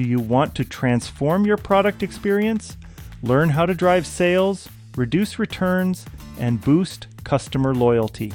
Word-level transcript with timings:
Do 0.00 0.08
you 0.08 0.18
want 0.18 0.54
to 0.54 0.64
transform 0.64 1.44
your 1.44 1.58
product 1.58 2.02
experience, 2.02 2.78
learn 3.22 3.50
how 3.50 3.66
to 3.66 3.74
drive 3.74 4.06
sales, 4.06 4.66
reduce 4.96 5.38
returns, 5.38 6.06
and 6.38 6.58
boost 6.58 7.06
customer 7.22 7.74
loyalty? 7.74 8.32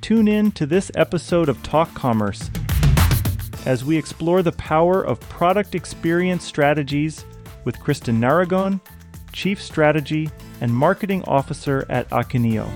Tune 0.00 0.26
in 0.26 0.50
to 0.50 0.66
this 0.66 0.90
episode 0.96 1.48
of 1.48 1.62
Talk 1.62 1.94
Commerce 1.94 2.50
as 3.64 3.84
we 3.84 3.96
explore 3.96 4.42
the 4.42 4.50
power 4.50 5.00
of 5.00 5.20
product 5.20 5.76
experience 5.76 6.42
strategies 6.42 7.24
with 7.64 7.78
Kristin 7.78 8.18
Naragon, 8.18 8.80
Chief 9.32 9.62
Strategy 9.62 10.28
and 10.60 10.74
Marketing 10.74 11.22
Officer 11.28 11.86
at 11.88 12.10
Akeneo. 12.10 12.66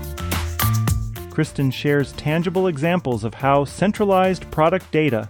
Kristin 1.31 1.73
shares 1.73 2.13
tangible 2.13 2.67
examples 2.67 3.25
of 3.25 3.33
how 3.33 3.65
centralized 3.65 4.49
product 4.51 4.89
data 4.93 5.27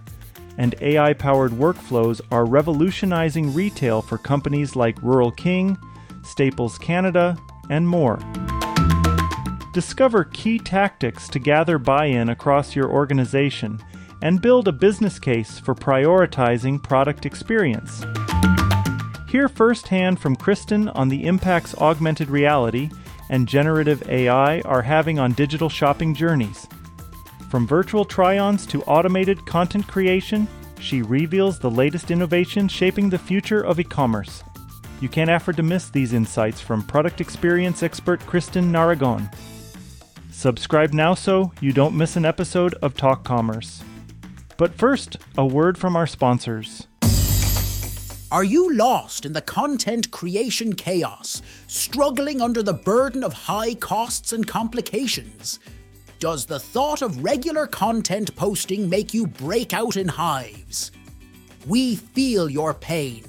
and 0.60 0.74
AI 0.82 1.14
powered 1.14 1.52
workflows 1.52 2.20
are 2.30 2.44
revolutionizing 2.44 3.54
retail 3.54 4.02
for 4.02 4.18
companies 4.18 4.76
like 4.76 5.02
Rural 5.02 5.30
King, 5.30 5.78
Staples 6.22 6.76
Canada, 6.76 7.38
and 7.70 7.88
more. 7.88 8.18
Discover 9.72 10.24
key 10.24 10.58
tactics 10.58 11.28
to 11.28 11.38
gather 11.38 11.78
buy 11.78 12.04
in 12.04 12.28
across 12.28 12.76
your 12.76 12.90
organization 12.90 13.80
and 14.20 14.42
build 14.42 14.68
a 14.68 14.72
business 14.72 15.18
case 15.18 15.58
for 15.58 15.74
prioritizing 15.74 16.82
product 16.82 17.24
experience. 17.24 18.04
Hear 19.30 19.48
firsthand 19.48 20.20
from 20.20 20.36
Kristin 20.36 20.92
on 20.94 21.08
the 21.08 21.24
impacts 21.24 21.74
augmented 21.76 22.28
reality 22.28 22.90
and 23.30 23.48
generative 23.48 24.06
AI 24.10 24.60
are 24.66 24.82
having 24.82 25.18
on 25.18 25.32
digital 25.32 25.70
shopping 25.70 26.14
journeys. 26.14 26.66
From 27.50 27.66
virtual 27.66 28.04
try 28.04 28.38
ons 28.38 28.64
to 28.66 28.80
automated 28.84 29.44
content 29.44 29.88
creation, 29.88 30.46
she 30.78 31.02
reveals 31.02 31.58
the 31.58 31.68
latest 31.68 32.12
innovations 32.12 32.70
shaping 32.70 33.10
the 33.10 33.18
future 33.18 33.60
of 33.60 33.80
e 33.80 33.82
commerce. 33.82 34.44
You 35.00 35.08
can't 35.08 35.28
afford 35.28 35.56
to 35.56 35.64
miss 35.64 35.90
these 35.90 36.12
insights 36.12 36.60
from 36.60 36.84
product 36.84 37.20
experience 37.20 37.82
expert 37.82 38.20
Kristin 38.20 38.70
Naragon. 38.70 39.34
Subscribe 40.30 40.92
now 40.92 41.12
so 41.14 41.50
you 41.60 41.72
don't 41.72 41.96
miss 41.96 42.14
an 42.14 42.24
episode 42.24 42.74
of 42.82 42.94
Talk 42.94 43.24
Commerce. 43.24 43.82
But 44.56 44.72
first, 44.72 45.16
a 45.36 45.44
word 45.44 45.76
from 45.76 45.96
our 45.96 46.06
sponsors. 46.06 46.86
Are 48.30 48.44
you 48.44 48.72
lost 48.72 49.26
in 49.26 49.32
the 49.32 49.42
content 49.42 50.12
creation 50.12 50.76
chaos, 50.76 51.42
struggling 51.66 52.40
under 52.40 52.62
the 52.62 52.74
burden 52.74 53.24
of 53.24 53.32
high 53.32 53.74
costs 53.74 54.32
and 54.32 54.46
complications? 54.46 55.58
Does 56.20 56.44
the 56.44 56.60
thought 56.60 57.00
of 57.00 57.24
regular 57.24 57.66
content 57.66 58.36
posting 58.36 58.90
make 58.90 59.14
you 59.14 59.26
break 59.26 59.72
out 59.72 59.96
in 59.96 60.06
hives? 60.06 60.92
We 61.66 61.96
feel 61.96 62.50
your 62.50 62.74
pain, 62.74 63.24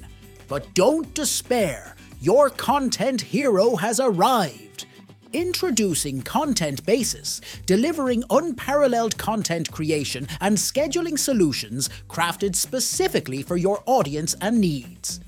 but 0.46 0.74
don't 0.74 1.14
despair. 1.14 1.96
Your 2.20 2.50
content 2.50 3.22
hero 3.22 3.76
has 3.76 3.98
arrived. 3.98 4.84
Introducing 5.32 6.20
Content 6.20 6.84
Basis, 6.84 7.40
delivering 7.64 8.24
unparalleled 8.28 9.16
content 9.16 9.72
creation 9.72 10.28
and 10.42 10.54
scheduling 10.54 11.18
solutions 11.18 11.88
crafted 12.10 12.54
specifically 12.54 13.42
for 13.42 13.56
your 13.56 13.82
audience 13.86 14.36
and 14.42 14.60
needs. 14.60 15.20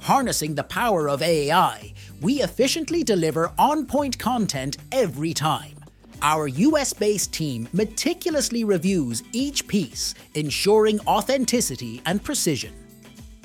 Harnessing 0.00 0.54
the 0.54 0.64
power 0.64 1.06
of 1.06 1.20
AI, 1.20 1.92
we 2.22 2.40
efficiently 2.40 3.04
deliver 3.04 3.52
on 3.58 3.84
point 3.84 4.18
content 4.18 4.78
every 4.90 5.34
time. 5.34 5.79
Our 6.22 6.48
US 6.48 6.92
based 6.92 7.32
team 7.32 7.66
meticulously 7.72 8.62
reviews 8.64 9.22
each 9.32 9.66
piece, 9.66 10.14
ensuring 10.34 11.00
authenticity 11.06 12.02
and 12.04 12.22
precision. 12.22 12.74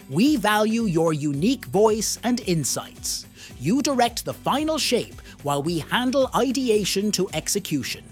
We 0.09 0.35
value 0.35 0.83
your 0.83 1.13
unique 1.13 1.65
voice 1.65 2.19
and 2.23 2.41
insights. 2.41 3.27
You 3.61 3.81
direct 3.81 4.25
the 4.25 4.33
final 4.33 4.77
shape 4.77 5.21
while 5.43 5.63
we 5.63 5.79
handle 5.79 6.29
ideation 6.35 7.11
to 7.13 7.29
execution. 7.33 8.03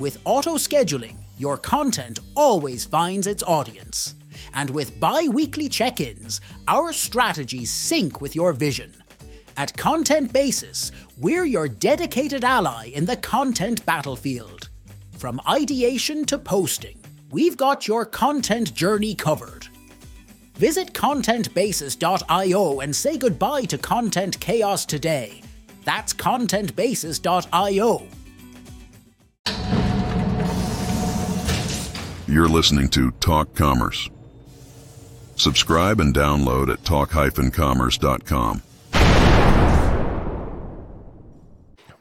With 0.00 0.18
auto 0.24 0.56
scheduling, 0.56 1.16
your 1.38 1.56
content 1.56 2.18
always 2.34 2.84
finds 2.84 3.28
its 3.28 3.44
audience. 3.44 4.16
And 4.52 4.68
with 4.70 4.98
bi 4.98 5.28
weekly 5.28 5.68
check 5.68 6.00
ins, 6.00 6.40
our 6.66 6.92
strategies 6.92 7.70
sync 7.70 8.20
with 8.20 8.34
your 8.34 8.52
vision. 8.52 8.92
At 9.56 9.76
Content 9.76 10.32
Basis, 10.32 10.92
we're 11.16 11.44
your 11.44 11.68
dedicated 11.68 12.44
ally 12.44 12.86
in 12.94 13.06
the 13.06 13.16
content 13.16 13.84
battlefield. 13.86 14.68
From 15.18 15.40
ideation 15.48 16.24
to 16.26 16.38
posting, 16.38 16.98
we've 17.30 17.56
got 17.56 17.88
your 17.88 18.04
content 18.04 18.74
journey 18.74 19.14
covered. 19.14 19.68
Visit 20.56 20.92
contentbasis.io 20.92 22.80
and 22.80 22.94
say 22.94 23.16
goodbye 23.16 23.64
to 23.64 23.78
content 23.78 24.40
chaos 24.40 24.84
today 24.84 25.42
that's 25.86 26.12
contentbasis.io. 26.12 28.06
You're 32.28 32.48
listening 32.48 32.88
to 32.88 33.12
Talk 33.12 33.54
Commerce. 33.54 34.10
Subscribe 35.36 36.00
and 36.00 36.14
download 36.14 36.72
at 36.72 36.84
talk-commerce.com. 36.84 38.62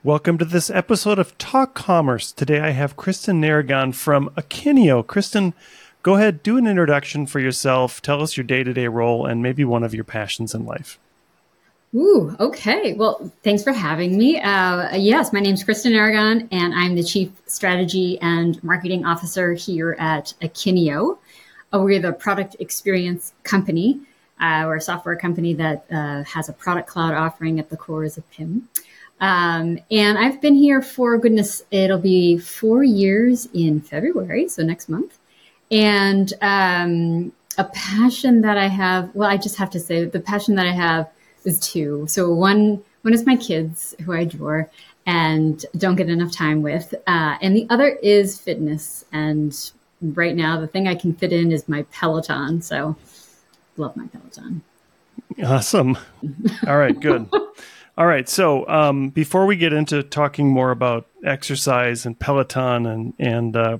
Welcome 0.05 0.37
to 0.37 0.45
this 0.45 0.69
episode 0.69 1.17
of 1.17 1.35
Talk 1.39 1.73
Commerce. 1.73 2.31
Today 2.31 2.59
I 2.59 2.69
have 2.69 2.95
Kristin 2.95 3.39
Naragon 3.39 3.91
from 3.91 4.29
Akeneo. 4.37 5.03
Kristin, 5.03 5.53
go 6.03 6.13
ahead, 6.13 6.43
do 6.43 6.57
an 6.57 6.67
introduction 6.67 7.25
for 7.25 7.39
yourself. 7.39 8.03
Tell 8.03 8.21
us 8.21 8.37
your 8.37 8.43
day 8.43 8.63
to 8.63 8.71
day 8.71 8.87
role 8.87 9.25
and 9.25 9.41
maybe 9.41 9.65
one 9.65 9.83
of 9.83 9.95
your 9.95 10.03
passions 10.03 10.53
in 10.53 10.63
life. 10.63 10.99
Ooh, 11.95 12.35
okay. 12.39 12.93
Well, 12.93 13.31
thanks 13.43 13.63
for 13.63 13.73
having 13.73 14.15
me. 14.15 14.39
Uh, 14.39 14.95
yes, 14.95 15.33
my 15.33 15.39
name 15.39 15.55
is 15.55 15.63
Kristin 15.63 15.93
Naragon, 15.93 16.49
and 16.51 16.75
I'm 16.75 16.93
the 16.93 17.03
Chief 17.03 17.31
Strategy 17.47 18.19
and 18.21 18.63
Marketing 18.63 19.07
Officer 19.07 19.53
here 19.53 19.95
at 19.97 20.35
Akeneo. 20.39 21.17
Uh, 21.73 21.79
we're 21.79 21.99
the 21.99 22.13
product 22.13 22.57
experience 22.59 23.33
company. 23.41 24.01
Uh, 24.39 24.65
we're 24.67 24.75
a 24.75 24.81
software 24.81 25.15
company 25.15 25.55
that 25.55 25.87
uh, 25.89 26.23
has 26.25 26.47
a 26.47 26.53
product 26.53 26.87
cloud 26.87 27.15
offering 27.15 27.59
at 27.59 27.71
the 27.71 27.77
core 27.77 28.03
as 28.03 28.19
a 28.19 28.21
PIM. 28.21 28.69
Um, 29.21 29.79
and 29.89 30.17
I've 30.17 30.41
been 30.41 30.55
here 30.55 30.81
for 30.81 31.17
goodness, 31.17 31.63
it'll 31.71 31.99
be 31.99 32.37
four 32.37 32.83
years 32.83 33.47
in 33.53 33.81
February, 33.81 34.47
so 34.49 34.61
next 34.63 34.89
month. 34.89 35.17
And 35.71 36.33
um, 36.41 37.31
a 37.57 37.63
passion 37.65 38.41
that 38.41 38.57
I 38.57 38.67
have, 38.67 39.13
well, 39.15 39.29
I 39.29 39.37
just 39.37 39.55
have 39.57 39.69
to 39.71 39.79
say, 39.79 40.05
the 40.05 40.19
passion 40.19 40.55
that 40.55 40.65
I 40.65 40.73
have 40.73 41.09
is 41.45 41.59
two. 41.59 42.05
So 42.07 42.33
one 42.33 42.83
one 43.03 43.13
is 43.13 43.23
my 43.23 43.35
kids 43.35 43.93
who 44.03 44.13
I 44.13 44.21
adore 44.21 44.67
and 45.05 45.63
don't 45.77 45.95
get 45.95 46.09
enough 46.09 46.31
time 46.31 46.63
with, 46.63 46.95
uh, 47.05 47.37
and 47.39 47.55
the 47.55 47.67
other 47.69 47.89
is 48.01 48.39
fitness. 48.39 49.05
And 49.11 49.55
right 50.01 50.35
now, 50.35 50.59
the 50.59 50.65
thing 50.65 50.87
I 50.87 50.95
can 50.95 51.13
fit 51.13 51.31
in 51.31 51.51
is 51.51 51.69
my 51.69 51.83
Peloton. 51.91 52.63
So 52.63 52.95
love 53.77 53.95
my 53.95 54.07
Peloton. 54.07 54.63
Awesome. 55.43 55.95
All 56.67 56.77
right, 56.77 56.99
good. 56.99 57.29
All 57.97 58.05
right. 58.05 58.27
So 58.27 58.67
um, 58.67 59.09
before 59.09 59.45
we 59.45 59.55
get 59.55 59.71
into 59.71 60.03
talking 60.03 60.49
more 60.49 60.71
about 60.71 61.07
exercise 61.23 62.05
and 62.05 62.19
Peloton 62.19 62.85
and 62.85 63.13
and 63.17 63.55
uh, 63.55 63.77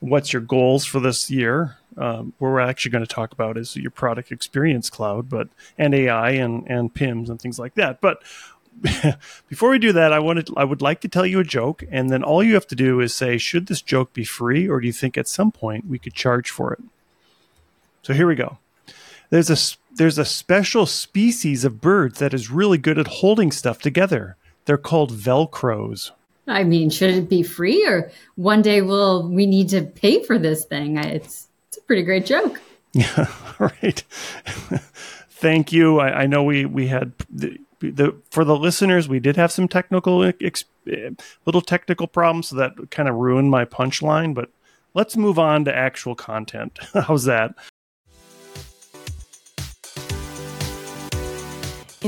what's 0.00 0.32
your 0.32 0.40
goals 0.40 0.86
for 0.86 1.00
this 1.00 1.30
year, 1.30 1.76
um, 1.98 2.32
what 2.38 2.48
we're 2.48 2.60
actually 2.60 2.92
going 2.92 3.04
to 3.04 3.14
talk 3.14 3.32
about 3.32 3.58
is 3.58 3.76
your 3.76 3.90
product 3.90 4.32
experience 4.32 4.88
cloud, 4.88 5.28
but 5.28 5.48
and 5.76 5.94
AI 5.94 6.30
and 6.30 6.66
and 6.66 6.94
PIMS 6.94 7.28
and 7.28 7.40
things 7.40 7.58
like 7.58 7.74
that. 7.74 8.00
But 8.00 8.22
before 9.48 9.68
we 9.68 9.78
do 9.78 9.92
that, 9.92 10.14
I 10.14 10.18
wanted 10.18 10.48
I 10.56 10.64
would 10.64 10.80
like 10.80 11.02
to 11.02 11.08
tell 11.08 11.26
you 11.26 11.38
a 11.40 11.44
joke, 11.44 11.84
and 11.90 12.08
then 12.08 12.22
all 12.22 12.42
you 12.42 12.54
have 12.54 12.66
to 12.68 12.74
do 12.74 13.00
is 13.00 13.12
say, 13.12 13.36
should 13.36 13.66
this 13.66 13.82
joke 13.82 14.14
be 14.14 14.24
free, 14.24 14.66
or 14.66 14.80
do 14.80 14.86
you 14.86 14.94
think 14.94 15.18
at 15.18 15.28
some 15.28 15.52
point 15.52 15.86
we 15.86 15.98
could 15.98 16.14
charge 16.14 16.50
for 16.50 16.72
it? 16.72 16.80
So 18.02 18.14
here 18.14 18.26
we 18.26 18.34
go. 18.34 18.56
There's 19.28 19.50
a 19.50 19.56
there's 19.98 20.18
a 20.18 20.24
special 20.24 20.86
species 20.86 21.64
of 21.64 21.80
birds 21.80 22.18
that 22.20 22.32
is 22.32 22.50
really 22.50 22.78
good 22.78 22.98
at 22.98 23.06
holding 23.06 23.52
stuff 23.52 23.80
together. 23.80 24.36
They're 24.64 24.78
called 24.78 25.12
velcros. 25.12 26.12
I 26.46 26.64
mean, 26.64 26.88
should 26.88 27.10
it 27.10 27.28
be 27.28 27.42
free, 27.42 27.86
or 27.86 28.10
one 28.36 28.62
day 28.62 28.80
will 28.80 29.28
we 29.28 29.44
need 29.44 29.68
to 29.70 29.82
pay 29.82 30.22
for 30.22 30.38
this 30.38 30.64
thing? 30.64 30.96
It's 30.96 31.48
it's 31.68 31.76
a 31.76 31.82
pretty 31.82 32.02
great 32.02 32.24
joke. 32.24 32.60
Yeah, 32.94 33.26
right. 33.58 34.02
Thank 35.30 35.72
you. 35.72 36.00
I, 36.00 36.22
I, 36.22 36.26
know 36.26 36.42
we 36.42 36.64
we 36.64 36.88
had 36.88 37.12
the, 37.30 37.58
the, 37.80 38.16
for 38.30 38.44
the 38.44 38.56
listeners 38.56 39.08
we 39.08 39.20
did 39.20 39.36
have 39.36 39.52
some 39.52 39.68
technical 39.68 40.24
ex, 40.24 40.64
eh, 40.90 41.10
little 41.44 41.60
technical 41.60 42.06
problems 42.06 42.48
so 42.48 42.56
that 42.56 42.90
kind 42.90 43.08
of 43.08 43.14
ruined 43.16 43.50
my 43.50 43.64
punchline. 43.64 44.34
But 44.34 44.50
let's 44.94 45.16
move 45.16 45.38
on 45.38 45.64
to 45.66 45.74
actual 45.74 46.14
content. 46.14 46.78
How's 46.94 47.24
that? 47.24 47.54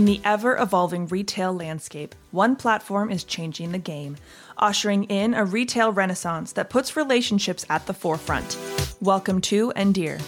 In 0.00 0.06
the 0.06 0.22
ever 0.24 0.56
evolving 0.56 1.08
retail 1.08 1.52
landscape, 1.52 2.14
one 2.30 2.56
platform 2.56 3.10
is 3.10 3.22
changing 3.22 3.72
the 3.72 3.78
game, 3.78 4.16
ushering 4.56 5.04
in 5.04 5.34
a 5.34 5.44
retail 5.44 5.92
renaissance 5.92 6.52
that 6.52 6.70
puts 6.70 6.96
relationships 6.96 7.66
at 7.68 7.86
the 7.86 7.92
forefront. 7.92 8.56
Welcome 9.02 9.42
to 9.42 9.74
Endear. 9.76 10.18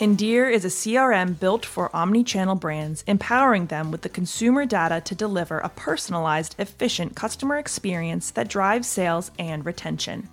Endear 0.00 0.52
is 0.52 0.64
a 0.64 0.68
CRM 0.70 1.38
built 1.38 1.64
for 1.64 1.94
omni-channel 1.94 2.56
brands, 2.56 3.04
empowering 3.06 3.66
them 3.66 3.92
with 3.92 4.02
the 4.02 4.08
consumer 4.08 4.66
data 4.66 5.00
to 5.02 5.14
deliver 5.14 5.60
a 5.60 5.68
personalized, 5.68 6.56
efficient 6.58 7.14
customer 7.14 7.58
experience 7.58 8.32
that 8.32 8.48
drives 8.48 8.88
sales 8.88 9.30
and 9.38 9.64
retention. 9.64 10.28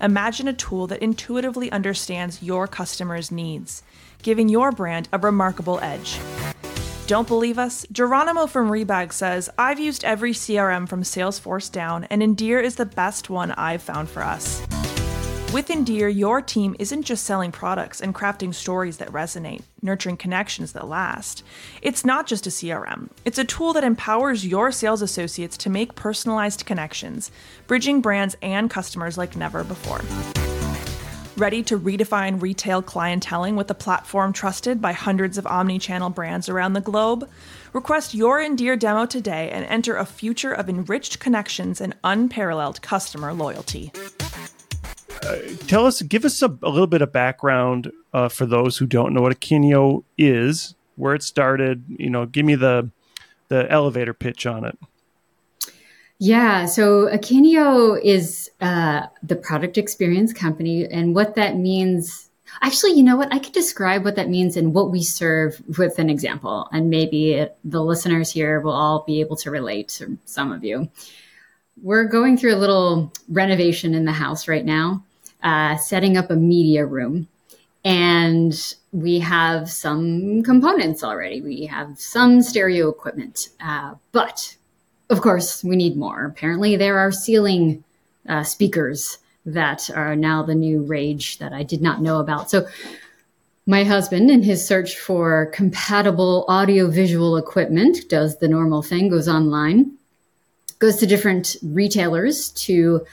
Imagine 0.00 0.46
a 0.46 0.52
tool 0.52 0.86
that 0.86 1.02
intuitively 1.02 1.72
understands 1.72 2.44
your 2.44 2.68
customers' 2.68 3.32
needs, 3.32 3.82
giving 4.22 4.48
your 4.48 4.70
brand 4.70 5.08
a 5.12 5.18
remarkable 5.18 5.80
edge. 5.80 6.20
Don't 7.08 7.26
believe 7.26 7.58
us? 7.58 7.86
Geronimo 7.90 8.46
from 8.46 8.68
Rebag 8.68 9.14
says, 9.14 9.48
I've 9.56 9.80
used 9.80 10.04
every 10.04 10.32
CRM 10.32 10.86
from 10.86 11.02
Salesforce 11.02 11.72
down, 11.72 12.04
and 12.04 12.20
Endear 12.20 12.62
is 12.62 12.74
the 12.74 12.84
best 12.84 13.30
one 13.30 13.50
I've 13.52 13.80
found 13.80 14.10
for 14.10 14.22
us. 14.22 14.60
With 15.50 15.68
Endear, 15.68 16.14
your 16.14 16.42
team 16.42 16.76
isn't 16.78 17.04
just 17.04 17.24
selling 17.24 17.50
products 17.50 18.02
and 18.02 18.14
crafting 18.14 18.54
stories 18.54 18.98
that 18.98 19.08
resonate, 19.08 19.62
nurturing 19.80 20.18
connections 20.18 20.72
that 20.72 20.86
last. 20.86 21.42
It's 21.80 22.04
not 22.04 22.26
just 22.26 22.46
a 22.46 22.50
CRM, 22.50 23.08
it's 23.24 23.38
a 23.38 23.44
tool 23.44 23.72
that 23.72 23.84
empowers 23.84 24.46
your 24.46 24.70
sales 24.70 25.00
associates 25.00 25.56
to 25.56 25.70
make 25.70 25.94
personalized 25.94 26.66
connections, 26.66 27.30
bridging 27.66 28.02
brands 28.02 28.36
and 28.42 28.68
customers 28.68 29.16
like 29.16 29.34
never 29.34 29.64
before. 29.64 30.02
Ready 31.38 31.62
to 31.62 31.78
redefine 31.78 32.42
retail 32.42 32.82
clienteling 32.82 33.54
with 33.54 33.70
a 33.70 33.74
platform 33.74 34.32
trusted 34.32 34.82
by 34.82 34.92
hundreds 34.92 35.38
of 35.38 35.46
omni 35.46 35.78
channel 35.78 36.10
brands 36.10 36.48
around 36.48 36.72
the 36.72 36.80
globe? 36.80 37.28
Request 37.72 38.12
your 38.12 38.40
Endear 38.40 38.76
demo 38.76 39.06
today 39.06 39.48
and 39.50 39.64
enter 39.66 39.96
a 39.96 40.04
future 40.04 40.52
of 40.52 40.68
enriched 40.68 41.20
connections 41.20 41.80
and 41.80 41.94
unparalleled 42.02 42.82
customer 42.82 43.32
loyalty 43.32 43.92
tell 45.66 45.86
us, 45.86 46.02
give 46.02 46.24
us 46.24 46.42
a, 46.42 46.46
a 46.62 46.70
little 46.70 46.86
bit 46.86 47.02
of 47.02 47.12
background 47.12 47.92
uh, 48.12 48.28
for 48.28 48.46
those 48.46 48.78
who 48.78 48.86
don't 48.86 49.12
know 49.12 49.20
what 49.20 49.32
a 49.32 49.34
Akeneo 49.34 50.04
is, 50.16 50.74
where 50.96 51.14
it 51.14 51.22
started. 51.22 51.84
You 51.88 52.10
know, 52.10 52.26
give 52.26 52.44
me 52.44 52.54
the 52.54 52.90
the 53.48 53.70
elevator 53.70 54.12
pitch 54.12 54.46
on 54.46 54.64
it. 54.64 54.78
Yeah, 56.20 56.66
so 56.66 57.06
Akeneo 57.06 58.00
is 58.02 58.50
uh, 58.60 59.06
the 59.22 59.36
product 59.36 59.78
experience 59.78 60.32
company, 60.32 60.84
and 60.84 61.14
what 61.14 61.36
that 61.36 61.56
means. 61.56 62.28
Actually, 62.60 62.94
you 62.94 63.04
know 63.04 63.16
what? 63.16 63.32
I 63.32 63.38
could 63.38 63.52
describe 63.52 64.04
what 64.04 64.16
that 64.16 64.28
means 64.28 64.56
and 64.56 64.74
what 64.74 64.90
we 64.90 65.02
serve 65.02 65.62
with 65.78 66.00
an 66.00 66.10
example, 66.10 66.68
and 66.72 66.90
maybe 66.90 67.34
it, 67.34 67.56
the 67.62 67.82
listeners 67.82 68.32
here 68.32 68.60
will 68.60 68.72
all 68.72 69.04
be 69.06 69.20
able 69.20 69.36
to 69.36 69.50
relate. 69.50 70.00
Or 70.00 70.10
some 70.24 70.50
of 70.50 70.64
you. 70.64 70.88
We're 71.80 72.04
going 72.04 72.36
through 72.36 72.54
a 72.54 72.58
little 72.58 73.12
renovation 73.28 73.94
in 73.94 74.04
the 74.04 74.12
house 74.12 74.48
right 74.48 74.64
now, 74.64 75.04
uh, 75.44 75.76
setting 75.76 76.16
up 76.16 76.30
a 76.30 76.36
media 76.36 76.84
room. 76.84 77.28
And 77.84 78.52
we 78.90 79.20
have 79.20 79.70
some 79.70 80.42
components 80.42 81.04
already. 81.04 81.40
We 81.40 81.66
have 81.66 82.00
some 82.00 82.42
stereo 82.42 82.88
equipment. 82.88 83.50
Uh, 83.60 83.94
but 84.10 84.56
of 85.10 85.20
course, 85.20 85.64
we 85.64 85.76
need 85.76 85.96
more. 85.96 86.24
Apparently, 86.24 86.76
there 86.76 86.98
are 86.98 87.10
ceiling 87.10 87.84
uh, 88.28 88.42
speakers 88.42 89.18
that 89.46 89.88
are 89.90 90.14
now 90.14 90.42
the 90.42 90.54
new 90.54 90.82
rage 90.82 91.38
that 91.38 91.52
I 91.52 91.62
did 91.62 91.80
not 91.80 92.02
know 92.02 92.20
about. 92.20 92.50
So, 92.50 92.66
my 93.66 93.84
husband, 93.84 94.30
in 94.30 94.42
his 94.42 94.66
search 94.66 94.96
for 94.96 95.46
compatible 95.52 96.46
audio-visual 96.48 97.36
equipment, 97.36 98.08
does 98.08 98.38
the 98.38 98.48
normal 98.48 98.80
thing, 98.80 99.10
goes 99.10 99.28
online, 99.28 99.92
goes 100.78 100.96
to 100.96 101.06
different 101.06 101.56
retailers 101.62 102.48
to 102.50 103.04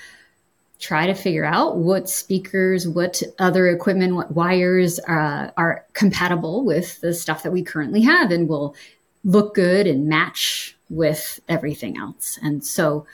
try 0.80 1.08
to 1.08 1.14
figure 1.14 1.46
out 1.46 1.78
what 1.78 2.10
speakers, 2.10 2.88
what 2.88 3.22
other 3.40 3.68
equipment, 3.68 4.16
what 4.16 4.32
wires 4.34 5.00
uh, 5.08 5.52
are 5.58 5.86
compatible 5.94 6.64
with 6.64 7.02
the 7.02 7.14
stuff 7.14 7.44
that 7.44 7.52
we 7.52 7.62
currently 7.62 8.02
have 8.02 8.32
and 8.32 8.48
will 8.48 8.76
look 9.24 9.56
good 9.56 9.88
and 9.88 10.08
match 10.08 10.75
with 10.90 11.40
everything 11.50 11.98
else. 11.98 12.40
And 12.42 12.64
so, 12.64 13.06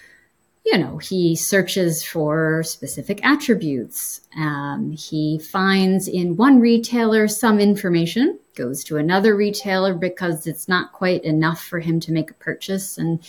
you 0.65 0.77
know, 0.77 0.97
he 0.97 1.35
searches 1.35 2.03
for 2.03 2.63
specific 2.63 3.23
attributes. 3.23 4.21
Um, 4.37 4.91
he 4.91 5.39
finds 5.39 6.07
in 6.07 6.35
one 6.35 6.59
retailer 6.59 7.27
some 7.27 7.59
information, 7.59 8.39
goes 8.55 8.83
to 8.85 8.97
another 8.97 9.35
retailer 9.35 9.93
because 9.93 10.45
it's 10.45 10.67
not 10.67 10.91
quite 10.91 11.23
enough 11.23 11.63
for 11.63 11.79
him 11.79 11.99
to 12.01 12.11
make 12.11 12.29
a 12.29 12.35
purchase 12.35 12.97
and 12.97 13.19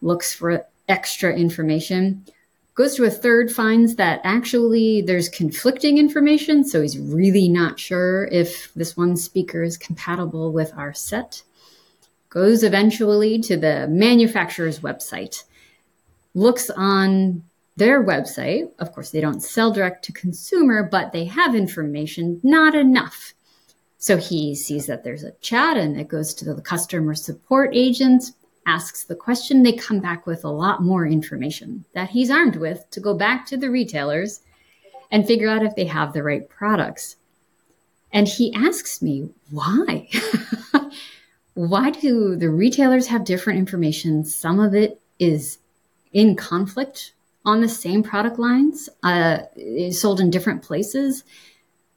looks 0.00 0.34
for 0.34 0.66
extra 0.88 1.34
information 1.34 2.24
goes 2.76 2.94
to 2.94 3.04
a 3.04 3.10
third, 3.10 3.50
finds 3.50 3.96
that 3.96 4.20
actually 4.22 5.00
there's 5.00 5.30
conflicting 5.30 5.98
information. 5.98 6.62
So 6.62 6.82
he's 6.82 6.98
really 6.98 7.48
not 7.48 7.80
sure 7.80 8.28
if 8.30 8.72
this 8.74 8.96
one 8.96 9.16
speaker 9.16 9.62
is 9.62 9.78
compatible 9.78 10.52
with 10.52 10.72
our 10.76 10.92
set. 10.92 11.42
Goes 12.36 12.62
eventually 12.62 13.38
to 13.38 13.56
the 13.56 13.88
manufacturer's 13.88 14.80
website, 14.80 15.44
looks 16.34 16.68
on 16.68 17.44
their 17.78 18.04
website. 18.04 18.70
Of 18.78 18.92
course, 18.92 19.10
they 19.10 19.22
don't 19.22 19.40
sell 19.40 19.72
direct 19.72 20.04
to 20.04 20.12
consumer, 20.12 20.82
but 20.82 21.12
they 21.12 21.24
have 21.24 21.54
information, 21.54 22.38
not 22.42 22.74
enough. 22.74 23.32
So 23.96 24.18
he 24.18 24.54
sees 24.54 24.84
that 24.84 25.02
there's 25.02 25.24
a 25.24 25.32
chat 25.40 25.78
and 25.78 25.98
it 25.98 26.08
goes 26.08 26.34
to 26.34 26.44
the 26.44 26.60
customer 26.60 27.14
support 27.14 27.70
agent 27.72 28.32
asks 28.66 29.04
the 29.04 29.16
question, 29.16 29.62
they 29.62 29.72
come 29.72 30.00
back 30.00 30.26
with 30.26 30.44
a 30.44 30.50
lot 30.50 30.82
more 30.82 31.06
information 31.06 31.86
that 31.94 32.10
he's 32.10 32.30
armed 32.30 32.56
with 32.56 32.84
to 32.90 33.00
go 33.00 33.14
back 33.14 33.46
to 33.46 33.56
the 33.56 33.70
retailers 33.70 34.40
and 35.10 35.26
figure 35.26 35.48
out 35.48 35.64
if 35.64 35.74
they 35.74 35.86
have 35.86 36.12
the 36.12 36.22
right 36.22 36.50
products. 36.50 37.16
And 38.12 38.28
he 38.28 38.52
asks 38.52 39.00
me, 39.00 39.30
why? 39.50 40.10
why 41.56 41.88
do 41.88 42.36
the 42.36 42.50
retailers 42.50 43.06
have 43.06 43.24
different 43.24 43.58
information? 43.58 44.26
Some 44.26 44.60
of 44.60 44.74
it 44.74 45.00
is 45.18 45.58
in 46.12 46.36
conflict 46.36 47.14
on 47.46 47.62
the 47.62 47.68
same 47.68 48.02
product 48.02 48.38
lines, 48.38 48.90
uh, 49.02 49.38
sold 49.90 50.20
in 50.20 50.28
different 50.28 50.60
places. 50.60 51.24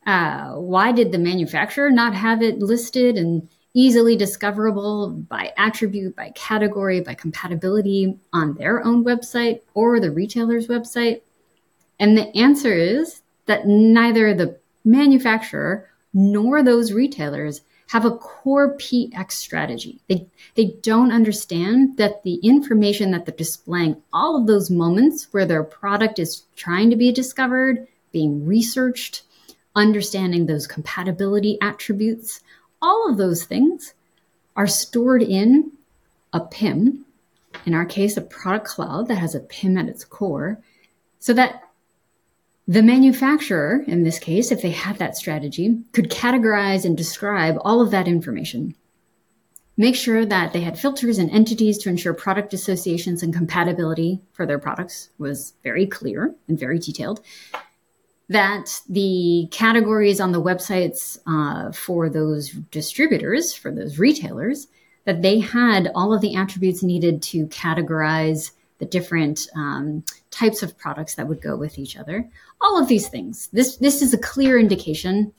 Uh, 0.06 0.54
why 0.54 0.94
did 0.94 1.12
the 1.12 1.18
manufacturer 1.18 1.92
not 1.92 2.14
have 2.16 2.42
it 2.42 2.60
listed 2.60 3.18
and 3.18 3.50
easily 3.74 4.16
discoverable 4.16 5.10
by 5.10 5.52
attribute, 5.58 6.16
by 6.16 6.30
category, 6.36 7.02
by 7.02 7.14
compatibility 7.14 8.18
on 8.32 8.54
their 8.54 8.82
own 8.86 9.04
website 9.04 9.60
or 9.74 10.00
the 10.00 10.10
retailer's 10.10 10.68
website? 10.68 11.20
And 12.00 12.18
the 12.18 12.34
answer 12.34 12.74
is 12.74 13.24
that 13.48 13.68
neither 13.68 14.34
the 14.34 14.58
manufacturer 14.86 15.90
nor 16.14 16.64
those 16.64 16.94
retailers 16.94 17.60
have 17.90 18.06
a 18.06 18.12
core 18.12 18.78
PX 18.78 19.32
strategy. 19.32 20.00
They, 20.08 20.28
they 20.54 20.76
don't 20.84 21.12
understand 21.12 21.98
that 21.98 22.22
the 22.22 22.36
information 22.36 23.10
that 23.12 23.26
they're 23.26 23.36
displaying, 23.36 24.00
all 24.14 24.40
of 24.40 24.46
those 24.46 24.70
moments 24.70 25.28
where 25.32 25.48
their 25.48 25.64
product 25.64 26.20
is 26.20 26.44
trying 26.56 26.92
to 26.92 26.96
be 26.96 27.12
discovered, 27.12 27.88
being 28.12 28.46
researched, 28.46 29.24
understanding 29.76 30.46
those 30.46 30.68
compatibility 30.68 31.58
attributes, 31.62 32.42
all 32.80 33.10
of 33.10 33.18
those 33.18 33.44
things 33.44 33.96
are 34.56 34.68
stored 34.68 35.24
in 35.24 35.72
a 36.32 36.42
PIM, 36.42 37.06
in 37.66 37.74
our 37.74 37.86
case, 37.86 38.18
a 38.18 38.22
product 38.22 38.68
cloud 38.68 39.08
that 39.08 39.18
has 39.18 39.34
a 39.34 39.40
PIM 39.40 39.80
at 39.80 39.90
its 39.90 40.06
core, 40.06 40.62
so 41.18 41.34
that 41.34 41.64
the 42.70 42.84
manufacturer, 42.84 43.84
in 43.88 44.04
this 44.04 44.20
case, 44.20 44.52
if 44.52 44.62
they 44.62 44.70
had 44.70 44.98
that 44.98 45.18
strategy, 45.18 45.80
could 45.92 46.12
categorize 46.12 46.86
and 46.86 46.96
describe 46.96 47.58
all 47.62 47.82
of 47.82 47.90
that 47.90 48.08
information. 48.08 48.76
Make 49.76 49.96
sure 49.96 50.24
that 50.24 50.54
they 50.54 50.62
had 50.62 50.78
filters 50.78 51.18
and 51.18 51.32
entities 51.32 51.80
to 51.80 51.90
ensure 51.90 52.14
product 52.14 52.54
associations 52.54 53.24
and 53.24 53.34
compatibility 53.34 54.22
for 54.34 54.46
their 54.46 54.60
products 54.60 55.10
was 55.18 55.56
very 55.64 55.88
clear 55.88 56.36
and 56.48 56.60
very 56.60 56.78
detailed 56.78 57.22
that 58.28 58.82
the 58.88 59.48
categories 59.50 60.20
on 60.20 60.32
the 60.32 60.42
websites 60.42 61.18
uh, 61.26 61.72
for 61.72 62.08
those 62.08 62.52
distributors, 62.70 63.52
for 63.52 63.72
those 63.72 63.98
retailers, 63.98 64.68
that 65.06 65.24
they 65.24 65.40
had 65.40 65.90
all 65.96 66.14
of 66.14 66.22
the 66.22 66.36
attributes 66.36 66.84
needed 66.84 67.24
to 67.24 67.48
categorize 67.48 68.52
the 68.80 68.86
different 68.86 69.48
um, 69.56 70.04
types 70.32 70.64
of 70.64 70.78
products 70.78 71.16
that 71.16 71.28
would 71.28 71.42
go 71.42 71.56
with 71.56 71.78
each 71.78 71.98
other. 71.98 72.28
All 72.62 72.82
of 72.82 72.88
these 72.88 73.08
things. 73.08 73.48
This 73.54 73.78
this 73.78 74.02
is 74.02 74.14
a 74.14 74.18
clear 74.18 74.58
indication 74.58 75.34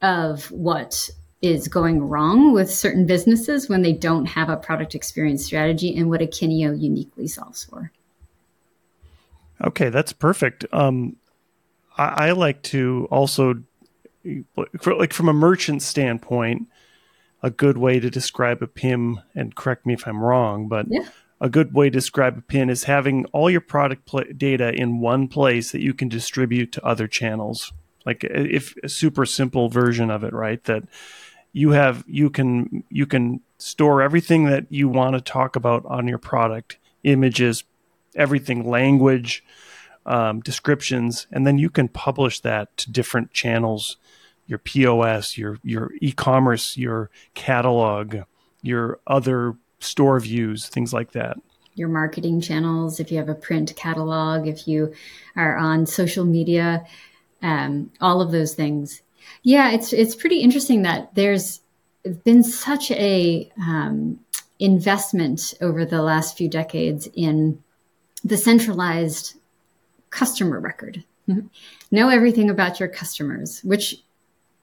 of 0.00 0.50
what 0.50 1.10
is 1.40 1.66
going 1.66 2.00
wrong 2.08 2.52
with 2.52 2.70
certain 2.70 3.04
businesses 3.04 3.68
when 3.68 3.82
they 3.82 3.92
don't 3.92 4.26
have 4.26 4.48
a 4.48 4.56
product 4.56 4.94
experience 4.94 5.44
strategy 5.44 5.96
and 5.96 6.08
what 6.08 6.20
Akeneo 6.20 6.80
uniquely 6.80 7.26
solves 7.26 7.64
for. 7.64 7.90
Okay, 9.64 9.90
that's 9.90 10.12
perfect. 10.12 10.64
Um, 10.72 11.16
I, 11.96 12.28
I 12.28 12.32
like 12.32 12.62
to 12.64 13.08
also, 13.10 13.62
like 14.94 15.12
from 15.12 15.28
a 15.28 15.32
merchant 15.32 15.82
standpoint, 15.82 16.68
a 17.42 17.50
good 17.50 17.76
way 17.76 17.98
to 17.98 18.08
describe 18.08 18.62
a 18.62 18.68
PIM, 18.68 19.20
and 19.34 19.54
correct 19.54 19.84
me 19.84 19.94
if 19.94 20.06
I'm 20.06 20.22
wrong, 20.22 20.68
but 20.68 20.86
yeah. 20.88 21.08
A 21.42 21.50
good 21.50 21.74
way 21.74 21.86
to 21.86 21.90
describe 21.90 22.38
a 22.38 22.40
PIM 22.40 22.70
is 22.70 22.84
having 22.84 23.26
all 23.26 23.50
your 23.50 23.60
product 23.60 24.06
pl- 24.06 24.32
data 24.36 24.72
in 24.72 25.00
one 25.00 25.26
place 25.28 25.72
that 25.72 25.82
you 25.82 25.92
can 25.92 26.08
distribute 26.08 26.72
to 26.72 26.86
other 26.86 27.08
channels. 27.08 27.72
like 28.06 28.24
if 28.24 28.74
a 28.82 28.88
super 28.88 29.26
simple 29.26 29.68
version 29.68 30.10
of 30.10 30.24
it, 30.24 30.32
right? 30.32 30.62
That 30.64 30.84
you 31.52 31.70
have 31.70 32.04
you 32.06 32.30
can 32.30 32.84
you 32.88 33.06
can 33.06 33.40
store 33.58 34.02
everything 34.02 34.44
that 34.46 34.66
you 34.70 34.88
want 34.88 35.14
to 35.14 35.20
talk 35.20 35.56
about 35.56 35.84
on 35.86 36.08
your 36.08 36.18
product, 36.18 36.78
images, 37.04 37.64
everything, 38.16 38.68
language, 38.68 39.44
um, 40.06 40.40
descriptions, 40.40 41.26
and 41.30 41.46
then 41.46 41.58
you 41.58 41.70
can 41.70 41.88
publish 41.88 42.40
that 42.40 42.76
to 42.78 42.90
different 42.90 43.32
channels, 43.32 43.98
your 44.46 44.58
POS, 44.58 45.36
your 45.38 45.58
your 45.62 45.90
e-commerce, 46.00 46.76
your 46.76 47.10
catalog, 47.34 48.16
your 48.62 48.98
other 49.06 49.56
store 49.82 50.18
views, 50.20 50.68
things 50.68 50.92
like 50.92 51.12
that 51.12 51.36
your 51.74 51.88
marketing 51.88 52.40
channels, 52.40 53.00
if 53.00 53.10
you 53.10 53.18
have 53.18 53.28
a 53.28 53.34
print 53.34 53.74
catalog, 53.76 54.46
if 54.46 54.68
you 54.68 54.92
are 55.36 55.56
on 55.56 55.86
social 55.86 56.24
media, 56.24 56.84
um, 57.42 57.90
all 58.00 58.20
of 58.20 58.30
those 58.30 58.54
things. 58.54 59.02
Yeah, 59.42 59.70
it's 59.70 59.92
it's 59.92 60.14
pretty 60.14 60.40
interesting 60.40 60.82
that 60.82 61.14
there's 61.14 61.60
been 62.24 62.42
such 62.42 62.90
a 62.90 63.50
um, 63.58 64.20
investment 64.58 65.54
over 65.60 65.84
the 65.84 66.02
last 66.02 66.36
few 66.36 66.48
decades 66.48 67.08
in 67.14 67.62
the 68.24 68.36
centralized 68.36 69.34
customer 70.10 70.60
record. 70.60 71.02
Mm-hmm. 71.28 71.46
Know 71.90 72.08
everything 72.08 72.50
about 72.50 72.80
your 72.80 72.88
customers, 72.88 73.60
which 73.62 74.02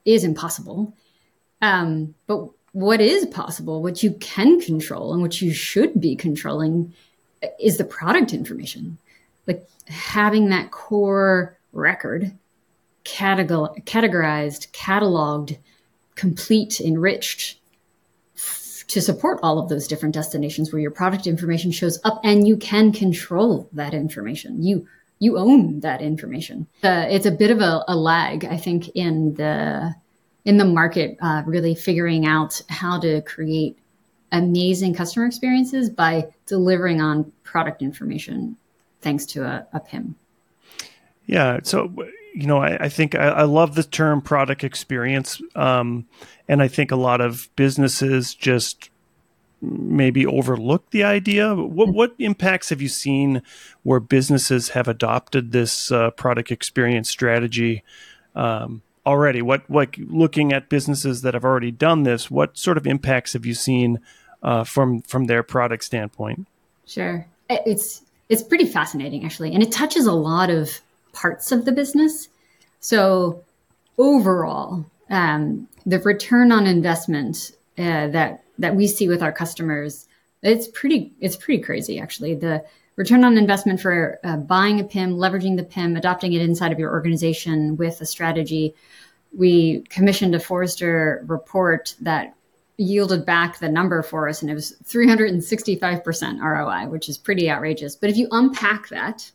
is 0.06 0.24
impossible. 0.24 0.94
Um, 1.62 2.16
but 2.28 2.50
what 2.74 3.02
is 3.02 3.26
possible, 3.28 3.82
what 3.82 4.04
you 4.04 4.14
can 4.14 4.60
control, 4.60 5.14
and 5.14 5.22
what 5.22 5.42
you 5.42 5.54
should 5.54 6.00
be 6.00 6.16
controlling 6.16 6.94
is 7.60 7.78
the 7.78 7.86
product 7.86 8.34
information. 8.34 8.98
Like 9.48 9.68
having 9.88 10.50
that 10.50 10.72
core 10.72 11.58
record 11.74 12.32
categorized, 13.06 14.72
cataloged, 14.72 15.58
complete, 16.16 16.80
enriched 16.80 17.60
to 18.88 19.02
support 19.02 19.40
all 19.44 19.60
of 19.60 19.70
those 19.70 19.88
different 19.88 20.16
destinations 20.16 20.72
where 20.72 20.82
your 20.82 20.92
product 20.92 21.28
information 21.28 21.72
shows 21.72 22.00
up 22.04 22.20
and 22.24 22.48
you 22.48 22.58
can 22.58 22.92
control 22.92 23.70
that 23.74 23.94
information. 23.94 24.64
You 24.64 24.88
you 25.20 25.38
own 25.38 25.82
that 25.82 26.02
information. 26.02 26.66
Uh, 26.82 27.06
it's 27.10 27.26
a 27.26 27.32
bit 27.32 27.52
of 27.52 27.60
a, 27.60 27.84
a, 27.90 27.96
lag, 27.96 28.46
I 28.46 28.56
think, 28.56 28.88
in 28.96 29.34
the 29.34 29.94
in 30.46 30.58
the 30.58 30.66
market, 30.66 31.18
uh, 31.22 31.44
really 31.46 31.76
figuring 31.76 32.26
out 32.26 32.62
how 32.70 33.00
to 33.00 33.22
create 33.22 33.78
amazing 34.32 34.94
customer 34.94 35.26
experiences 35.26 35.90
by 35.90 36.28
delivering 36.46 37.02
on 37.02 37.32
product 37.44 37.82
information 37.82 38.56
thanks 39.02 39.26
to 39.26 39.44
a, 39.44 39.66
a 39.74 39.80
PIM. 39.80 40.16
Yeah. 41.26 41.60
So, 41.64 41.94
you 42.34 42.48
know, 42.48 42.58
I, 42.58 42.86
I 42.86 42.90
think 42.90 43.16
I, 43.16 43.30
I, 43.30 43.44
love 43.44 43.76
the 43.76 43.84
term 43.84 44.22
product 44.22 44.64
experience. 44.64 45.42
Um, 45.56 46.08
and 46.48 46.62
I 46.62 46.68
think 46.68 46.92
a 46.92 46.96
lot 46.96 47.22
of 47.22 47.50
businesses 47.56 48.34
just 48.34 48.90
maybe 49.62 50.26
overlook 50.26 50.90
the 50.92 51.04
idea. 51.04 51.54
What, 51.54 51.90
what 51.90 52.16
impacts 52.18 52.70
have 52.70 52.82
you 52.82 52.88
seen 52.88 53.42
where 53.84 54.00
businesses 54.00 54.70
have 54.70 54.88
adopted 54.88 55.52
this 55.52 55.92
uh, 55.92 56.12
product 56.12 56.52
experience 56.52 57.10
strategy? 57.10 57.84
Um, 58.36 58.82
already 59.10 59.42
what 59.42 59.70
like 59.70 59.98
looking 60.08 60.54
at 60.54 60.70
businesses 60.70 61.24
that 61.24 61.34
have 61.34 61.44
already 61.44 61.72
done 61.72 62.04
this 62.04 62.30
what 62.30 62.58
sort 62.58 62.78
of 62.78 62.86
impacts 62.86 63.34
have 63.34 63.46
you 63.46 63.56
seen 63.56 64.00
uh, 64.44 64.64
from 64.64 65.02
from 65.02 65.26
their 65.26 65.44
product 65.44 65.84
standpoint. 65.84 66.48
Sure, 66.86 67.26
it's 67.50 68.04
it's 68.30 68.44
pretty 68.44 68.66
fascinating 68.66 69.26
actually, 69.26 69.54
and 69.54 69.64
it 69.64 69.72
touches 69.72 70.06
a 70.06 70.14
lot 70.14 70.50
of 70.50 70.80
parts 71.12 71.52
of 71.52 71.66
the 71.66 71.72
business. 71.72 72.30
So 72.80 73.44
overall, 73.98 74.86
um, 75.10 75.68
the 75.86 76.00
return 76.00 76.52
on 76.52 76.68
investment 76.68 77.52
uh, 77.78 78.08
that 78.08 78.44
that 78.60 78.76
we 78.76 78.88
see 78.88 79.08
with 79.08 79.24
our 79.24 79.32
customers, 79.32 80.08
it's 80.44 80.68
pretty 80.68 81.12
it's 81.20 81.36
pretty 81.36 81.62
crazy 81.62 82.00
actually. 82.00 82.36
The 82.36 82.64
return 83.00 83.24
on 83.24 83.38
investment 83.38 83.80
for 83.80 84.20
uh, 84.26 84.36
buying 84.36 84.82
a 84.82 84.84
PIM, 84.84 85.16
leveraging 85.16 85.56
the 85.56 85.64
PIM, 85.64 85.96
adopting 85.96 86.34
it 86.34 86.42
inside 86.42 86.74
of 86.74 86.80
your 86.80 86.92
organization 86.92 87.78
with 87.78 88.02
a 88.02 88.06
strategy. 88.06 88.76
We 89.32 89.84
commissioned 89.84 90.36
a 90.36 90.40
Forrester 90.40 91.24
report 91.26 91.96
that 92.02 92.36
yielded 92.76 93.26
back 93.26 93.60
the 93.60 93.70
number 93.70 94.04
for 94.04 94.28
us, 94.28 94.42
and 94.42 94.52
it 94.52 94.54
was 94.54 94.76
365% 94.84 96.42
ROI, 96.42 96.90
which 96.90 97.08
is 97.08 97.18
pretty 97.18 97.50
outrageous. 97.50 97.96
But 97.96 98.10
if 98.10 98.18
you 98.18 98.28
unpack 98.32 98.90
that, 98.90 99.32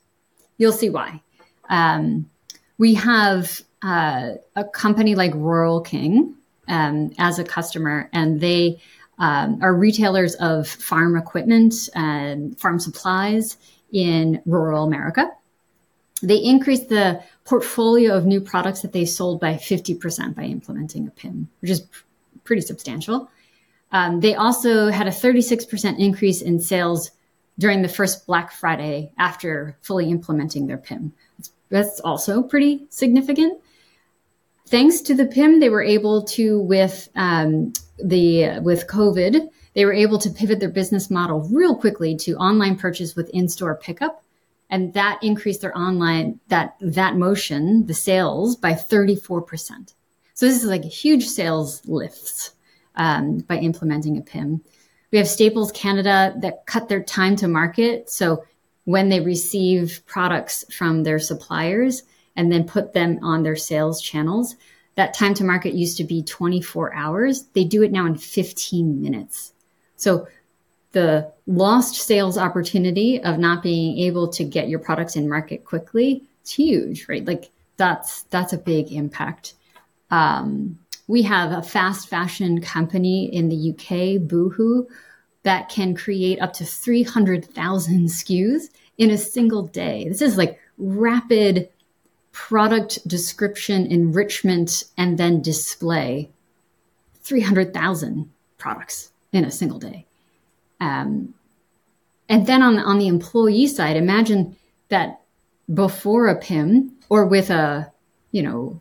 you'll 0.59 0.71
see 0.71 0.91
why. 0.91 1.23
Um, 1.71 2.29
we 2.77 2.93
have 2.93 3.63
uh, 3.81 4.33
a 4.57 4.65
company 4.65 5.15
like 5.15 5.33
Rural 5.35 5.81
King 5.81 6.35
um, 6.69 7.13
as 7.17 7.39
a 7.39 7.45
customer, 7.45 8.11
and 8.13 8.43
they 8.43 8.83
um, 9.19 9.59
are 9.63 9.75
retailers 9.75 10.35
of 10.37 10.69
farm 10.69 11.17
equipment 11.17 11.75
and 11.95 12.59
farm 12.59 12.79
supplies 12.79 13.57
in 13.93 14.43
rural 14.45 14.85
America. 14.85 15.31
They 16.23 16.37
increased 16.37 16.89
the 16.89 17.23
portfolio 17.45 18.17
of 18.17 18.25
new 18.25 18.41
products 18.41 18.83
that 18.83 18.93
they 18.93 19.05
sold 19.05 19.41
by 19.41 19.55
50% 19.55 20.35
by 20.35 20.45
implementing 20.45 21.07
a 21.07 21.11
PIM, 21.11 21.49
which 21.61 21.71
is 21.71 21.87
pretty 22.45 22.63
substantial. 22.63 23.31
Um, 23.93 24.21
they 24.21 24.35
also 24.35 24.89
had 24.89 25.07
a 25.07 25.11
36% 25.11 25.99
increase 25.99 26.41
in 26.43 26.59
sales 26.59 27.11
during 27.59 27.83
the 27.83 27.89
first 27.89 28.27
Black 28.27 28.51
Friday 28.51 29.13
after 29.19 29.77
fully 29.83 30.11
implementing 30.11 30.67
their 30.67 30.79
PIM. 30.79 31.13
That's 31.69 32.01
also 32.01 32.43
pretty 32.43 32.87
significant. 32.89 33.61
Thanks 34.67 35.01
to 35.03 35.15
the 35.15 35.27
PIM, 35.27 35.61
they 35.61 35.69
were 35.69 35.83
able 35.83 36.23
to, 36.23 36.61
with 36.61 37.09
um, 37.15 37.73
the 38.03 38.61
with 38.61 38.87
COVID, 38.87 39.49
they 39.75 39.85
were 39.85 39.93
able 39.93 40.19
to 40.19 40.31
pivot 40.31 40.61
their 40.61 40.69
business 40.69 41.11
model 41.11 41.49
real 41.51 41.75
quickly 41.75 42.17
to 42.17 42.37
online 42.37 42.77
purchase 42.77 43.17
with 43.17 43.31
in-store 43.31 43.77
pickup, 43.77 44.23
and 44.71 44.95
that 44.95 45.19
increased 45.23 45.61
their 45.61 45.77
online 45.77 46.41
that 46.49 46.77
that 46.81 47.17
motion, 47.17 47.87
the 47.87 47.95
sales, 47.95 48.57
by 48.57 48.73
34%. 48.73 49.95
So 50.35 50.47
this 50.47 50.63
is 50.63 50.69
like 50.69 50.85
huge 50.85 51.27
sales 51.27 51.87
lifts 51.87 52.55
um, 52.97 53.39
by 53.39 53.59
implementing 53.59 54.19
a 54.19 54.23
PIM. 54.23 54.63
We 55.13 55.19
have 55.19 55.29
Staples 55.29 55.71
Canada 55.73 56.35
that 56.41 56.67
cut 56.67 56.89
their 56.89 57.03
time 57.03 57.37
to 57.37 57.47
market. 57.47 58.11
So 58.11 58.45
when 58.85 59.09
they 59.09 59.21
receive 59.21 60.03
products 60.07 60.65
from 60.77 61.05
their 61.05 61.21
suppliers 61.21 62.03
and 62.35 62.51
then 62.51 62.67
put 62.67 62.93
them 62.93 63.21
on 63.23 63.45
their 63.45 63.57
sales 63.57 64.03
channels, 64.03 64.57
that 64.97 65.15
time 65.15 65.35
to 65.35 65.45
market 65.45 65.75
used 65.75 65.97
to 65.99 66.05
be 66.05 66.23
24 66.23 66.95
hours. 66.95 67.45
They 67.55 67.65
do 67.65 67.83
it 67.83 67.93
now 67.93 68.07
in 68.07 68.17
15 68.17 69.01
minutes. 69.01 69.53
So 69.97 70.29
the 70.93 71.33
lost 71.47 71.97
sales 71.97 72.39
opportunity 72.39 73.23
of 73.23 73.39
not 73.39 73.63
being 73.63 73.99
able 73.99 74.29
to 74.29 74.45
get 74.45 74.69
your 74.69 74.79
products 74.79 75.17
in 75.17 75.29
market 75.29 75.65
quickly 75.65 76.23
is 76.45 76.51
huge, 76.51 77.09
right? 77.09 77.25
Like 77.25 77.51
that's 77.77 78.23
that's 78.25 78.53
a 78.53 78.59
big 78.59 78.93
impact. 78.93 79.55
Um, 80.11 80.79
we 81.07 81.23
have 81.23 81.53
a 81.53 81.63
fast 81.63 82.09
fashion 82.09 82.61
company 82.61 83.27
in 83.27 83.49
the 83.49 83.71
UK, 83.73 84.27
Boohoo, 84.27 84.87
that 85.43 85.69
can 85.69 85.95
create 85.95 86.41
up 86.41 86.53
to 86.55 86.65
300,000 86.65 88.07
SKUs 88.07 88.63
in 88.99 89.11
a 89.11 89.19
single 89.19 89.67
day. 89.67 90.09
This 90.09 90.23
is 90.23 90.39
like 90.39 90.59
rapid 90.79 91.69
product 92.35 93.07
description 93.07 93.87
enrichment 93.87 94.85
and 94.99 95.17
then 95.17 95.41
display 95.41 96.29
300,000 97.23 98.29
products 98.59 99.13
in 99.33 99.45
a 99.45 99.53
single 99.53 99.79
day. 99.79 100.05
Um, 100.81 101.33
and 102.29 102.45
then 102.47 102.61
on, 102.61 102.79
on 102.79 102.99
the 102.99 103.07
employee 103.07 103.69
side, 103.69 103.97
imagine 103.97 104.57
that 104.89 105.21
before 105.73 106.27
a 106.27 106.37
PIM 106.37 106.97
or 107.09 107.25
with 107.25 107.51
a, 107.51 107.91
you 108.33 108.43
know, 108.43 108.81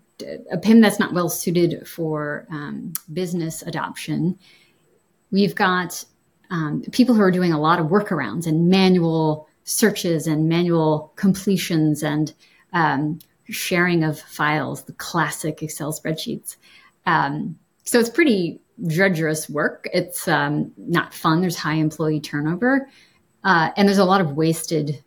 a 0.51 0.57
PIM 0.57 0.81
that's 0.81 0.99
not 0.99 1.13
well 1.13 1.29
suited 1.29 1.87
for 1.87 2.47
um, 2.49 2.93
business 3.13 3.61
adoption. 3.61 4.37
We've 5.31 5.53
got 5.53 6.03
um, 6.49 6.81
people 6.91 7.13
who 7.13 7.21
are 7.21 7.31
doing 7.31 7.53
a 7.53 7.61
lot 7.61 7.79
of 7.79 7.87
workarounds 7.87 8.47
and 8.47 8.67
manual 8.67 9.47
searches 9.63 10.25
and 10.25 10.49
manual 10.49 11.13
completions 11.15 12.01
and 12.01 12.33
um, 12.73 13.19
sharing 13.49 14.03
of 14.03 14.19
files, 14.19 14.83
the 14.83 14.93
classic 14.93 15.61
Excel 15.61 15.93
spreadsheets. 15.93 16.55
Um, 17.05 17.59
so 17.83 17.99
it's 17.99 18.09
pretty 18.09 18.59
drudgerous 18.83 19.49
work. 19.49 19.89
It's 19.93 20.27
um, 20.27 20.71
not 20.77 21.13
fun. 21.13 21.41
There's 21.41 21.57
high 21.57 21.75
employee 21.75 22.19
turnover, 22.19 22.89
uh, 23.43 23.69
and 23.75 23.87
there's 23.87 23.97
a 23.97 24.05
lot 24.05 24.21
of 24.21 24.33
wasted 24.33 25.03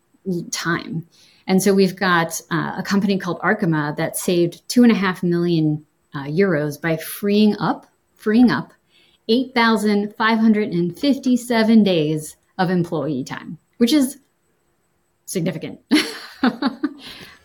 time. 0.50 1.07
And 1.47 1.62
so 1.62 1.73
we've 1.73 1.95
got 1.97 2.40
uh, 2.50 2.75
a 2.76 2.83
company 2.83 3.19
called 3.19 3.38
Arkema 3.40 3.97
that 3.97 4.16
saved 4.16 4.69
two 4.69 4.83
and 4.83 4.90
a 4.90 4.97
half 4.97 5.23
million 5.23 5.87
uh, 6.14 6.25
euros 6.25 6.81
by 6.81 6.97
freeing 6.97 7.57
up, 7.59 7.87
freeing 8.14 8.50
up 8.50 8.73
8,557 9.28 11.83
days 11.83 12.37
of 12.59 12.71
employee 12.71 13.25
time, 13.25 13.59
which 13.78 13.93
is 13.93 14.19
significant. 15.26 15.81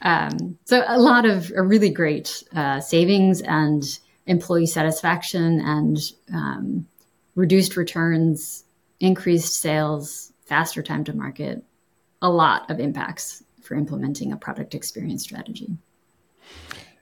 Um, 0.01 0.57
so 0.65 0.83
a 0.87 0.99
lot 0.99 1.25
of 1.25 1.51
a 1.55 1.61
really 1.61 1.89
great 1.89 2.43
uh, 2.55 2.79
savings 2.79 3.41
and 3.41 3.83
employee 4.25 4.65
satisfaction 4.65 5.59
and 5.61 5.97
um, 6.33 6.87
reduced 7.35 7.77
returns, 7.77 8.63
increased 8.99 9.55
sales, 9.55 10.31
faster 10.45 10.81
time 10.81 11.03
to 11.05 11.13
market, 11.13 11.63
a 12.21 12.29
lot 12.29 12.69
of 12.69 12.79
impacts 12.79 13.43
for 13.61 13.75
implementing 13.75 14.31
a 14.31 14.37
product 14.37 14.75
experience 14.75 15.23
strategy. 15.23 15.77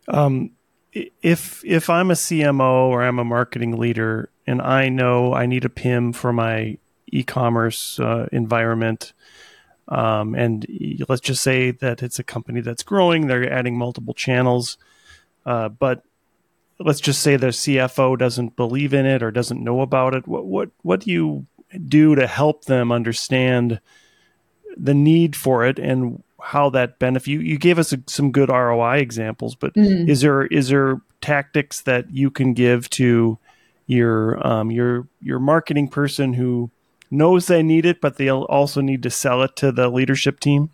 Um, 0.08 0.52
if 0.94 1.64
if 1.64 1.90
I'm 1.90 2.12
a 2.12 2.16
CMO 2.16 2.90
or 2.90 3.04
I'm 3.04 3.20
a 3.20 3.24
marketing 3.24 3.78
leader 3.78 4.30
and 4.48 4.62
I 4.62 4.90
know 4.90 5.34
I 5.34 5.46
need 5.46 5.66
a 5.66 5.70
PIM 5.70 6.14
for 6.14 6.34
my 6.34 6.78
e-commerce 7.12 8.00
uh, 8.00 8.28
environment, 8.32 9.14
um, 9.90 10.36
and 10.36 10.66
let's 11.10 11.22
just 11.22 11.42
say 11.42 11.72
that 11.72 12.02
it's 12.04 12.20
a 12.20 12.24
company 12.24 12.62
that's 12.62 12.84
growing, 12.84 13.28
they're 13.28 13.52
adding 13.52 13.78
multiple 13.78 14.14
channels, 14.14 14.78
uh, 15.46 15.68
but 15.70 16.04
let's 16.80 17.02
just 17.02 17.22
say 17.22 17.36
their 17.36 17.50
CFO 17.50 18.18
doesn't 18.18 18.56
believe 18.56 18.94
in 18.94 19.06
it 19.06 19.22
or 19.22 19.32
doesn't 19.32 19.64
know 19.64 19.82
about 19.82 20.14
it. 20.14 20.28
What 20.28 20.46
what 20.46 20.70
what 20.84 21.02
do 21.02 21.12
you 21.12 21.48
do 21.88 22.16
to 22.16 22.28
help 22.28 22.66
them 22.66 22.92
understand 22.92 23.82
the 24.78 24.94
need 24.94 25.36
for 25.36 25.66
it 25.66 25.78
and 25.80 26.24
how 26.42 26.70
that 26.70 27.00
benefit 27.00 27.28
you, 27.28 27.40
you 27.40 27.58
gave 27.58 27.78
us 27.78 27.92
a, 27.92 28.02
some 28.08 28.32
good 28.32 28.50
ROI 28.50 28.98
examples, 28.98 29.56
but 29.56 29.74
mm-hmm. 29.74 30.10
is 30.10 30.22
there 30.22 30.46
is 30.46 30.70
there 30.70 31.02
tactics 31.22 31.82
that 31.82 32.10
you 32.12 32.32
can 32.32 32.54
give 32.54 32.90
to 32.92 33.38
your 33.88 34.46
um, 34.46 34.72
your 34.72 35.08
your 35.22 35.40
marketing 35.40 35.88
person 35.88 36.34
who 36.34 36.70
knows 37.12 37.48
they 37.48 37.64
need 37.64 37.86
it, 37.86 38.02
but 38.02 38.18
they'll 38.18 38.44
also 38.44 38.82
need 38.82 39.04
to 39.04 39.10
sell 39.10 39.42
it 39.44 39.56
to 39.58 39.72
the 39.72 39.90
leadership 39.90 40.40
team? 40.40 40.70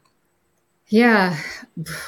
Yeah, 0.87 1.37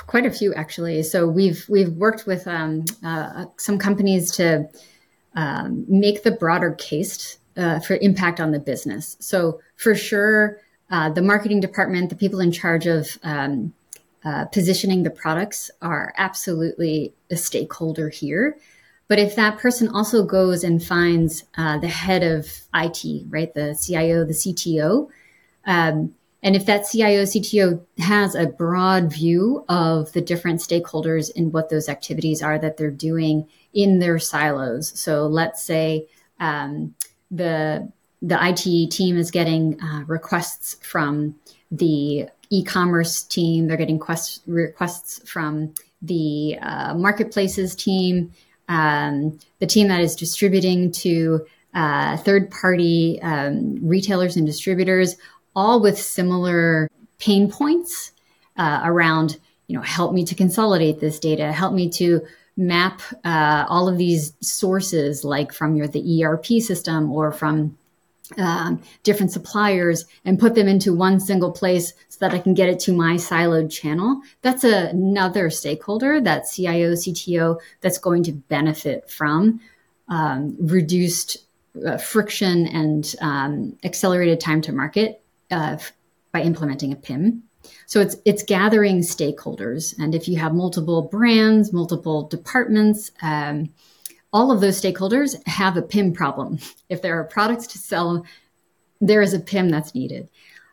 quite 0.05 0.25
a 0.25 0.31
few 0.31 0.53
actually. 0.53 1.01
So 1.03 1.27
we've 1.27 1.65
we've 1.67 1.93
worked 1.93 2.27
with 2.27 2.47
um, 2.47 2.85
uh, 3.03 3.45
some 3.57 3.79
companies 3.79 4.31
to 4.33 4.69
um, 5.35 5.85
make 5.87 6.23
the 6.23 6.31
broader 6.31 6.73
case 6.73 7.39
uh, 7.55 7.79
for 7.79 7.95
impact 7.95 8.39
on 8.39 8.51
the 8.51 8.59
business. 8.59 9.17
So 9.19 9.61
for 9.77 9.95
sure, 9.95 10.59
uh, 10.91 11.09
the 11.09 11.21
marketing 11.21 11.59
department, 11.59 12.09
the 12.09 12.15
people 12.15 12.39
in 12.39 12.51
charge 12.51 12.85
of 12.85 13.17
um, 13.23 13.73
uh, 14.23 14.45
positioning 14.45 15.03
the 15.03 15.09
products, 15.09 15.71
are 15.81 16.13
absolutely 16.17 17.13
a 17.31 17.35
stakeholder 17.35 18.09
here. 18.09 18.57
But 19.07 19.19
if 19.19 19.35
that 19.35 19.57
person 19.57 19.87
also 19.89 20.25
goes 20.25 20.63
and 20.63 20.83
finds 20.83 21.45
uh, 21.57 21.77
the 21.77 21.87
head 21.87 22.23
of 22.23 22.47
IT, 22.73 23.23
right, 23.29 23.53
the 23.53 23.77
CIO, 23.81 24.25
the 24.25 24.33
CTO, 24.33 25.09
um, 25.65 26.13
and 26.43 26.55
if 26.55 26.65
that 26.67 26.87
CIO, 26.87 27.23
CTO 27.23 27.81
has 27.97 28.35
a 28.35 28.45
broad 28.45 29.11
view 29.11 29.65
of 29.69 30.11
the 30.13 30.21
different 30.21 30.59
stakeholders 30.59 31.31
and 31.35 31.51
what 31.51 31.69
those 31.69 31.89
activities 31.89 32.43
are 32.43 32.59
that 32.59 32.77
they're 32.77 32.91
doing 32.91 33.47
in 33.73 33.99
their 33.99 34.19
silos. 34.19 34.97
So 34.99 35.25
let's 35.25 35.63
say 35.63 36.07
um, 36.39 36.95
the 37.31 37.91
the 38.21 38.37
IT 38.41 38.91
team 38.91 39.17
is 39.17 39.29
getting 39.29 39.79
uh, 39.81 40.03
requests 40.07 40.75
from 40.81 41.35
the 41.71 42.27
e-commerce 42.49 43.23
team. 43.23 43.67
They're 43.67 43.77
getting 43.77 43.99
quest- 43.99 44.41
requests 44.47 45.19
from 45.29 45.73
the 46.01 46.57
uh, 46.61 46.93
marketplaces 46.95 47.75
team 47.75 48.31
um, 48.67 49.39
the 49.59 49.67
team 49.67 49.87
that 49.87 50.01
is 50.01 50.15
distributing 50.15 50.91
to 50.91 51.45
uh, 51.73 52.17
third 52.17 52.49
party 52.51 53.19
um, 53.21 53.77
retailers 53.81 54.35
and 54.35 54.45
distributors, 54.45 55.15
all 55.55 55.81
with 55.81 55.99
similar 55.99 56.89
pain 57.19 57.49
points 57.49 58.11
uh, 58.57 58.81
around, 58.83 59.37
you 59.67 59.75
know, 59.75 59.83
help 59.83 60.13
me 60.13 60.25
to 60.25 60.35
consolidate 60.35 60.99
this 60.99 61.19
data, 61.19 61.51
help 61.51 61.73
me 61.73 61.89
to 61.89 62.21
map 62.55 63.01
uh, 63.23 63.65
all 63.69 63.87
of 63.87 63.97
these 63.97 64.33
sources, 64.41 65.23
like 65.23 65.53
from 65.53 65.75
your 65.75 65.87
the 65.87 66.23
ERP 66.23 66.45
system 66.59 67.11
or 67.11 67.31
from 67.31 67.77
um, 68.37 68.81
different 69.03 69.31
suppliers 69.31 70.05
and 70.25 70.39
put 70.39 70.55
them 70.55 70.67
into 70.67 70.93
one 70.93 71.19
single 71.19 71.51
place 71.51 71.93
so 72.09 72.17
that 72.19 72.33
I 72.33 72.39
can 72.39 72.53
get 72.53 72.69
it 72.69 72.79
to 72.81 72.93
my 72.93 73.15
siloed 73.15 73.71
channel. 73.71 74.21
That's 74.41 74.63
a, 74.63 74.87
another 74.87 75.49
stakeholder, 75.49 76.19
that 76.21 76.49
CIO, 76.49 76.93
CTO, 76.93 77.59
that's 77.81 77.97
going 77.97 78.23
to 78.23 78.33
benefit 78.33 79.09
from 79.09 79.61
um, 80.09 80.55
reduced 80.59 81.37
uh, 81.85 81.97
friction 81.97 82.67
and 82.67 83.15
um, 83.21 83.77
accelerated 83.83 84.39
time 84.39 84.61
to 84.61 84.71
market 84.71 85.21
uh, 85.51 85.77
by 86.31 86.41
implementing 86.41 86.91
a 86.91 86.95
PIM. 86.95 87.43
So 87.85 87.99
it's 87.99 88.15
it's 88.23 88.43
gathering 88.43 88.99
stakeholders, 88.99 89.93
and 89.99 90.15
if 90.15 90.29
you 90.29 90.37
have 90.37 90.53
multiple 90.53 91.01
brands, 91.01 91.73
multiple 91.73 92.27
departments. 92.27 93.11
All 94.33 94.51
of 94.51 94.61
those 94.61 94.79
stakeholders 94.79 95.35
have 95.47 95.77
a 95.77 95.81
PIM 95.81 96.13
problem. 96.13 96.59
If 96.89 97.01
there 97.01 97.19
are 97.19 97.23
products 97.23 97.67
to 97.67 97.77
sell, 97.77 98.25
there 98.99 99.21
is 99.21 99.33
a 99.33 99.39
PIM 99.39 99.69
that's 99.69 99.95
needed. 99.95 100.29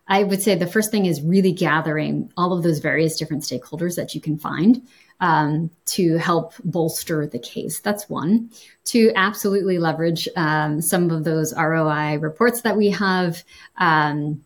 I 0.07 0.23
would 0.23 0.43
say 0.43 0.55
the 0.55 0.67
first 0.67 0.91
thing 0.91 1.07
is 1.07 1.23
really 1.23 1.53
gathering 1.53 2.31
all 2.37 2.53
of 2.53 2.63
those 2.63 2.79
various 2.79 3.17
different 3.17 3.43
stakeholders 3.43 3.97
that 3.97 4.15
you 4.15 4.21
can 4.21 4.39
find 4.39 4.87
um, 5.21 5.71
to 5.87 6.19
help 6.19 6.53
bolster 6.63 7.27
the 7.27 7.39
case. 7.39 7.81
That's 7.81 8.09
one. 8.09 8.51
To 8.87 9.13
absolutely 9.15 9.79
leverage 9.79 10.29
um, 10.37 10.83
some 10.83 11.11
of 11.11 11.25
those 11.25 11.55
ROI 11.57 12.19
reports 12.19 12.63
that 12.63 12.77
we 12.77 12.91
have. 12.91 13.43
Um, 13.79 14.45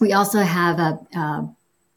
we 0.00 0.12
also 0.12 0.40
have 0.40 0.78
a, 0.78 0.98
a 1.14 1.48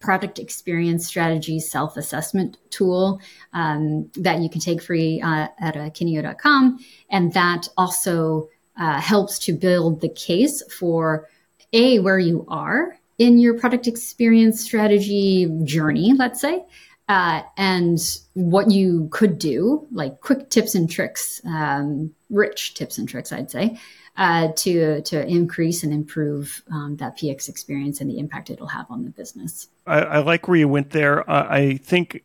product 0.02 0.40
experience 0.40 1.06
strategy 1.06 1.60
self 1.60 1.96
assessment 1.96 2.58
tool 2.70 3.22
um, 3.54 4.10
that 4.16 4.40
you 4.40 4.50
can 4.50 4.60
take 4.60 4.82
free 4.82 5.22
uh, 5.22 5.48
at 5.60 5.76
akeneo.com. 5.76 6.80
And 7.10 7.34
that 7.34 7.68
also 7.78 8.50
uh, 8.78 9.00
helps 9.00 9.40
to 9.40 9.54
build 9.54 10.02
the 10.02 10.10
case 10.10 10.64
for 10.72 11.28
A, 11.74 12.00
where 12.00 12.20
you 12.20 12.46
are 12.48 12.98
in 13.18 13.38
your 13.38 13.58
product 13.58 13.88
experience 13.88 14.62
strategy 14.62 15.48
journey, 15.64 16.14
let's 16.18 16.42
say. 16.42 16.66
Uh, 17.12 17.44
and 17.58 18.20
what 18.36 18.72
you 18.72 19.10
could 19.12 19.38
do, 19.38 19.86
like 19.92 20.22
quick 20.22 20.50
tips 20.50 20.76
and 20.76 20.90
tricks, 20.90 21.42
um, 21.46 22.10
rich 22.30 22.74
tips 22.74 22.98
and 22.98 23.10
tricks, 23.10 23.34
I'd 23.34 23.52
say, 23.52 23.78
uh, 24.16 24.54
to 24.56 25.02
to 25.02 25.28
increase 25.28 25.84
and 25.84 25.92
improve 25.92 26.64
um, 26.72 26.96
that 27.02 27.18
PX 27.18 27.50
experience 27.50 28.00
and 28.00 28.10
the 28.10 28.18
impact 28.18 28.50
it'll 28.50 28.68
have 28.68 28.86
on 28.90 29.04
the 29.04 29.10
business. 29.10 29.68
I, 29.86 30.00
I 30.00 30.18
like 30.20 30.48
where 30.48 30.56
you 30.56 30.70
went 30.70 30.92
there. 30.92 31.30
I 31.30 31.76
think 31.84 32.24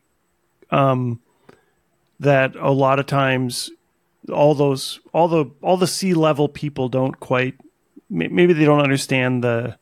um, 0.70 1.18
that 2.20 2.54
a 2.54 2.70
lot 2.70 3.00
of 3.00 3.06
times 3.06 3.72
all 4.32 4.54
those 4.54 5.00
all 5.12 5.26
the 5.26 5.46
all 5.62 5.76
the 5.76 5.88
C 5.88 6.14
level 6.14 6.48
people 6.48 6.88
don't 6.88 7.18
quite 7.18 7.56
maybe 8.08 8.52
they 8.52 8.64
don't 8.64 8.82
understand 8.82 9.42
the 9.42 9.76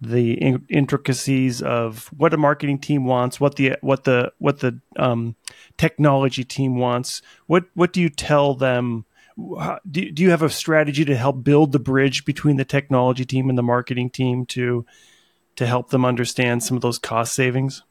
the 0.00 0.34
intricacies 0.68 1.60
of 1.60 2.06
what 2.16 2.32
a 2.32 2.38
marketing 2.38 2.78
team 2.78 3.04
wants, 3.04 3.38
what 3.38 3.56
the 3.56 3.76
what 3.80 4.04
the 4.04 4.32
what 4.38 4.60
the 4.60 4.80
um, 4.96 5.36
technology 5.76 6.44
team 6.44 6.76
wants. 6.76 7.20
What 7.46 7.64
what 7.74 7.92
do 7.92 8.00
you 8.00 8.08
tell 8.08 8.54
them? 8.54 9.04
do, 9.90 10.10
do 10.10 10.22
you 10.22 10.30
have 10.30 10.42
a 10.42 10.50
strategy 10.50 11.04
to 11.04 11.16
help 11.16 11.42
build 11.42 11.72
the 11.72 11.78
bridge 11.78 12.24
between 12.24 12.56
the 12.56 12.64
technology 12.64 13.24
team 13.24 13.48
and 13.48 13.56
the 13.56 13.62
marketing 13.62 14.10
team 14.10 14.44
to 14.46 14.84
to 15.56 15.66
help 15.66 15.90
them 15.90 16.04
understand 16.04 16.62
some 16.62 16.76
of 16.76 16.82
those 16.82 16.98
cost 16.98 17.34
savings? 17.34 17.82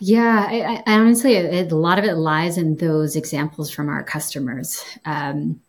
Yeah, 0.00 0.46
I, 0.48 0.82
I 0.86 0.98
honestly, 0.98 1.36
a 1.36 1.64
lot 1.66 1.98
of 1.98 2.04
it 2.04 2.14
lies 2.14 2.58
in 2.58 2.76
those 2.76 3.14
examples 3.14 3.70
from 3.70 3.88
our 3.88 4.02
customers, 4.02 4.84
um, 5.04 5.60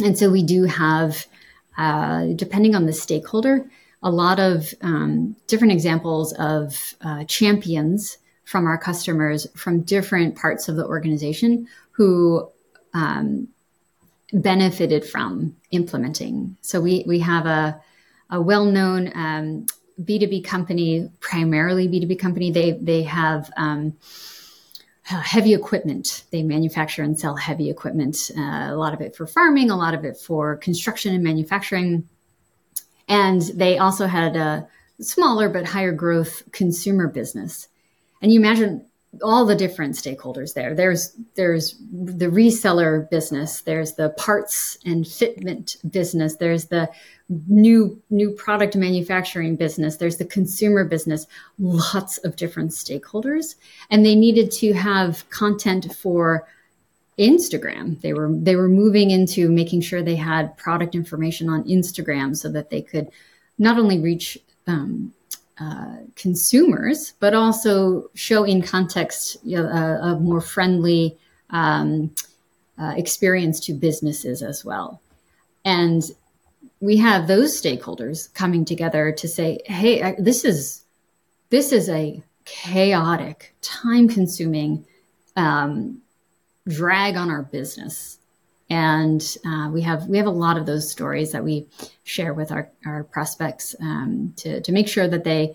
and 0.00 0.16
so 0.16 0.30
we 0.30 0.44
do 0.44 0.64
have, 0.64 1.26
uh, 1.76 2.26
depending 2.36 2.76
on 2.76 2.86
the 2.86 2.92
stakeholder, 2.92 3.68
a 4.02 4.10
lot 4.10 4.38
of 4.38 4.72
um, 4.82 5.36
different 5.46 5.72
examples 5.72 6.32
of 6.34 6.94
uh, 7.00 7.24
champions 7.24 8.18
from 8.44 8.66
our 8.66 8.78
customers 8.78 9.46
from 9.54 9.82
different 9.82 10.36
parts 10.36 10.68
of 10.68 10.76
the 10.76 10.86
organization 10.86 11.66
who 11.90 12.48
um, 12.94 13.48
benefited 14.32 15.04
from 15.04 15.56
implementing. 15.70 16.56
So 16.60 16.80
we 16.80 17.04
we 17.06 17.18
have 17.20 17.46
a 17.46 17.80
a 18.30 18.40
well 18.40 18.64
known 18.64 19.12
um, 19.14 19.66
B 20.02 20.18
two 20.18 20.28
B 20.28 20.40
company, 20.40 21.10
primarily 21.20 21.88
B 21.88 22.00
two 22.00 22.06
B 22.06 22.14
company. 22.14 22.50
They 22.50 22.72
they 22.72 23.02
have 23.02 23.50
um, 23.56 23.96
heavy 25.02 25.54
equipment. 25.54 26.24
They 26.30 26.42
manufacture 26.42 27.02
and 27.02 27.18
sell 27.18 27.36
heavy 27.36 27.70
equipment. 27.70 28.30
Uh, 28.36 28.68
a 28.70 28.76
lot 28.76 28.94
of 28.94 29.00
it 29.00 29.16
for 29.16 29.26
farming, 29.26 29.70
a 29.70 29.76
lot 29.76 29.94
of 29.94 30.04
it 30.04 30.16
for 30.16 30.56
construction 30.56 31.14
and 31.14 31.24
manufacturing, 31.24 32.08
and 33.08 33.42
they 33.54 33.78
also 33.78 34.06
had 34.06 34.36
a 34.36 34.68
smaller 35.00 35.48
but 35.48 35.66
higher 35.66 35.92
growth 35.92 36.42
consumer 36.52 37.08
business. 37.08 37.68
And 38.20 38.32
you 38.32 38.40
imagine 38.40 38.84
all 39.22 39.46
the 39.46 39.54
different 39.54 39.94
stakeholders 39.94 40.54
there. 40.54 40.74
There's 40.74 41.16
there's 41.34 41.76
the 41.92 42.26
reseller 42.26 43.08
business, 43.08 43.62
there's 43.62 43.94
the 43.94 44.10
parts 44.10 44.78
and 44.84 45.04
fitment 45.04 45.76
business, 45.90 46.36
there's 46.36 46.66
the 46.66 46.90
new 47.48 48.00
new 48.10 48.30
product 48.32 48.76
manufacturing 48.76 49.56
business, 49.56 49.96
there's 49.96 50.18
the 50.18 50.24
consumer 50.26 50.84
business, 50.84 51.26
lots 51.58 52.18
of 52.18 52.36
different 52.36 52.72
stakeholders, 52.72 53.54
and 53.90 54.04
they 54.04 54.14
needed 54.14 54.50
to 54.52 54.74
have 54.74 55.28
content 55.30 55.94
for 55.94 56.46
Instagram. 57.18 58.00
They 58.00 58.12
were 58.12 58.30
they 58.32 58.56
were 58.56 58.68
moving 58.68 59.10
into 59.10 59.50
making 59.50 59.80
sure 59.80 60.02
they 60.02 60.16
had 60.16 60.56
product 60.56 60.94
information 60.94 61.48
on 61.48 61.64
Instagram 61.64 62.36
so 62.36 62.50
that 62.52 62.70
they 62.70 62.80
could 62.80 63.10
not 63.58 63.78
only 63.78 63.98
reach 63.98 64.38
um, 64.66 65.12
uh, 65.60 65.96
consumers, 66.14 67.14
but 67.18 67.34
also 67.34 68.08
show 68.14 68.44
in 68.44 68.62
context 68.62 69.38
you 69.42 69.56
know, 69.56 69.66
a, 69.66 70.12
a, 70.12 70.20
more 70.20 70.40
friendly 70.40 71.18
um, 71.50 72.14
uh, 72.78 72.94
experience 72.96 73.58
to 73.58 73.72
businesses 73.72 74.40
as 74.40 74.64
well. 74.64 75.00
And 75.64 76.04
we 76.80 76.96
have 76.98 77.26
those 77.26 77.60
stakeholders 77.60 78.32
coming 78.34 78.64
together 78.64 79.10
to 79.10 79.26
say, 79.26 79.58
"Hey, 79.64 80.14
this 80.18 80.44
is 80.44 80.84
this 81.50 81.72
is 81.72 81.88
a 81.88 82.22
chaotic, 82.44 83.54
time-consuming 83.60 84.86
um, 85.36 86.00
drag 86.68 87.16
on 87.16 87.30
our 87.30 87.42
business." 87.42 88.18
and 88.70 89.36
uh, 89.46 89.70
we 89.72 89.82
have 89.82 90.06
we 90.08 90.18
have 90.18 90.26
a 90.26 90.30
lot 90.30 90.56
of 90.56 90.66
those 90.66 90.90
stories 90.90 91.32
that 91.32 91.44
we 91.44 91.66
share 92.04 92.34
with 92.34 92.52
our, 92.52 92.70
our 92.84 93.04
prospects 93.04 93.74
um, 93.80 94.32
to, 94.36 94.60
to 94.60 94.72
make 94.72 94.88
sure 94.88 95.08
that 95.08 95.24
they 95.24 95.54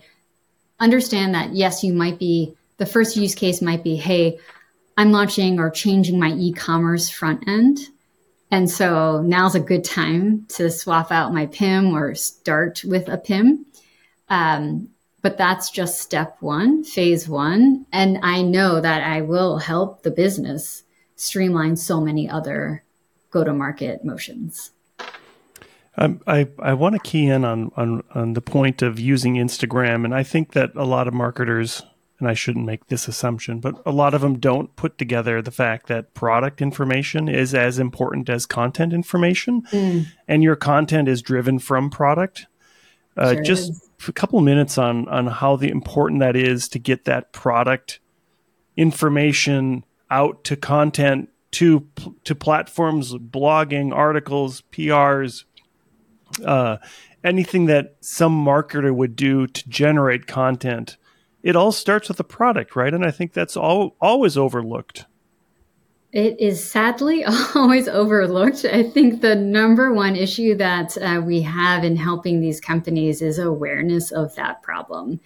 understand 0.80 1.34
that 1.34 1.54
yes 1.54 1.84
you 1.84 1.92
might 1.92 2.18
be 2.18 2.54
the 2.78 2.86
first 2.86 3.16
use 3.16 3.34
case 3.34 3.62
might 3.62 3.84
be 3.84 3.94
hey 3.96 4.38
i'm 4.96 5.12
launching 5.12 5.60
or 5.60 5.70
changing 5.70 6.18
my 6.18 6.32
e-commerce 6.32 7.08
front 7.08 7.46
end. 7.48 7.78
And 8.50 8.70
so 8.70 9.20
now's 9.20 9.56
a 9.56 9.60
good 9.60 9.82
time 9.82 10.46
to 10.50 10.70
swap 10.70 11.10
out 11.10 11.34
my 11.34 11.46
pim 11.46 11.96
or 11.96 12.14
start 12.14 12.82
with 12.84 13.08
a 13.08 13.18
pim 13.18 13.66
um, 14.28 14.88
but 15.22 15.38
that's 15.38 15.70
just 15.70 16.00
step 16.00 16.36
one 16.40 16.82
phase 16.82 17.28
one. 17.28 17.86
And 17.92 18.18
i 18.22 18.42
know 18.42 18.80
that 18.80 19.02
i 19.04 19.20
will 19.20 19.58
help 19.58 20.02
the 20.02 20.10
business 20.10 20.83
streamline 21.16 21.76
so 21.76 22.00
many 22.00 22.28
other 22.28 22.82
go 23.30 23.44
to 23.44 23.52
market 23.52 24.04
motions. 24.04 24.70
Um, 25.96 26.20
I, 26.26 26.48
I 26.58 26.74
want 26.74 26.94
to 26.94 27.00
key 27.00 27.26
in 27.26 27.44
on, 27.44 27.70
on, 27.76 28.02
on 28.14 28.32
the 28.32 28.40
point 28.40 28.82
of 28.82 28.98
using 28.98 29.34
Instagram. 29.34 30.04
And 30.04 30.14
I 30.14 30.22
think 30.22 30.52
that 30.52 30.74
a 30.74 30.84
lot 30.84 31.06
of 31.06 31.14
marketers, 31.14 31.82
and 32.18 32.28
I 32.28 32.34
shouldn't 32.34 32.66
make 32.66 32.86
this 32.86 33.06
assumption, 33.06 33.60
but 33.60 33.80
a 33.86 33.92
lot 33.92 34.14
of 34.14 34.20
them 34.20 34.38
don't 34.38 34.74
put 34.74 34.98
together 34.98 35.40
the 35.40 35.52
fact 35.52 35.86
that 35.86 36.14
product 36.14 36.60
information 36.60 37.28
is 37.28 37.54
as 37.54 37.78
important 37.78 38.28
as 38.28 38.44
content 38.44 38.92
information. 38.92 39.62
Mm. 39.70 40.06
And 40.26 40.42
your 40.42 40.56
content 40.56 41.08
is 41.08 41.22
driven 41.22 41.60
from 41.60 41.90
product. 41.90 42.46
Uh, 43.16 43.34
sure 43.34 43.42
just 43.44 43.70
is. 43.70 43.88
a 44.08 44.12
couple 44.12 44.40
minutes 44.40 44.76
on, 44.78 45.08
on 45.08 45.28
how 45.28 45.54
the 45.54 45.68
important 45.68 46.18
that 46.20 46.34
is 46.34 46.66
to 46.68 46.80
get 46.80 47.04
that 47.04 47.32
product 47.32 48.00
information 48.76 49.84
out 50.14 50.44
to 50.44 50.56
content 50.56 51.28
to 51.50 51.86
to 52.24 52.34
platforms, 52.34 53.14
blogging, 53.14 53.92
articles, 53.92 54.62
PRs, 54.72 55.44
uh, 56.44 56.76
anything 57.22 57.66
that 57.66 57.96
some 58.00 58.44
marketer 58.44 58.94
would 58.94 59.16
do 59.16 59.46
to 59.46 59.68
generate 59.68 60.26
content. 60.26 60.96
It 61.42 61.56
all 61.56 61.72
starts 61.72 62.08
with 62.08 62.18
a 62.20 62.24
product, 62.24 62.74
right? 62.74 62.94
And 62.94 63.04
I 63.04 63.10
think 63.10 63.32
that's 63.32 63.56
all 63.56 63.96
always 64.00 64.36
overlooked. 64.36 65.04
It 66.12 66.40
is 66.40 66.64
sadly 66.64 67.24
always 67.54 67.88
overlooked. 67.88 68.64
I 68.64 68.84
think 68.84 69.20
the 69.20 69.34
number 69.34 69.92
one 69.92 70.14
issue 70.14 70.54
that 70.56 70.96
uh, 70.98 71.20
we 71.24 71.42
have 71.42 71.82
in 71.82 71.96
helping 71.96 72.40
these 72.40 72.60
companies 72.60 73.20
is 73.20 73.38
awareness 73.38 74.12
of 74.12 74.34
that 74.36 74.62
problem. 74.62 75.20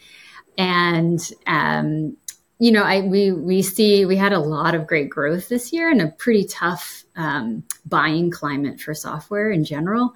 And 0.57 1.20
um, 1.46 2.16
you 2.59 2.73
know, 2.73 2.83
I 2.83 3.03
we 3.03 3.33
we 3.33 3.62
see 3.62 4.05
we 4.05 4.16
had 4.16 4.33
a 4.33 4.40
lot 4.40 4.75
of 4.75 4.87
great 4.87 5.09
growth 5.09 5.49
this 5.49 5.73
year 5.73 5.90
and 5.90 6.03
a 6.03 6.09
pretty 6.09 6.44
tough 6.44 7.05
um, 7.16 7.62
buying 7.87 8.31
climate 8.31 8.81
for 8.81 8.94
software 8.94 9.51
in 9.51 9.64
general, 9.64 10.14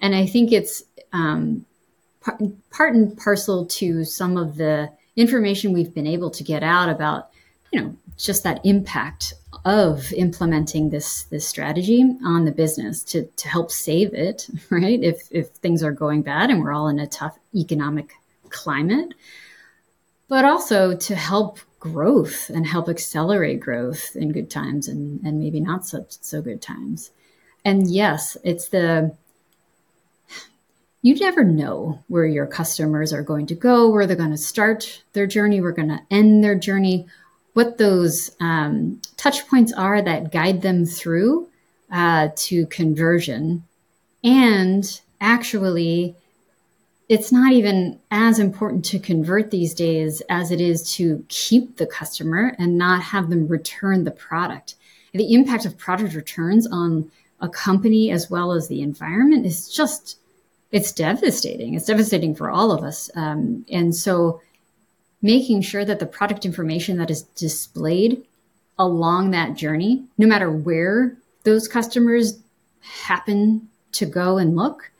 and 0.00 0.14
I 0.14 0.26
think 0.26 0.52
it's 0.52 0.82
um, 1.12 1.64
part, 2.20 2.40
part 2.70 2.94
and 2.94 3.16
parcel 3.16 3.66
to 3.66 4.04
some 4.04 4.36
of 4.36 4.56
the 4.56 4.90
information 5.16 5.72
we've 5.72 5.94
been 5.94 6.06
able 6.06 6.30
to 6.30 6.42
get 6.42 6.64
out 6.64 6.88
about, 6.88 7.30
you 7.72 7.80
know, 7.80 7.96
just 8.16 8.42
that 8.42 8.60
impact 8.64 9.34
of 9.64 10.12
implementing 10.12 10.90
this 10.90 11.24
this 11.24 11.46
strategy 11.46 12.02
on 12.24 12.44
the 12.44 12.52
business 12.52 13.02
to 13.04 13.24
to 13.36 13.48
help 13.48 13.70
save 13.70 14.12
it, 14.14 14.48
right? 14.70 15.02
If 15.02 15.28
if 15.30 15.48
things 15.48 15.82
are 15.82 15.92
going 15.92 16.22
bad 16.22 16.50
and 16.50 16.60
we're 16.60 16.72
all 16.72 16.88
in 16.88 16.98
a 16.98 17.06
tough 17.06 17.38
economic 17.54 18.12
climate, 18.50 19.14
but 20.28 20.44
also 20.44 20.96
to 20.96 21.14
help 21.14 21.58
growth 21.84 22.48
and 22.48 22.66
help 22.66 22.88
accelerate 22.88 23.60
growth 23.60 24.16
in 24.16 24.32
good 24.32 24.48
times 24.50 24.88
and, 24.88 25.20
and 25.22 25.38
maybe 25.38 25.60
not 25.60 25.86
so, 25.86 26.06
so 26.08 26.40
good 26.40 26.62
times. 26.62 27.10
And 27.62 27.90
yes, 27.90 28.38
it's 28.42 28.68
the, 28.68 29.14
you 31.02 31.14
never 31.16 31.44
know 31.44 32.02
where 32.08 32.24
your 32.24 32.46
customers 32.46 33.12
are 33.12 33.22
going 33.22 33.46
to 33.48 33.54
go, 33.54 33.90
where 33.90 34.06
they're 34.06 34.16
going 34.16 34.30
to 34.30 34.38
start 34.38 35.02
their 35.12 35.26
journey, 35.26 35.60
we're 35.60 35.72
going 35.72 35.90
to 35.90 36.00
end 36.10 36.42
their 36.42 36.54
journey, 36.54 37.06
what 37.52 37.76
those 37.76 38.34
um, 38.40 39.02
touch 39.18 39.46
points 39.46 39.72
are 39.72 40.00
that 40.00 40.32
guide 40.32 40.62
them 40.62 40.86
through 40.86 41.48
uh, 41.92 42.28
to 42.34 42.66
conversion. 42.68 43.62
And 44.24 45.00
actually, 45.20 46.16
it's 47.08 47.30
not 47.30 47.52
even 47.52 47.98
as 48.10 48.38
important 48.38 48.84
to 48.86 48.98
convert 48.98 49.50
these 49.50 49.74
days 49.74 50.22
as 50.30 50.50
it 50.50 50.60
is 50.60 50.94
to 50.94 51.24
keep 51.28 51.76
the 51.76 51.86
customer 51.86 52.56
and 52.58 52.78
not 52.78 53.02
have 53.02 53.28
them 53.28 53.46
return 53.46 54.04
the 54.04 54.10
product. 54.10 54.76
The 55.12 55.34
impact 55.34 55.66
of 55.66 55.76
product 55.76 56.14
returns 56.14 56.66
on 56.66 57.10
a 57.40 57.48
company 57.48 58.10
as 58.10 58.30
well 58.30 58.52
as 58.52 58.68
the 58.68 58.80
environment 58.80 59.44
is 59.44 59.68
just 59.68 60.18
it's 60.72 60.90
devastating. 60.90 61.74
It's 61.74 61.86
devastating 61.86 62.34
for 62.34 62.50
all 62.50 62.72
of 62.72 62.82
us. 62.82 63.08
Um, 63.14 63.64
and 63.70 63.94
so 63.94 64.40
making 65.22 65.62
sure 65.62 65.84
that 65.84 66.00
the 66.00 66.06
product 66.06 66.44
information 66.44 66.98
that 66.98 67.10
is 67.10 67.22
displayed 67.22 68.26
along 68.76 69.30
that 69.30 69.54
journey, 69.54 70.04
no 70.18 70.26
matter 70.26 70.50
where 70.50 71.16
those 71.44 71.68
customers 71.68 72.40
happen 72.80 73.68
to 73.92 74.04
go 74.04 74.36
and 74.36 74.56
look, 74.56 74.90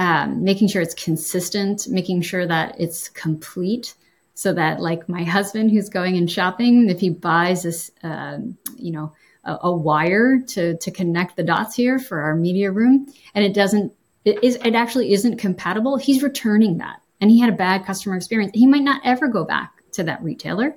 um, 0.00 0.42
making 0.42 0.68
sure 0.68 0.80
it's 0.80 0.94
consistent, 0.94 1.86
making 1.86 2.22
sure 2.22 2.46
that 2.46 2.74
it's 2.80 3.10
complete, 3.10 3.94
so 4.32 4.50
that 4.54 4.80
like 4.80 5.10
my 5.10 5.22
husband 5.22 5.70
who's 5.70 5.90
going 5.90 6.16
and 6.16 6.30
shopping, 6.30 6.88
if 6.88 7.00
he 7.00 7.10
buys 7.10 7.64
this, 7.64 7.90
uh, 8.02 8.38
you 8.76 8.92
know, 8.92 9.12
a, 9.44 9.58
a, 9.64 9.70
wire 9.70 10.40
to 10.40 10.78
to 10.78 10.90
connect 10.90 11.36
the 11.36 11.42
dots 11.42 11.76
here 11.76 11.98
for 11.98 12.22
our 12.22 12.34
media 12.34 12.70
room, 12.70 13.12
and 13.34 13.44
it 13.44 13.52
doesn't, 13.52 13.92
it 14.24 14.42
is, 14.42 14.56
it 14.64 14.74
actually 14.74 15.12
isn't 15.12 15.36
compatible. 15.36 15.98
He's 15.98 16.22
returning 16.22 16.78
that, 16.78 17.02
and 17.20 17.30
he 17.30 17.38
had 17.38 17.50
a 17.50 17.56
bad 17.56 17.84
customer 17.84 18.16
experience. 18.16 18.52
He 18.54 18.66
might 18.66 18.82
not 18.82 19.02
ever 19.04 19.28
go 19.28 19.44
back 19.44 19.82
to 19.92 20.02
that 20.04 20.22
retailer, 20.22 20.76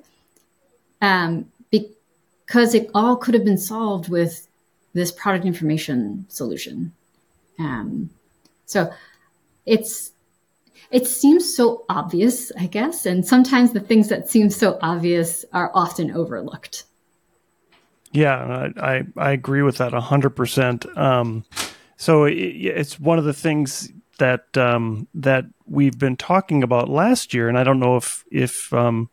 um, 1.01 1.49
because 1.71 2.75
it 2.75 2.91
all 2.93 3.15
could 3.15 3.35
have 3.35 3.45
been 3.45 3.57
solved 3.57 4.09
with 4.09 4.49
this 4.91 5.13
product 5.13 5.45
information 5.45 6.25
solution. 6.27 6.91
Um, 7.57 8.09
so 8.65 8.91
it's 9.65 10.11
it 10.91 11.07
seems 11.07 11.55
so 11.55 11.85
obvious, 11.89 12.51
I 12.57 12.67
guess, 12.67 13.05
and 13.05 13.25
sometimes 13.25 13.73
the 13.73 13.79
things 13.79 14.09
that 14.09 14.29
seem 14.29 14.49
so 14.49 14.77
obvious 14.81 15.43
are 15.53 15.71
often 15.73 16.11
overlooked. 16.11 16.83
Yeah, 18.11 18.69
I 18.77 19.03
I, 19.17 19.31
agree 19.31 19.63
with 19.63 19.77
that 19.77 19.93
hundred 19.93 20.29
um, 20.29 20.35
percent. 20.35 20.85
So 21.97 22.25
it, 22.25 22.33
it's 22.33 22.99
one 22.99 23.17
of 23.17 23.25
the 23.25 23.33
things 23.33 23.91
that 24.19 24.55
um, 24.57 25.07
that 25.15 25.45
we've 25.65 25.97
been 25.97 26.17
talking 26.17 26.63
about 26.63 26.89
last 26.89 27.33
year, 27.33 27.49
and 27.49 27.57
I 27.57 27.63
don't 27.63 27.79
know 27.79 27.97
if 27.97 28.23
if 28.31 28.71
um, 28.73 29.09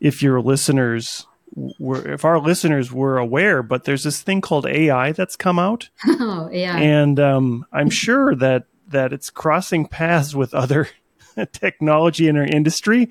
if 0.00 0.22
your 0.22 0.40
listeners 0.40 1.26
were 1.54 2.06
if 2.08 2.24
our 2.24 2.40
listeners 2.40 2.92
were 2.92 3.18
aware, 3.18 3.62
but 3.62 3.84
there's 3.84 4.04
this 4.04 4.22
thing 4.22 4.40
called 4.40 4.66
AI 4.66 5.12
that's 5.12 5.36
come 5.36 5.58
out. 5.58 5.90
Oh, 6.22 6.48
yeah. 6.52 6.76
And 6.76 7.18
um, 7.18 7.66
I'm 7.72 7.90
sure 7.90 8.34
that 8.36 8.64
that 8.90 9.12
it's 9.12 9.30
crossing 9.30 9.86
paths 9.86 10.34
with 10.34 10.54
other 10.54 10.88
technology 11.52 12.28
in 12.28 12.36
our 12.36 12.44
industry. 12.44 13.10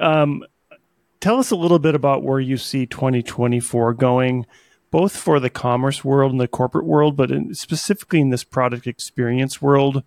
Um, 0.00 0.44
tell 1.20 1.38
us 1.38 1.50
a 1.50 1.56
little 1.56 1.78
bit 1.78 1.94
about 1.94 2.22
where 2.22 2.40
you 2.40 2.56
see 2.56 2.86
2024 2.86 3.94
going, 3.94 4.46
both 4.90 5.16
for 5.16 5.38
the 5.40 5.50
commerce 5.50 6.04
world 6.04 6.32
and 6.32 6.40
the 6.40 6.48
corporate 6.48 6.86
world, 6.86 7.16
but 7.16 7.30
in, 7.30 7.54
specifically 7.54 8.20
in 8.20 8.30
this 8.30 8.44
product 8.44 8.86
experience 8.86 9.60
world 9.60 10.02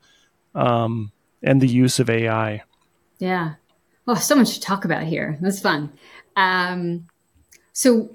um, 0.56 1.12
and 1.43 1.62
the 1.62 1.67
use 1.67 2.00
of 2.00 2.10
AI. 2.10 2.63
Yeah. 3.19 3.56
Oh, 4.08 4.15
so 4.15 4.36
much 4.36 4.54
to 4.56 4.62
talk 4.62 4.86
about 4.86 5.04
here. 5.04 5.38
That's 5.41 5.60
fun. 5.60 5.91
Um, 6.36 7.08
So 7.73 8.10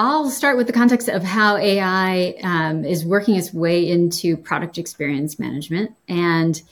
I'll 0.00 0.30
start 0.30 0.56
with 0.56 0.68
the 0.68 0.72
context 0.72 1.08
of 1.08 1.24
how 1.24 1.56
AI 1.56 2.36
um, 2.44 2.84
is 2.84 3.04
working 3.04 3.34
its 3.34 3.52
way 3.52 3.90
into 3.90 4.36
product 4.36 4.78
experience 4.78 5.40
management. 5.40 5.90
And 6.06 6.62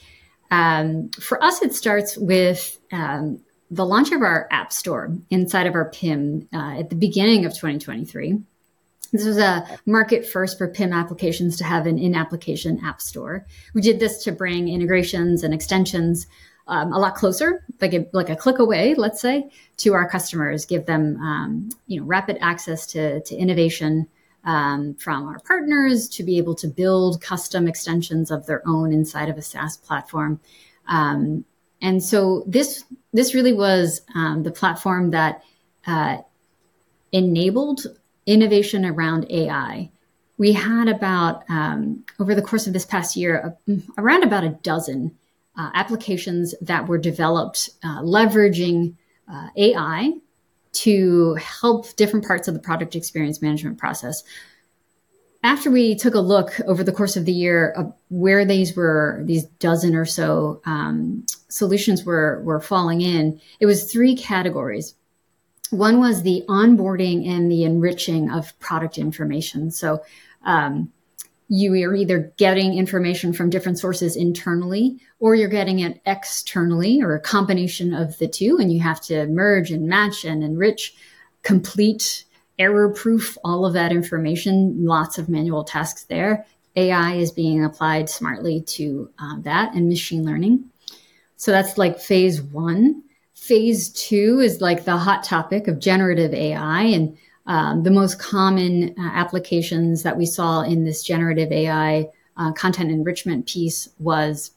um, 0.49 1.09
for 1.09 1.43
us, 1.43 1.61
it 1.61 1.75
starts 1.75 2.17
with 2.17 2.79
um, 2.93 3.41
the 3.69 3.85
launch 3.85 4.13
of 4.13 4.21
our 4.21 4.47
App 4.49 4.71
Store 4.71 5.13
inside 5.29 5.67
of 5.67 5.75
our 5.75 5.89
PIM 5.89 6.47
uh, 6.53 6.79
at 6.79 6.89
the 6.89 6.95
beginning 6.95 7.45
of 7.45 7.51
2023. 7.51 8.39
This 9.11 9.25
was 9.25 9.37
a 9.37 9.77
market 9.85 10.25
first 10.25 10.57
for 10.57 10.69
PIM 10.69 10.93
applications 10.93 11.57
to 11.57 11.65
have 11.65 11.85
an 11.85 11.99
in 11.99 12.15
application 12.15 12.79
app 12.85 13.01
store. 13.01 13.45
We 13.73 13.81
did 13.81 13.99
this 13.99 14.23
to 14.23 14.31
bring 14.31 14.69
integrations 14.69 15.43
and 15.43 15.53
extensions 15.53 16.27
um, 16.67 16.93
a 16.93 16.99
lot 16.99 17.15
closer, 17.15 17.63
like 17.81 17.93
a, 17.93 18.07
like 18.11 18.29
a 18.29 18.35
click 18.35 18.59
away, 18.59 18.93
let's 18.95 19.21
say, 19.21 19.49
to 19.77 19.93
our 19.93 20.09
customers, 20.09 20.65
give 20.65 20.85
them 20.85 21.17
um, 21.21 21.69
you 21.87 21.99
know 21.99 22.05
rapid 22.05 22.37
access 22.41 22.85
to, 22.87 23.21
to 23.21 23.35
innovation 23.35 24.07
um, 24.43 24.93
from 24.95 25.27
our 25.27 25.39
partners 25.39 26.07
to 26.07 26.23
be 26.23 26.37
able 26.37 26.55
to 26.55 26.67
build 26.67 27.21
custom 27.21 27.67
extensions 27.67 28.31
of 28.31 28.45
their 28.45 28.67
own 28.67 28.93
inside 28.93 29.29
of 29.29 29.37
a 29.37 29.41
SaaS 29.41 29.77
platform. 29.77 30.39
Um, 30.87 31.45
and 31.81 32.03
so 32.03 32.43
this 32.47 32.83
this 33.13 33.33
really 33.33 33.53
was 33.53 34.01
um, 34.15 34.43
the 34.43 34.51
platform 34.51 35.11
that 35.11 35.43
uh, 35.85 36.17
enabled 37.11 37.85
innovation 38.25 38.85
around 38.85 39.25
AI. 39.29 39.89
We 40.37 40.53
had 40.53 40.87
about 40.87 41.43
um, 41.49 42.03
over 42.19 42.35
the 42.35 42.41
course 42.41 42.67
of 42.67 42.73
this 42.73 42.85
past 42.85 43.15
year, 43.15 43.57
around 43.97 44.23
about 44.23 44.43
a 44.43 44.49
dozen 44.49 45.15
uh, 45.57 45.71
applications 45.73 46.53
that 46.61 46.87
were 46.87 46.97
developed 46.97 47.69
uh, 47.83 48.01
leveraging 48.01 48.95
uh, 49.31 49.47
AI 49.55 50.13
to 50.71 51.33
help 51.35 51.95
different 51.95 52.25
parts 52.25 52.47
of 52.47 52.53
the 52.53 52.59
product 52.59 52.95
experience 52.95 53.41
management 53.41 53.77
process. 53.77 54.23
After 55.43 55.71
we 55.71 55.95
took 55.95 56.13
a 56.13 56.19
look 56.19 56.59
over 56.67 56.83
the 56.83 56.91
course 56.91 57.15
of 57.15 57.25
the 57.25 57.31
year 57.31 57.93
where 58.09 58.45
these 58.45 58.75
were, 58.75 59.21
these 59.25 59.45
dozen 59.45 59.95
or 59.95 60.05
so 60.05 60.61
um, 60.65 61.25
solutions 61.47 62.03
were 62.03 62.41
were 62.43 62.59
falling 62.59 63.01
in, 63.01 63.39
it 63.59 63.65
was 63.65 63.91
three 63.91 64.15
categories. 64.15 64.93
One 65.69 65.99
was 65.99 66.21
the 66.21 66.43
onboarding 66.47 67.27
and 67.27 67.51
the 67.51 67.63
enriching 67.63 68.31
of 68.31 68.57
product 68.59 68.97
information. 68.97 69.71
So 69.71 70.03
um, 70.43 70.91
you 71.49 71.73
are 71.87 71.95
either 71.95 72.33
getting 72.37 72.77
information 72.77 73.31
from 73.31 73.49
different 73.49 73.79
sources 73.79 74.15
internally 74.15 74.99
or 75.19 75.35
you're 75.35 75.47
getting 75.47 75.79
it 75.79 76.01
externally 76.05 77.01
or 77.01 77.15
a 77.15 77.21
combination 77.21 77.93
of 77.93 78.17
the 78.17 78.27
two 78.27 78.57
and 78.59 78.71
you 78.71 78.81
have 78.81 78.99
to 78.99 79.25
merge 79.27 79.71
and 79.71 79.87
match 79.87 80.25
and 80.25 80.43
enrich 80.43 80.95
complete 81.43 82.25
error 82.59 82.89
proof 82.89 83.37
all 83.43 83.65
of 83.65 83.73
that 83.73 83.91
information 83.91 84.75
lots 84.85 85.17
of 85.17 85.29
manual 85.29 85.63
tasks 85.63 86.03
there. 86.05 86.45
Ai 86.75 87.15
is 87.15 87.31
being 87.31 87.63
applied 87.63 88.09
smartly 88.09 88.61
to 88.61 89.09
um, 89.17 89.41
that 89.43 89.73
and 89.73 89.87
machine 89.87 90.25
learning. 90.25 90.65
So 91.37 91.51
that's 91.51 91.77
like 91.77 91.99
phase 91.99 92.41
one. 92.41 93.03
Phase 93.33 93.89
two 93.89 94.39
is 94.41 94.61
like 94.61 94.83
the 94.83 94.97
hot 94.97 95.23
topic 95.23 95.67
of 95.67 95.79
generative 95.79 96.33
ai 96.33 96.83
and 96.83 97.17
um, 97.47 97.83
the 97.83 97.91
most 97.91 98.19
common 98.19 98.93
uh, 98.97 99.09
applications 99.13 100.03
that 100.03 100.17
we 100.17 100.25
saw 100.25 100.61
in 100.61 100.83
this 100.83 101.01
generative 101.01 101.51
AI 101.51 102.09
uh, 102.35 102.51
content 102.51 102.91
enrichment 102.91 103.47
piece 103.47 103.89
was 103.99 104.51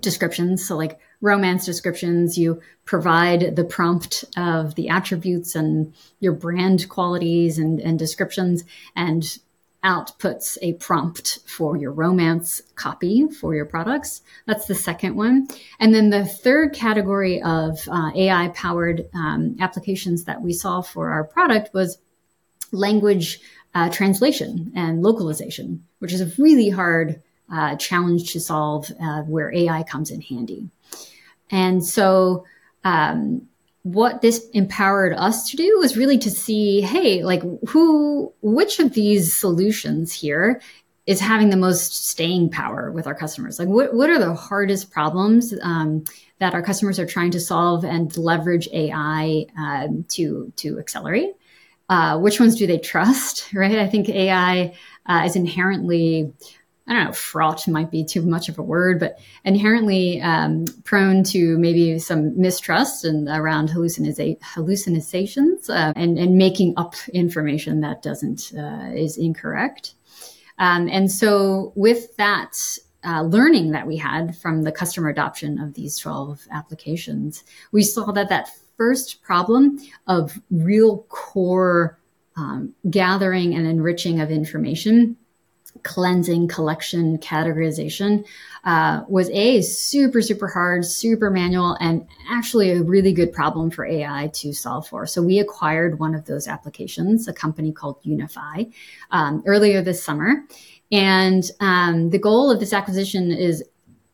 descriptions. 0.00 0.66
So, 0.66 0.76
like 0.76 0.98
romance 1.20 1.64
descriptions, 1.64 2.36
you 2.36 2.60
provide 2.84 3.56
the 3.56 3.64
prompt 3.64 4.24
of 4.36 4.74
the 4.74 4.88
attributes 4.88 5.54
and 5.54 5.94
your 6.20 6.32
brand 6.32 6.88
qualities 6.88 7.58
and, 7.58 7.80
and 7.80 7.98
descriptions, 7.98 8.64
and 8.94 9.38
outputs 9.84 10.58
a 10.62 10.72
prompt 10.74 11.38
for 11.46 11.76
your 11.76 11.92
romance 11.92 12.60
copy 12.74 13.28
for 13.28 13.54
your 13.54 13.64
products. 13.64 14.22
That's 14.46 14.66
the 14.66 14.74
second 14.74 15.14
one. 15.14 15.46
And 15.78 15.94
then 15.94 16.10
the 16.10 16.24
third 16.24 16.74
category 16.74 17.40
of 17.40 17.78
uh, 17.88 18.10
AI 18.14 18.48
powered 18.48 19.08
um, 19.14 19.56
applications 19.60 20.24
that 20.24 20.42
we 20.42 20.52
saw 20.52 20.80
for 20.80 21.10
our 21.10 21.22
product 21.22 21.72
was 21.72 21.98
language 22.72 23.40
uh, 23.74 23.90
translation 23.90 24.72
and 24.74 25.02
localization, 25.02 25.84
which 25.98 26.12
is 26.12 26.20
a 26.20 26.42
really 26.42 26.70
hard 26.70 27.22
uh, 27.52 27.76
challenge 27.76 28.32
to 28.32 28.40
solve 28.40 28.90
uh, 29.00 29.22
where 29.22 29.52
AI 29.52 29.82
comes 29.82 30.10
in 30.10 30.20
handy. 30.20 30.68
And 31.50 31.84
so, 31.84 32.44
um, 32.84 33.48
what 33.82 34.20
this 34.20 34.48
empowered 34.50 35.12
us 35.12 35.48
to 35.50 35.56
do 35.56 35.78
was 35.78 35.96
really 35.96 36.18
to 36.18 36.30
see 36.30 36.80
hey, 36.80 37.22
like, 37.22 37.42
who, 37.68 38.32
which 38.42 38.80
of 38.80 38.94
these 38.94 39.32
solutions 39.32 40.12
here 40.12 40.60
is 41.06 41.20
having 41.20 41.50
the 41.50 41.56
most 41.56 42.08
staying 42.08 42.50
power 42.50 42.90
with 42.90 43.06
our 43.06 43.14
customers? 43.14 43.60
Like, 43.60 43.68
what, 43.68 43.94
what 43.94 44.10
are 44.10 44.18
the 44.18 44.34
hardest 44.34 44.90
problems 44.90 45.54
um, 45.62 46.02
that 46.40 46.52
our 46.52 46.62
customers 46.62 46.98
are 46.98 47.06
trying 47.06 47.30
to 47.30 47.40
solve 47.40 47.84
and 47.84 48.16
leverage 48.16 48.68
AI 48.72 49.46
um, 49.56 50.04
to, 50.08 50.52
to 50.56 50.80
accelerate? 50.80 51.35
Uh, 51.88 52.18
which 52.18 52.40
ones 52.40 52.56
do 52.56 52.66
they 52.66 52.78
trust, 52.78 53.52
right? 53.54 53.78
I 53.78 53.86
think 53.86 54.08
AI 54.08 54.74
uh, 55.06 55.22
is 55.24 55.36
inherently, 55.36 56.32
I 56.86 56.94
don't 56.94 57.04
know, 57.04 57.12
fraught 57.12 57.66
might 57.68 57.90
be 57.90 58.04
too 58.04 58.22
much 58.22 58.48
of 58.48 58.58
a 58.58 58.62
word, 58.62 58.98
but 58.98 59.18
inherently 59.44 60.20
um, 60.20 60.64
prone 60.84 61.22
to 61.24 61.58
maybe 61.58 61.98
some 61.98 62.38
mistrust 62.40 63.04
and 63.04 63.28
around 63.28 63.70
hallucinations 63.70 65.70
uh, 65.70 65.92
and, 65.94 66.18
and 66.18 66.36
making 66.36 66.74
up 66.76 66.94
information 67.12 67.80
that 67.80 68.02
doesn't 68.02 68.52
uh, 68.56 68.90
is 68.94 69.16
incorrect. 69.16 69.94
Um, 70.58 70.88
and 70.88 71.12
so 71.12 71.72
with 71.76 72.16
that 72.16 72.58
uh, 73.04 73.22
learning 73.22 73.70
that 73.70 73.86
we 73.86 73.96
had 73.96 74.36
from 74.36 74.62
the 74.62 74.72
customer 74.72 75.08
adoption 75.08 75.60
of 75.60 75.74
these 75.74 75.96
12 75.98 76.48
applications, 76.50 77.44
we 77.70 77.82
saw 77.82 78.10
that 78.10 78.30
that 78.30 78.50
first 78.76 79.22
problem 79.22 79.78
of 80.06 80.38
real 80.50 80.98
core 81.08 81.98
um, 82.36 82.74
gathering 82.90 83.54
and 83.54 83.66
enriching 83.66 84.20
of 84.20 84.30
information 84.30 85.16
cleansing, 85.82 86.48
collection, 86.48 87.18
categorization 87.18 88.24
uh, 88.64 89.02
was 89.08 89.30
a 89.30 89.62
super, 89.62 90.20
super 90.20 90.48
hard, 90.48 90.84
super 90.84 91.30
manual, 91.30 91.76
and 91.80 92.06
actually 92.28 92.72
a 92.72 92.82
really 92.82 93.12
good 93.12 93.32
problem 93.32 93.70
for 93.70 93.86
AI 93.86 94.28
to 94.34 94.52
solve 94.52 94.86
for. 94.88 95.06
So 95.06 95.22
we 95.22 95.38
acquired 95.38 95.98
one 95.98 96.14
of 96.14 96.24
those 96.24 96.48
applications, 96.48 97.28
a 97.28 97.32
company 97.32 97.72
called 97.72 98.02
Unifai, 98.02 98.72
um, 99.10 99.42
earlier 99.46 99.82
this 99.82 100.02
summer. 100.02 100.44
And 100.90 101.48
um, 101.60 102.10
the 102.10 102.18
goal 102.18 102.50
of 102.50 102.60
this 102.60 102.72
acquisition 102.72 103.30
is 103.30 103.62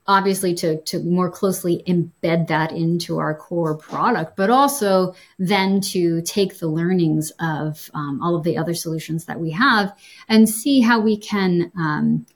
obviously 0.06 0.54
to, 0.54 0.80
to 0.82 1.00
more 1.00 1.30
closely 1.30 1.82
embed 1.86 2.48
that 2.48 2.72
into 2.72 3.18
our 3.18 3.34
core 3.34 3.76
product, 3.76 4.36
but 4.36 4.50
also 4.50 5.14
then 5.38 5.80
to 5.80 6.20
take 6.22 6.58
the 6.58 6.66
learnings 6.66 7.32
of 7.38 7.90
um, 7.94 8.20
all 8.22 8.34
of 8.34 8.44
the 8.44 8.58
other 8.58 8.74
solutions 8.74 9.26
that 9.26 9.38
we 9.38 9.50
have 9.50 9.96
and 10.28 10.48
see 10.48 10.80
how 10.80 11.00
we 11.00 11.16
can 11.16 11.70
um, 11.76 12.26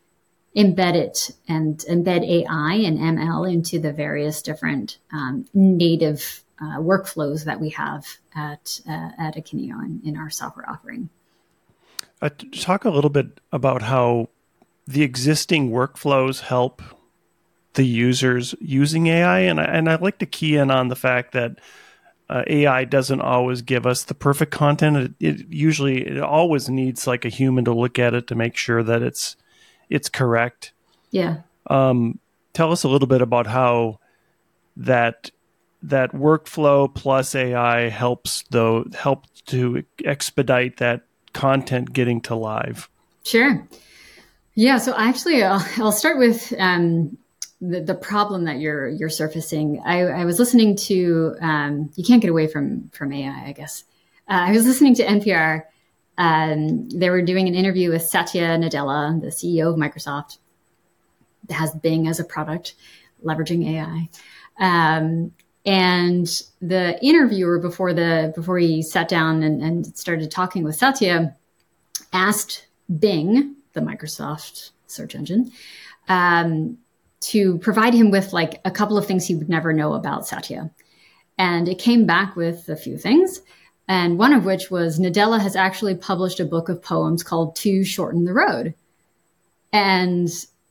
embed 0.57 0.94
it 0.94 1.31
and 1.48 1.79
embed 1.90 2.24
AI 2.24 2.74
and 2.74 2.98
ML 2.98 3.52
into 3.52 3.79
the 3.79 3.92
various 3.92 4.42
different 4.42 4.98
um, 5.12 5.44
native 5.52 6.42
uh, 6.61 6.79
workflows 6.79 7.44
that 7.44 7.61
we 7.61 7.70
have 7.70 8.07
at 8.35 8.81
uh, 8.88 9.11
at 9.18 9.37
Akeneo 9.37 9.85
in, 9.85 10.00
in 10.05 10.16
our 10.16 10.31
software 10.31 10.68
offering. 10.68 11.11
Uh, 12.22 12.31
talk 12.52 12.87
a 12.87 12.90
little 12.90 13.11
bit 13.11 13.40
about 13.52 13.83
how 13.83 14.29
the 14.87 15.02
existing 15.02 15.70
workflows 15.70 16.40
help 16.40 16.81
the 17.77 17.87
users 17.87 18.55
using 18.61 19.07
AI, 19.07 19.41
and 19.41 19.61
I, 19.61 19.65
and 19.65 19.89
I 19.89 19.97
like 19.97 20.19
to 20.19 20.27
key 20.27 20.57
in 20.57 20.71
on 20.71 20.89
the 20.89 20.97
fact 20.97 21.33
that 21.33 21.61
uh, 22.29 22.43
AI 22.47 22.85
doesn't 22.85 23.21
always 23.21 23.62
give 23.62 23.87
us 23.87 24.05
the 24.05 24.15
perfect 24.15 24.51
content. 24.51 24.97
It, 24.97 25.15
it, 25.21 25.47
usually 25.49 26.07
it 26.07 26.21
always 26.21 26.69
needs 26.69 27.07
like 27.07 27.25
a 27.25 27.29
human 27.29 27.65
to 27.67 27.75
look 27.75 27.99
at 27.99 28.15
it 28.15 28.27
to 28.27 28.35
make 28.35 28.57
sure 28.57 28.83
that 28.83 29.03
it's 29.03 29.37
it's 29.89 30.09
correct. 30.09 30.73
Yeah. 31.11 31.43
Um, 31.69 32.19
tell 32.53 32.73
us 32.73 32.83
a 32.83 32.89
little 32.89 33.07
bit 33.07 33.23
about 33.23 33.47
how 33.47 34.01
that 34.77 35.31
that 35.83 36.12
workflow 36.12 36.93
plus 36.93 37.35
AI 37.35 37.89
helps 37.89 38.43
though 38.51 38.87
help 38.99 39.27
to 39.47 39.85
expedite 40.05 40.79
that 40.79 41.03
content 41.33 41.93
getting 41.93 42.21
to 42.23 42.35
live. 42.35 42.89
Sure. 43.23 43.69
Yeah. 44.55 44.79
So 44.79 44.97
actually, 44.97 45.45
I'll, 45.45 45.65
I'll 45.77 45.93
start 45.93 46.19
with 46.19 46.53
um, 46.59 47.17
the, 47.61 47.81
the 47.81 47.95
problem 47.95 48.45
that 48.45 48.59
you're 48.59 48.88
you're 48.88 49.09
surfacing. 49.09 49.83
I, 49.85 50.01
I 50.03 50.25
was 50.25 50.38
listening 50.38 50.77
to 50.77 51.35
um, 51.40 51.90
you 51.97 52.05
can't 52.05 52.21
get 52.21 52.31
away 52.31 52.47
from 52.47 52.90
from 52.90 53.12
AI, 53.12 53.47
I 53.47 53.53
guess. 53.53 53.85
Uh, 54.29 54.45
I 54.49 54.53
was 54.53 54.66
listening 54.66 54.95
to 54.97 55.05
NPR. 55.05 55.64
Um, 56.19 56.88
they 56.88 57.11
were 57.11 57.23
doing 57.23 57.47
an 57.49 57.55
interview 57.55 57.90
with 57.90 58.03
Satya 58.03 58.59
Nadella, 58.59 59.21
the 59.21 59.29
CEO 59.29 59.71
of 59.71 59.77
Microsoft, 59.77 60.38
that 61.49 61.55
has 61.55 61.75
Bing 61.75 62.09
as 62.09 62.21
a 62.21 62.25
product, 62.25 62.75
leveraging 63.25 63.69
AI. 63.71 64.09
Um, 64.59 65.33
And 65.66 66.27
the 66.62 66.97
interviewer 67.05 67.59
before 67.59 67.92
the 67.92 68.33
before 68.35 68.59
he 68.59 68.83
sat 68.83 69.09
down 69.09 69.42
and, 69.42 69.62
and 69.62 69.99
started 69.99 70.31
talking 70.31 70.62
with 70.62 70.77
Satya 70.77 71.35
asked 72.12 72.69
Bing, 73.01 73.57
the 73.73 73.81
Microsoft 73.81 74.71
search 74.87 75.14
engine, 75.14 75.51
um, 76.09 76.79
to 77.20 77.59
provide 77.59 77.94
him 77.94 78.11
with 78.11 78.33
like 78.33 78.61
a 78.64 78.70
couple 78.70 78.98
of 78.98 79.07
things 79.07 79.26
he 79.26 79.35
would 79.35 79.48
never 79.48 79.72
know 79.72 79.94
about 79.94 80.26
Satya. 80.26 80.70
And 81.38 81.68
it 81.68 81.79
came 81.79 82.07
back 82.07 82.37
with 82.37 82.68
a 82.68 82.76
few 82.76 82.96
things. 82.96 83.40
And 83.88 84.18
one 84.18 84.33
of 84.33 84.44
which 84.44 84.70
was 84.70 84.98
Nadella 84.98 85.40
has 85.40 85.55
actually 85.55 85.94
published 85.94 86.40
a 86.40 86.44
book 86.44 86.68
of 86.68 86.83
poems 86.83 87.22
called 87.22 87.55
To 87.57 87.85
Shorten 87.85 88.24
the 88.24 88.33
Road. 88.33 88.74
And 89.72 90.29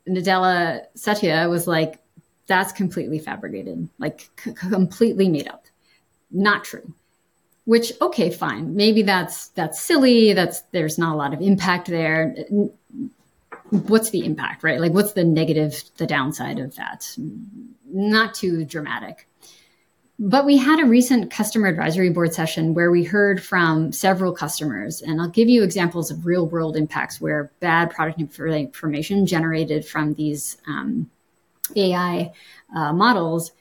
Nadella 0.08 0.82
Satya 0.96 1.48
was 1.50 1.68
like, 1.68 2.00
that's 2.48 2.72
completely 2.72 3.20
fabricated, 3.20 3.90
like 3.98 4.30
c- 4.44 4.54
completely 4.54 5.30
made 5.30 5.48
up, 5.48 5.66
not 6.32 6.64
true. 6.64 6.94
Which 7.66 7.94
okay, 8.00 8.30
fine, 8.30 8.76
maybe 8.76 9.02
that's 9.02 9.48
that's 9.50 9.82
silly. 9.82 10.34
That's 10.34 10.62
there's 10.72 11.00
not 11.00 11.16
a 11.16 11.18
lot 11.18 11.34
of 11.34 11.42
impact 11.42 11.88
there. 11.88 12.36
What's 13.70 14.12
the 14.12 14.26
impact, 14.26 14.64
right? 14.64 14.80
Like, 14.80 14.94
what's 14.94 15.14
the 15.14 15.24
negative, 15.24 15.84
the 15.98 16.06
downside 16.06 16.60
of 16.60 16.76
that? 16.76 17.16
Not 17.92 18.34
too 18.34 18.66
dramatic. 18.66 19.28
But 20.18 20.46
we 20.46 20.58
had 20.58 20.80
a 20.80 20.86
recent 20.86 21.30
customer 21.30 21.68
advisory 21.68 22.10
board 22.10 22.34
session 22.34 22.74
where 22.74 22.90
we 22.90 23.04
heard 23.04 23.44
from 23.44 23.92
several 23.92 24.32
customers, 24.32 25.02
and 25.02 25.20
I'll 25.20 25.30
give 25.30 25.50
you 25.50 25.62
examples 25.62 26.10
of 26.10 26.26
real 26.26 26.48
world 26.48 26.78
impacts 26.78 27.20
where 27.20 27.52
bad 27.60 27.90
product 27.92 28.20
information 28.20 29.26
generated 29.26 29.86
from 29.86 30.14
these 30.14 30.58
um, 30.68 31.10
AI 31.76 32.32
uh, 32.74 32.94
models 32.94 33.52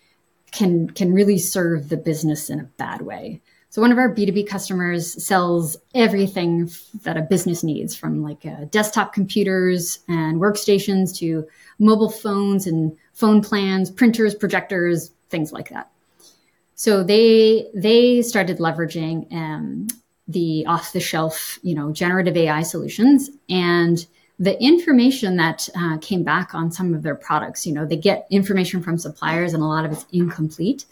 can 0.53 0.89
can 0.89 1.13
really 1.13 1.39
serve 1.39 1.89
the 1.89 1.97
business 1.97 2.49
in 2.49 2.61
a 2.61 2.65
bad 2.65 3.03
way. 3.03 3.43
So 3.75 3.83
one 3.83 3.91
of 3.91 3.99
our 3.99 4.15
B2B 4.15 4.47
customers 4.47 5.21
sells 5.21 5.77
everything 5.97 6.71
that 7.03 7.17
a 7.17 7.23
business 7.23 7.65
needs 7.65 7.93
from 7.93 8.23
like 8.23 8.47
uh, 8.47 8.67
desktop 8.71 9.13
computers 9.13 9.99
and 10.07 10.41
workstations 10.41 11.19
to 11.19 11.45
mobile 11.81 12.09
phones 12.09 12.69
and 12.69 12.97
phone 13.15 13.43
plans, 13.43 13.91
printers, 13.91 14.33
projectors, 14.33 15.11
things 15.29 15.53
like 15.53 15.71
that. 15.71 15.91
So 16.77 17.03
they 17.03 17.67
they 17.75 18.23
started 18.23 18.59
leveraging 18.59 19.33
um, 19.33 19.89
the 20.29 20.65
off 20.67 20.93
the 20.93 21.01
shelf, 21.01 21.59
you 21.63 21.75
know, 21.75 21.91
generative 21.91 22.37
AI 22.37 22.63
solutions 22.63 23.29
and 23.51 24.07
the 24.39 24.61
information 24.63 25.37
that 25.37 25.69
uh, 25.77 25.99
came 25.99 26.23
back 26.23 26.55
on 26.55 26.71
some 26.71 26.95
of 26.95 27.03
their 27.03 27.15
products, 27.15 27.67
you 27.67 27.73
know, 27.73 27.87
they 27.87 27.97
get 27.97 28.27
information 28.31 28.83
from 28.83 28.99
suppliers 28.99 29.53
and 29.53 29.63
a 29.63 29.67
lot 29.67 29.85
of 29.85 29.93
it's 29.93 30.07
incomplete. 30.13 30.87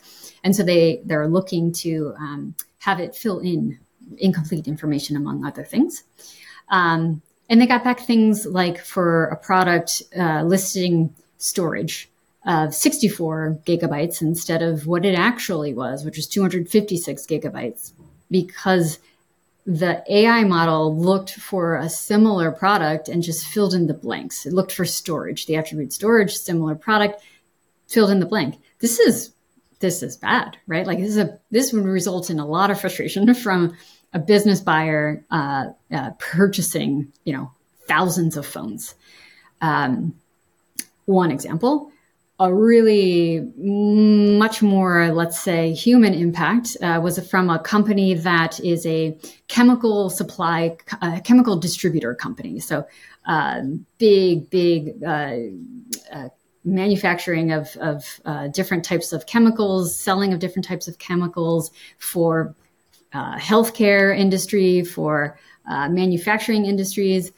And 0.45 0.55
so 0.55 0.62
they, 0.62 1.01
they're 1.05 1.29
looking 1.29 1.73
to 1.73 2.14
um, 2.18 2.55
have 2.83 2.99
it 2.99 3.14
fill 3.14 3.38
in 3.38 3.79
incomplete 4.18 4.66
information, 4.66 5.16
among 5.16 5.45
other 5.45 5.62
things. 5.62 6.03
Um, 6.68 7.23
and 7.49 7.61
they 7.61 7.66
got 7.66 7.85
back 7.85 8.01
things 8.01 8.45
like 8.45 8.79
for 8.79 9.27
a 9.27 9.37
product 9.37 10.03
uh, 10.18 10.42
listing 10.42 11.14
storage 11.38 12.11
of 12.45 12.75
64 12.75 13.61
gigabytes 13.64 14.21
instead 14.21 14.62
of 14.62 14.88
what 14.88 15.05
it 15.05 15.14
actually 15.14 15.73
was, 15.73 16.05
which 16.05 16.16
was 16.16 16.27
256 16.27 17.25
gigabytes, 17.27 17.92
because 18.31 18.99
the 19.64 20.03
AI 20.09 20.42
model 20.42 20.97
looked 20.97 21.35
for 21.35 21.77
a 21.77 21.88
similar 21.88 22.51
product 22.51 23.09
and 23.09 23.23
just 23.23 23.47
filled 23.47 23.75
in 23.75 23.87
the 23.87 23.95
blanks. 23.95 24.45
It 24.45 24.53
looked 24.53 24.73
for 24.73 24.85
storage, 24.85 25.47
the 25.47 25.55
attribute 25.55 25.92
storage, 25.92 26.35
similar 26.35 26.75
product, 26.75 27.23
filled 27.87 28.11
in 28.11 28.18
the 28.18 28.27
blank. 28.27 28.57
This 28.81 28.99
is 28.99 29.33
this 29.83 30.03
is 30.03 30.16
bad, 30.16 30.57
right? 30.66 30.87
Like 30.87 30.99
this 30.99 31.11
is 31.11 31.18
a 31.18 31.38
this 31.51 31.73
would 31.75 31.85
result 31.85 32.31
in 32.31 32.38
a 32.38 32.47
lot 32.47 32.71
of 32.71 32.81
frustration 32.81 33.35
from 33.47 33.77
a 34.14 34.18
business 34.18 34.61
buyer 34.61 35.25
uh, 35.31 35.66
uh, 35.92 36.11
purchasing, 36.18 37.12
you 37.25 37.35
know, 37.35 37.51
thousands 37.87 38.38
of 38.38 38.47
phones. 38.47 38.95
Um, 39.61 40.14
one 41.05 41.31
example 41.31 41.92
a 42.42 42.53
really 42.53 43.40
much 43.57 44.62
more, 44.62 45.12
let's 45.12 45.38
say, 45.38 45.73
human 45.73 46.12
impact 46.12 46.77
uh, 46.83 46.99
was 47.01 47.16
from 47.29 47.49
a 47.49 47.59
company 47.61 48.14
that 48.14 48.59
is 48.59 48.85
a 48.85 49.16
chemical 49.47 50.11
supply, 50.11 50.77
a 51.01 51.21
chemical 51.21 51.57
distributor 51.57 52.16
company. 52.16 52.59
So, 52.59 52.85
uh, 53.27 53.61
big, 53.99 54.51
big 54.51 55.05
uh, 55.05 55.37
uh 56.12 56.29
manufacturing 56.64 57.53
of, 57.53 57.77
of 57.77 58.20
uh, 58.25 58.48
different 58.48 58.85
types 58.85 59.12
of 59.12 59.27
chemicals, 59.27 59.98
selling 59.98 60.33
of 60.33 60.38
different 60.38 60.66
types 60.66 60.88
of 60.88 60.98
chemicals 60.98 61.70
for 61.98 62.55
uh, 63.12 63.37
healthcare 63.37 64.16
industry, 64.16 64.85
for 64.85 65.38
manufacturing 65.66 66.66
industries. 66.66 67.33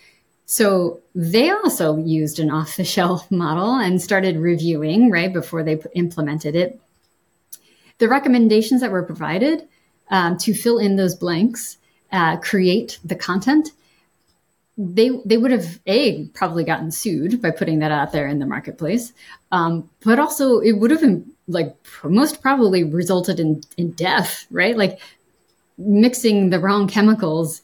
So 0.46 1.00
they 1.14 1.50
also 1.50 1.96
used 1.96 2.38
an 2.38 2.50
off 2.50 2.76
the 2.76 2.84
shelf 2.84 3.30
model 3.30 3.74
and 3.74 4.00
started 4.00 4.36
reviewing 4.36 5.10
right 5.10 5.32
before 5.32 5.62
they 5.62 5.80
implemented 5.94 6.54
it. 6.54 6.80
The 7.98 8.08
recommendations 8.08 8.80
that 8.80 8.90
were 8.90 9.04
provided 9.04 9.68
um, 10.10 10.36
to 10.38 10.52
fill 10.52 10.78
in 10.78 10.96
those 10.96 11.14
blanks, 11.14 11.78
uh, 12.12 12.36
create 12.38 12.98
the 13.04 13.14
content, 13.14 13.70
they 14.76 15.10
they 15.24 15.36
would 15.36 15.50
have 15.50 15.80
a 15.86 16.26
probably 16.28 16.64
gotten 16.64 16.90
sued 16.90 17.40
by 17.40 17.50
putting 17.50 17.78
that 17.78 17.92
out 17.92 18.12
there 18.12 18.26
in 18.26 18.38
the 18.38 18.46
marketplace, 18.46 19.12
um, 19.52 19.88
but 20.04 20.18
also 20.18 20.58
it 20.58 20.72
would 20.72 20.90
have 20.90 21.00
been 21.00 21.30
like 21.46 21.76
most 22.02 22.42
probably 22.42 22.84
resulted 22.84 23.38
in 23.38 23.62
in 23.76 23.92
death, 23.92 24.46
right? 24.50 24.76
Like 24.76 24.98
mixing 25.78 26.50
the 26.50 26.58
wrong 26.58 26.88
chemicals 26.88 27.62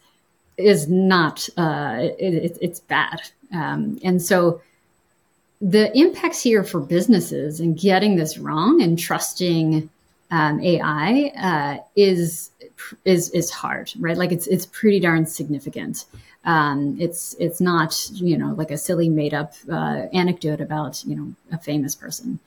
is 0.56 0.88
not 0.88 1.48
uh, 1.56 1.96
it, 2.18 2.58
it's 2.60 2.80
bad 2.80 3.20
um, 3.52 3.98
and 4.04 4.22
so 4.22 4.60
the 5.60 5.96
impacts 5.96 6.42
here 6.42 6.64
for 6.64 6.80
businesses 6.80 7.60
and 7.60 7.78
getting 7.78 8.16
this 8.16 8.38
wrong 8.38 8.80
and 8.80 8.98
trusting 8.98 9.90
um, 10.30 10.60
AI 10.60 11.32
uh, 11.36 11.82
is 11.96 12.50
is 13.04 13.30
is 13.30 13.50
hard, 13.50 13.92
right? 13.98 14.16
Like 14.16 14.32
it's 14.32 14.46
it's 14.46 14.66
pretty 14.66 15.00
darn 15.00 15.26
significant. 15.26 16.06
Um, 16.44 16.96
it's 16.98 17.36
it's 17.38 17.60
not 17.60 18.10
you 18.14 18.38
know 18.38 18.54
like 18.54 18.70
a 18.70 18.78
silly 18.78 19.08
made 19.08 19.34
up 19.34 19.54
uh, 19.70 20.06
anecdote 20.12 20.60
about 20.60 21.04
you 21.04 21.16
know 21.16 21.34
a 21.52 21.58
famous 21.58 21.94
person, 21.94 22.38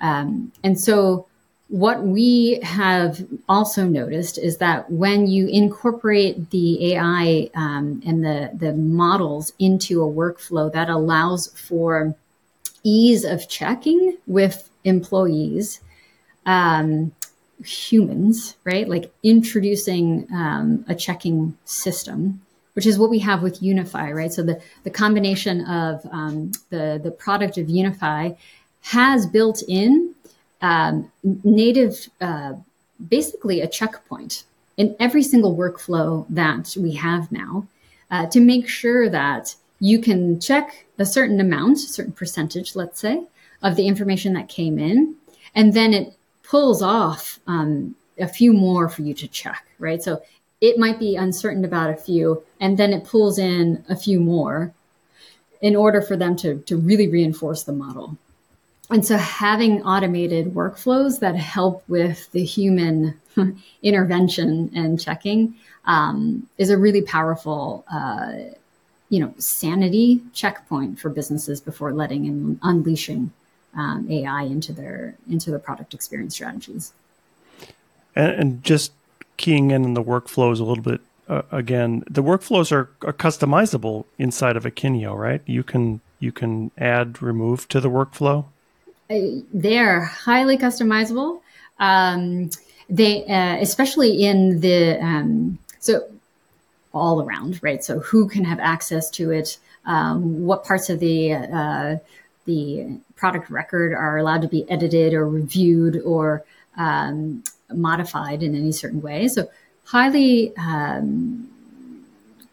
um, 0.00 0.52
and 0.64 0.80
so 0.80 1.26
what 1.68 2.02
we 2.02 2.58
have 2.62 3.26
also 3.48 3.84
noticed 3.84 4.38
is 4.38 4.56
that 4.56 4.90
when 4.90 5.26
you 5.26 5.46
incorporate 5.48 6.50
the 6.50 6.94
AI 6.94 7.50
um, 7.54 8.02
and 8.06 8.24
the, 8.24 8.50
the 8.54 8.72
models 8.72 9.52
into 9.58 10.02
a 10.02 10.06
workflow 10.06 10.72
that 10.72 10.88
allows 10.88 11.48
for 11.48 12.14
ease 12.82 13.24
of 13.24 13.48
checking 13.50 14.16
with 14.26 14.70
employees, 14.84 15.80
um, 16.46 17.12
humans, 17.62 18.56
right? 18.64 18.88
Like 18.88 19.12
introducing 19.22 20.26
um, 20.32 20.86
a 20.88 20.94
checking 20.94 21.58
system, 21.66 22.40
which 22.78 22.86
is 22.86 22.96
what 22.96 23.10
we 23.10 23.18
have 23.18 23.42
with 23.42 23.60
Unifai, 23.60 24.14
right? 24.14 24.32
So 24.32 24.44
the, 24.44 24.62
the 24.84 24.90
combination 24.90 25.66
of 25.66 26.06
um, 26.12 26.52
the, 26.70 27.00
the 27.02 27.10
product 27.10 27.58
of 27.58 27.66
Unifai 27.66 28.36
has 28.82 29.26
built 29.26 29.64
in 29.66 30.14
um, 30.62 31.10
native, 31.42 32.08
uh, 32.20 32.52
basically 33.08 33.62
a 33.62 33.66
checkpoint 33.66 34.44
in 34.76 34.94
every 35.00 35.24
single 35.24 35.56
workflow 35.56 36.24
that 36.28 36.76
we 36.78 36.92
have 36.92 37.32
now 37.32 37.66
uh, 38.12 38.26
to 38.26 38.38
make 38.38 38.68
sure 38.68 39.10
that 39.10 39.56
you 39.80 39.98
can 40.00 40.38
check 40.38 40.86
a 41.00 41.04
certain 41.04 41.40
amount, 41.40 41.78
a 41.78 41.80
certain 41.80 42.12
percentage, 42.12 42.76
let's 42.76 43.00
say, 43.00 43.24
of 43.60 43.74
the 43.74 43.88
information 43.88 44.34
that 44.34 44.48
came 44.48 44.78
in, 44.78 45.16
and 45.52 45.74
then 45.74 45.92
it 45.92 46.14
pulls 46.44 46.80
off 46.80 47.40
um, 47.48 47.96
a 48.20 48.28
few 48.28 48.52
more 48.52 48.88
for 48.88 49.02
you 49.02 49.14
to 49.14 49.26
check, 49.26 49.66
right? 49.80 50.00
So 50.00 50.22
it 50.60 50.78
might 50.78 50.98
be 50.98 51.16
uncertain 51.16 51.64
about 51.64 51.90
a 51.90 51.96
few, 51.96 52.42
and 52.60 52.78
then 52.78 52.92
it 52.92 53.04
pulls 53.04 53.38
in 53.38 53.84
a 53.88 53.96
few 53.96 54.20
more 54.20 54.72
in 55.60 55.76
order 55.76 56.00
for 56.00 56.16
them 56.16 56.36
to, 56.36 56.58
to 56.60 56.76
really 56.76 57.08
reinforce 57.08 57.64
the 57.64 57.72
model. 57.72 58.16
And 58.90 59.04
so 59.04 59.16
having 59.16 59.82
automated 59.82 60.54
workflows 60.54 61.20
that 61.20 61.36
help 61.36 61.84
with 61.88 62.30
the 62.32 62.44
human 62.44 63.20
intervention 63.82 64.70
and 64.74 65.00
checking 65.00 65.54
um, 65.84 66.48
is 66.56 66.70
a 66.70 66.78
really 66.78 67.02
powerful, 67.02 67.84
uh, 67.92 68.32
you 69.10 69.20
know, 69.20 69.34
sanity 69.38 70.22
checkpoint 70.32 70.98
for 70.98 71.10
businesses 71.10 71.60
before 71.60 71.92
letting 71.92 72.26
and 72.26 72.58
unleashing 72.62 73.30
um, 73.74 74.06
AI 74.10 74.42
into 74.42 74.72
their 74.72 75.14
into 75.28 75.50
the 75.50 75.58
product 75.58 75.92
experience 75.92 76.34
strategies. 76.34 76.92
And, 78.16 78.32
and 78.32 78.64
just 78.64 78.92
keying 79.38 79.70
in 79.70 79.84
on 79.84 79.94
the 79.94 80.02
workflows 80.02 80.60
a 80.60 80.64
little 80.64 80.84
bit 80.84 81.00
uh, 81.28 81.42
again, 81.52 82.02
the 82.08 82.22
workflows 82.22 82.72
are, 82.72 82.88
are 83.02 83.12
customizable 83.12 84.06
inside 84.16 84.56
of 84.56 84.64
Akeneo, 84.64 85.14
right? 85.14 85.42
You 85.44 85.62
can 85.62 86.00
you 86.20 86.32
can 86.32 86.70
add 86.78 87.22
remove 87.22 87.68
to 87.68 87.80
the 87.80 87.90
workflow 87.90 88.46
they're 89.08 90.04
highly 90.04 90.58
customizable. 90.58 91.40
Um, 91.78 92.50
they, 92.88 93.24
uh, 93.26 93.56
especially 93.60 94.24
in 94.24 94.60
the, 94.60 95.02
um, 95.02 95.58
so 95.78 96.08
all 96.92 97.22
around, 97.22 97.60
right? 97.62 97.84
So 97.84 98.00
who 98.00 98.28
can 98.28 98.44
have 98.44 98.58
access 98.60 99.10
to 99.10 99.30
it? 99.30 99.58
Um, 99.84 100.44
what 100.44 100.64
parts 100.64 100.90
of 100.90 101.00
the, 101.00 101.34
uh, 101.34 101.96
the 102.46 102.98
product 103.16 103.50
record 103.50 103.92
are 103.92 104.18
allowed 104.18 104.42
to 104.42 104.48
be 104.48 104.68
edited 104.70 105.14
or 105.14 105.28
reviewed 105.28 106.00
or 106.04 106.44
um, 106.76 107.42
modified 107.72 108.42
in 108.42 108.54
any 108.54 108.72
certain 108.72 109.02
way. 109.02 109.28
So 109.28 109.48
highly 109.84 110.56
um, 110.56 111.48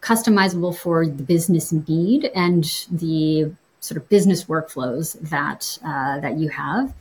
customizable 0.02 0.76
for 0.76 1.06
the 1.08 1.24
business 1.24 1.72
need 1.72 2.26
and 2.36 2.64
the 2.92 3.52
sort 3.80 3.98
of 3.98 4.10
business 4.10 4.46
workflows 4.46 5.20
that 5.30 5.78
uh, 5.84 6.20
that 6.20 6.38
you 6.38 6.50
have. 6.50 6.94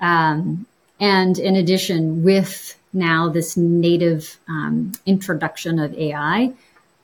Um, 0.00 0.66
and 1.00 1.38
in 1.38 1.56
addition, 1.56 2.22
with 2.22 2.78
now 2.92 3.28
this 3.28 3.56
native 3.56 4.38
um, 4.48 4.92
introduction 5.06 5.78
of 5.78 5.94
AI, 5.94 6.52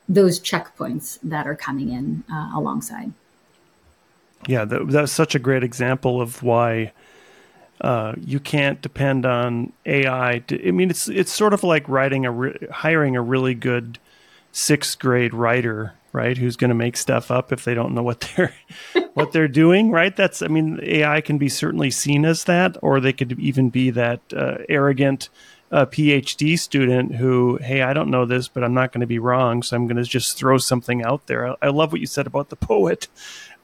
those 0.07 0.39
checkpoints 0.39 1.19
that 1.23 1.47
are 1.47 1.55
coming 1.55 1.91
in 1.91 2.23
uh, 2.31 2.51
alongside. 2.55 3.11
Yeah, 4.47 4.65
that, 4.65 4.87
that's 4.87 5.11
such 5.11 5.35
a 5.35 5.39
great 5.39 5.63
example 5.63 6.21
of 6.21 6.41
why 6.41 6.93
uh, 7.81 8.13
you 8.19 8.39
can't 8.39 8.81
depend 8.81 9.25
on 9.25 9.71
AI. 9.85 10.43
To, 10.47 10.67
I 10.67 10.71
mean, 10.71 10.89
it's 10.89 11.07
it's 11.07 11.31
sort 11.31 11.53
of 11.53 11.63
like 11.63 11.87
writing 11.87 12.25
a 12.25 12.31
re- 12.31 12.67
hiring 12.71 13.15
a 13.15 13.21
really 13.21 13.53
good 13.53 13.99
sixth 14.51 14.99
grade 14.99 15.33
writer, 15.33 15.93
right? 16.11 16.37
Who's 16.37 16.57
going 16.57 16.69
to 16.69 16.75
make 16.75 16.97
stuff 16.97 17.31
up 17.31 17.51
if 17.51 17.63
they 17.63 17.73
don't 17.73 17.93
know 17.93 18.03
what 18.03 18.21
they're 18.35 18.53
what 19.13 19.31
they're 19.31 19.47
doing, 19.47 19.91
right? 19.91 20.15
That's 20.15 20.41
I 20.41 20.47
mean, 20.47 20.79
AI 20.81 21.21
can 21.21 21.37
be 21.37 21.49
certainly 21.49 21.91
seen 21.91 22.25
as 22.25 22.43
that, 22.45 22.77
or 22.81 22.99
they 22.99 23.13
could 23.13 23.39
even 23.39 23.69
be 23.69 23.91
that 23.91 24.21
uh, 24.35 24.57
arrogant 24.67 25.29
uh, 25.71 25.85
PhD 25.85 26.57
student 26.57 27.15
who, 27.15 27.57
hey, 27.61 27.81
I 27.81 27.93
don't 27.93 28.09
know 28.09 28.25
this, 28.25 28.47
but 28.47 28.63
I'm 28.63 28.73
not 28.73 28.91
going 28.91 29.01
to 29.01 29.07
be 29.07 29.19
wrong, 29.19 29.61
so 29.61 29.75
I'm 29.75 29.87
going 29.87 29.97
to 29.97 30.03
just 30.03 30.37
throw 30.37 30.57
something 30.57 31.03
out 31.03 31.27
there. 31.27 31.47
I, 31.47 31.55
I, 31.61 31.67
love 31.67 31.91
what 31.91 32.01
you 32.01 32.07
said 32.07 32.25
about 32.25 32.49
the 32.49 32.55
poet. 32.55 33.07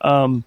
Um, 0.02 0.44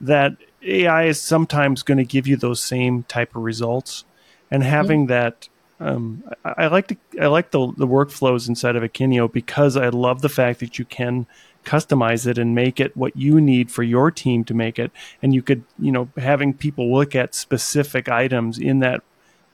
that 0.00 0.36
AI 0.64 1.04
is 1.04 1.20
sometimes 1.20 1.82
going 1.82 1.98
to 1.98 2.04
give 2.04 2.26
you 2.26 2.36
those 2.36 2.62
same 2.62 3.04
type 3.04 3.34
of 3.34 3.42
results, 3.42 4.04
and 4.50 4.62
having 4.62 5.02
mm-hmm. 5.02 5.12
that. 5.12 5.48
Um, 5.80 6.22
I, 6.44 6.54
I, 6.58 6.66
like 6.68 6.86
to 6.88 6.96
I 7.20 7.26
like 7.26 7.50
the 7.50 7.72
the 7.76 7.88
workflows 7.88 8.48
inside 8.48 8.76
of 8.76 8.84
Akeneo 8.84 9.30
because 9.32 9.76
I 9.76 9.88
love 9.88 10.22
the 10.22 10.28
fact 10.28 10.60
that 10.60 10.78
you 10.78 10.84
can 10.84 11.26
customize 11.64 12.26
it 12.26 12.38
and 12.38 12.54
make 12.54 12.78
it 12.78 12.96
what 12.96 13.16
you 13.16 13.40
need 13.40 13.70
for 13.70 13.82
your 13.82 14.10
team 14.12 14.44
to 14.44 14.54
make 14.54 14.78
it, 14.78 14.92
and 15.22 15.34
you 15.34 15.42
could 15.42 15.64
you 15.80 15.90
know 15.90 16.08
having 16.16 16.54
people 16.54 16.92
look 16.92 17.16
at 17.16 17.34
specific 17.34 18.08
items 18.08 18.58
in 18.58 18.78
that 18.78 19.02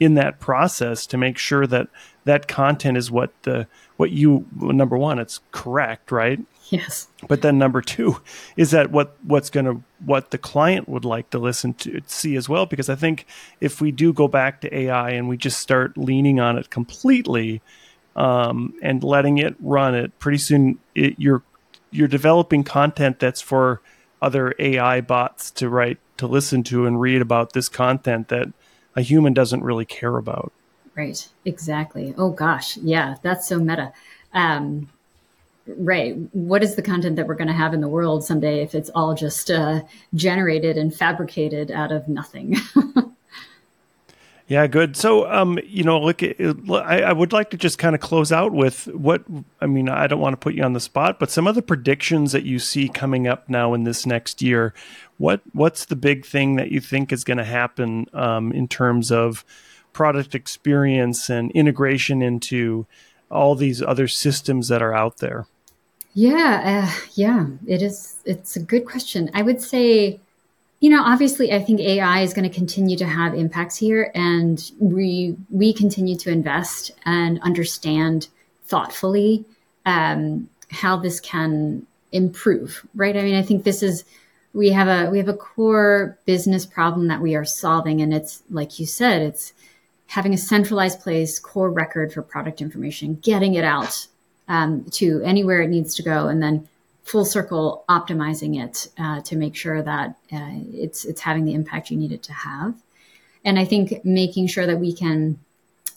in 0.00 0.14
that 0.14 0.38
process 0.38 1.06
to 1.06 1.16
make 1.16 1.38
sure 1.38 1.66
that 1.66 1.88
that 2.24 2.46
content 2.46 2.96
is 2.96 3.10
what 3.10 3.32
the 3.42 3.66
what 3.96 4.10
you 4.10 4.46
number 4.52 4.96
one 4.96 5.18
it's 5.18 5.40
correct 5.50 6.12
right 6.12 6.40
Yes. 6.72 7.08
But 7.26 7.40
then 7.40 7.56
number 7.56 7.80
two 7.80 8.20
is 8.56 8.72
that 8.72 8.90
what 8.90 9.16
what's 9.22 9.48
going 9.48 9.64
to 9.64 9.82
what 10.04 10.30
the 10.32 10.38
client 10.38 10.86
would 10.86 11.04
like 11.04 11.30
to 11.30 11.38
listen 11.38 11.72
to 11.74 12.02
see 12.06 12.36
as 12.36 12.46
well 12.46 12.66
because 12.66 12.90
I 12.90 12.94
think 12.94 13.26
if 13.60 13.80
we 13.80 13.90
do 13.90 14.12
go 14.12 14.28
back 14.28 14.60
to 14.60 14.76
AI 14.76 15.10
and 15.10 15.28
we 15.28 15.38
just 15.38 15.60
start 15.60 15.96
leaning 15.96 16.40
on 16.40 16.58
it 16.58 16.68
completely 16.68 17.62
um, 18.16 18.74
and 18.82 19.02
letting 19.02 19.38
it 19.38 19.56
run 19.60 19.94
it, 19.94 20.18
pretty 20.18 20.38
soon 20.38 20.78
it, 20.94 21.14
you're 21.16 21.42
you're 21.90 22.08
developing 22.08 22.64
content 22.64 23.18
that's 23.18 23.40
for 23.40 23.80
other 24.20 24.54
AI 24.58 25.00
bots 25.00 25.50
to 25.52 25.70
write 25.70 25.98
to 26.18 26.26
listen 26.26 26.62
to 26.64 26.86
and 26.86 27.00
read 27.00 27.22
about 27.22 27.54
this 27.54 27.68
content 27.70 28.28
that 28.28 28.52
a 28.94 29.00
human 29.00 29.32
doesn't 29.32 29.62
really 29.62 29.86
care 29.86 30.16
about. 30.18 30.52
Right. 30.94 31.28
Exactly. 31.44 32.12
Oh 32.18 32.30
gosh, 32.30 32.76
yeah, 32.76 33.14
that's 33.22 33.48
so 33.48 33.58
meta. 33.58 33.92
Um, 34.34 34.90
right. 35.76 36.16
What 36.32 36.62
is 36.62 36.74
the 36.74 36.82
content 36.82 37.16
that 37.16 37.26
we're 37.26 37.34
going 37.34 37.48
to 37.48 37.54
have 37.54 37.74
in 37.74 37.80
the 37.80 37.88
world 37.88 38.24
someday 38.24 38.62
if 38.62 38.74
it's 38.74 38.90
all 38.94 39.14
just 39.14 39.50
uh, 39.50 39.82
generated 40.14 40.76
and 40.76 40.94
fabricated 40.94 41.70
out 41.70 41.92
of 41.92 42.08
nothing? 42.08 42.56
Yeah 44.48 44.66
good. 44.66 44.96
So 44.96 45.30
um, 45.30 45.58
you 45.64 45.84
know 45.84 46.00
look 46.00 46.22
I, 46.22 47.02
I 47.02 47.12
would 47.12 47.34
like 47.34 47.50
to 47.50 47.58
just 47.58 47.78
kind 47.78 47.94
of 47.94 48.00
close 48.00 48.32
out 48.32 48.52
with 48.52 48.86
what 48.86 49.22
i 49.60 49.66
mean 49.66 49.90
i 49.90 50.06
don't 50.06 50.20
want 50.20 50.32
to 50.32 50.38
put 50.38 50.54
you 50.54 50.62
on 50.62 50.72
the 50.72 50.80
spot 50.80 51.18
but 51.18 51.30
some 51.30 51.46
of 51.46 51.54
the 51.54 51.62
predictions 51.62 52.32
that 52.32 52.44
you 52.44 52.58
see 52.58 52.88
coming 52.88 53.28
up 53.28 53.48
now 53.48 53.74
in 53.74 53.84
this 53.84 54.06
next 54.06 54.40
year. 54.40 54.72
What 55.18 55.42
what's 55.52 55.84
the 55.84 55.96
big 55.96 56.24
thing 56.24 56.56
that 56.56 56.70
you 56.70 56.80
think 56.80 57.12
is 57.12 57.24
going 57.24 57.38
to 57.38 57.44
happen 57.44 58.06
um, 58.14 58.50
in 58.52 58.68
terms 58.68 59.12
of 59.12 59.44
product 59.92 60.34
experience 60.34 61.28
and 61.28 61.50
integration 61.52 62.22
into 62.22 62.86
all 63.30 63.54
these 63.54 63.82
other 63.82 64.08
systems 64.08 64.68
that 64.68 64.80
are 64.80 64.94
out 64.94 65.18
there 65.18 65.46
yeah, 66.14 66.88
uh, 66.88 67.00
yeah, 67.14 67.46
it 67.66 67.82
is. 67.82 68.16
It's 68.24 68.56
a 68.56 68.60
good 68.60 68.86
question. 68.86 69.30
I 69.34 69.42
would 69.42 69.60
say, 69.60 70.20
you 70.80 70.90
know, 70.90 71.02
obviously, 71.02 71.52
I 71.52 71.62
think 71.62 71.80
AI 71.80 72.22
is 72.22 72.32
going 72.32 72.48
to 72.48 72.54
continue 72.54 72.96
to 72.96 73.06
have 73.06 73.34
impacts 73.34 73.76
here, 73.76 74.10
and 74.14 74.70
we 74.78 75.36
we 75.50 75.72
continue 75.72 76.16
to 76.16 76.30
invest 76.30 76.92
and 77.04 77.40
understand 77.42 78.28
thoughtfully 78.64 79.44
um, 79.86 80.48
how 80.70 80.96
this 80.96 81.20
can 81.20 81.86
improve. 82.12 82.86
Right? 82.94 83.16
I 83.16 83.22
mean, 83.22 83.36
I 83.36 83.42
think 83.42 83.64
this 83.64 83.82
is 83.82 84.04
we 84.54 84.70
have 84.70 84.88
a 84.88 85.10
we 85.10 85.18
have 85.18 85.28
a 85.28 85.34
core 85.34 86.18
business 86.24 86.64
problem 86.64 87.08
that 87.08 87.20
we 87.20 87.34
are 87.36 87.44
solving, 87.44 88.00
and 88.00 88.14
it's 88.14 88.42
like 88.50 88.80
you 88.80 88.86
said, 88.86 89.22
it's 89.22 89.52
having 90.06 90.32
a 90.32 90.38
centralized 90.38 91.00
place, 91.00 91.38
core 91.38 91.70
record 91.70 92.12
for 92.12 92.22
product 92.22 92.62
information, 92.62 93.16
getting 93.22 93.54
it 93.54 93.64
out 93.64 94.06
um, 94.48 94.84
to 94.92 95.22
anywhere 95.24 95.62
it 95.62 95.68
needs 95.68 95.94
to 95.96 96.02
go, 96.02 96.28
and 96.28 96.42
then 96.42 96.68
full 97.04 97.24
circle 97.24 97.84
optimizing 97.88 98.62
it 98.62 98.88
uh, 98.98 99.20
to 99.22 99.36
make 99.36 99.56
sure 99.56 99.82
that 99.82 100.10
uh, 100.32 100.50
it's 100.72 101.04
it's 101.04 101.20
having 101.20 101.44
the 101.44 101.54
impact 101.54 101.90
you 101.90 101.96
need 101.96 102.12
it 102.12 102.22
to 102.24 102.32
have. 102.32 102.74
And 103.44 103.58
I 103.58 103.64
think 103.64 104.04
making 104.04 104.48
sure 104.48 104.66
that 104.66 104.78
we 104.78 104.92
can 104.92 105.38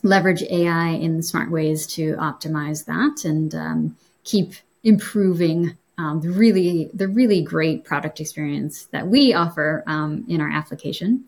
leverage 0.02 0.42
AI 0.42 0.88
in 0.88 1.22
smart 1.22 1.50
ways 1.50 1.86
to 1.86 2.14
optimize 2.16 2.86
that 2.86 3.24
and 3.24 3.54
um, 3.54 3.96
keep 4.24 4.54
improving 4.84 5.76
um, 5.98 6.20
the 6.20 6.30
really 6.30 6.90
the 6.94 7.08
really 7.08 7.42
great 7.42 7.84
product 7.84 8.20
experience 8.20 8.86
that 8.86 9.06
we 9.06 9.34
offer 9.34 9.84
um, 9.86 10.24
in 10.28 10.40
our 10.40 10.50
application. 10.50 11.24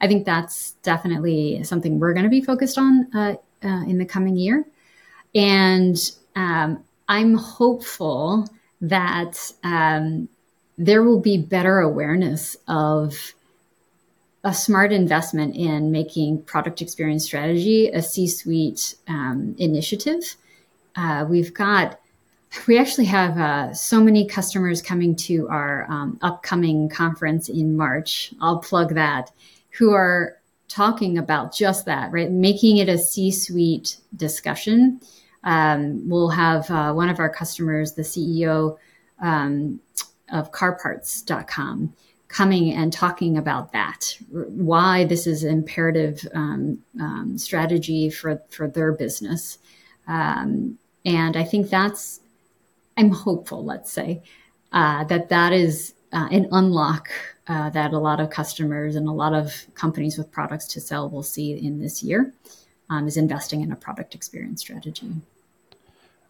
I 0.00 0.08
think 0.08 0.24
that's 0.24 0.72
definitely 0.82 1.62
something 1.64 1.98
we're 1.98 2.14
going 2.14 2.24
to 2.24 2.30
be 2.30 2.40
focused 2.40 2.78
on 2.78 3.08
uh, 3.14 3.34
uh, 3.64 3.84
in 3.84 3.98
the 3.98 4.04
coming 4.04 4.36
year. 4.36 4.64
And 5.34 5.96
um, 6.38 6.84
I'm 7.08 7.34
hopeful 7.34 8.48
that 8.80 9.52
um, 9.64 10.28
there 10.76 11.02
will 11.02 11.20
be 11.20 11.36
better 11.36 11.80
awareness 11.80 12.56
of 12.68 13.34
a 14.44 14.54
smart 14.54 14.92
investment 14.92 15.56
in 15.56 15.90
making 15.90 16.42
product 16.42 16.80
experience 16.80 17.24
strategy 17.24 17.88
a 17.88 18.00
C 18.00 18.28
suite 18.28 18.94
um, 19.08 19.56
initiative. 19.58 20.36
Uh, 20.94 21.26
we've 21.28 21.52
got, 21.52 21.98
we 22.68 22.78
actually 22.78 23.06
have 23.06 23.36
uh, 23.36 23.74
so 23.74 24.00
many 24.00 24.24
customers 24.24 24.80
coming 24.80 25.16
to 25.16 25.48
our 25.48 25.90
um, 25.90 26.18
upcoming 26.22 26.88
conference 26.88 27.48
in 27.48 27.76
March. 27.76 28.32
I'll 28.40 28.58
plug 28.60 28.94
that, 28.94 29.32
who 29.78 29.92
are 29.92 30.36
talking 30.68 31.18
about 31.18 31.52
just 31.52 31.86
that, 31.86 32.12
right? 32.12 32.30
Making 32.30 32.76
it 32.76 32.88
a 32.88 32.98
C 32.98 33.32
suite 33.32 33.96
discussion 34.14 35.00
um, 35.44 36.08
we'll 36.08 36.30
have 36.30 36.70
uh, 36.70 36.92
one 36.92 37.08
of 37.08 37.20
our 37.20 37.30
customers, 37.30 37.92
the 37.92 38.02
CEO 38.02 38.76
um, 39.20 39.80
of 40.32 40.52
carparts.com, 40.52 41.94
coming 42.28 42.72
and 42.72 42.92
talking 42.92 43.38
about 43.38 43.72
that, 43.72 44.16
why 44.30 45.04
this 45.04 45.26
is 45.26 45.44
imperative 45.44 46.26
um, 46.34 46.78
um, 47.00 47.38
strategy 47.38 48.10
for, 48.10 48.42
for 48.50 48.68
their 48.68 48.92
business. 48.92 49.58
Um, 50.06 50.78
and 51.04 51.36
I 51.36 51.44
think 51.44 51.70
that's, 51.70 52.20
I'm 52.96 53.10
hopeful, 53.10 53.64
let's 53.64 53.92
say, 53.92 54.22
uh, 54.72 55.04
that 55.04 55.28
that 55.30 55.52
is 55.52 55.94
uh, 56.12 56.28
an 56.30 56.48
unlock 56.52 57.08
uh, 57.46 57.70
that 57.70 57.92
a 57.92 57.98
lot 57.98 58.20
of 58.20 58.28
customers 58.28 58.96
and 58.96 59.08
a 59.08 59.12
lot 59.12 59.32
of 59.32 59.66
companies 59.74 60.18
with 60.18 60.30
products 60.30 60.66
to 60.66 60.80
sell 60.80 61.08
will 61.08 61.22
see 61.22 61.52
in 61.52 61.80
this 61.80 62.02
year 62.02 62.34
um, 62.90 63.06
is 63.06 63.16
investing 63.16 63.60
in 63.60 63.72
a 63.72 63.76
product 63.76 64.14
experience 64.14 64.60
strategy. 64.60 65.12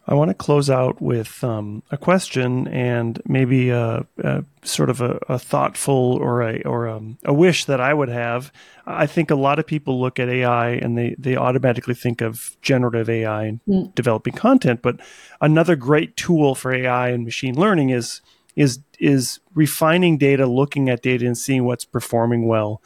I 0.09 0.15
want 0.15 0.29
to 0.29 0.33
close 0.33 0.71
out 0.71 0.99
with 0.99 1.43
um, 1.43 1.83
a 1.91 1.97
question 1.97 2.67
and 2.69 3.21
maybe 3.27 3.69
a, 3.69 4.07
a 4.17 4.43
sort 4.63 4.89
of 4.89 5.01
a, 5.01 5.19
a, 5.29 5.37
thoughtful 5.37 6.17
or 6.19 6.41
a 6.41 6.61
or 6.63 6.87
a, 6.87 6.97
um, 6.97 7.19
a, 7.25 7.31
wish 7.31 7.65
that 7.65 7.79
I 7.79 7.93
would 7.93 8.09
have. 8.09 8.51
I 8.87 9.05
think 9.05 9.29
a 9.29 9.35
lot 9.35 9.59
of 9.59 9.67
people 9.67 10.01
look 10.01 10.17
at 10.17 10.27
AI 10.27 10.69
and 10.71 10.97
they 10.97 11.15
they 11.19 11.35
automatically 11.35 11.93
think 11.93 12.21
of 12.21 12.57
generative 12.63 13.07
AI 13.07 13.43
and 13.43 13.59
mm. 13.67 13.93
developing 13.93 14.33
content, 14.33 14.81
but 14.81 14.99
another 15.41 15.75
great 15.75 16.17
tool 16.17 16.55
for 16.55 16.73
AI 16.73 17.09
and 17.09 17.23
machine 17.23 17.53
learning 17.53 17.91
is 17.91 18.21
is 18.55 18.79
is 18.99 19.39
refining 19.53 20.17
data, 20.17 20.47
looking 20.47 20.89
at 20.89 21.03
data, 21.03 21.27
and 21.27 21.37
seeing 21.37 21.65
what's 21.65 21.85
performing 21.85 22.47
well. 22.47 22.81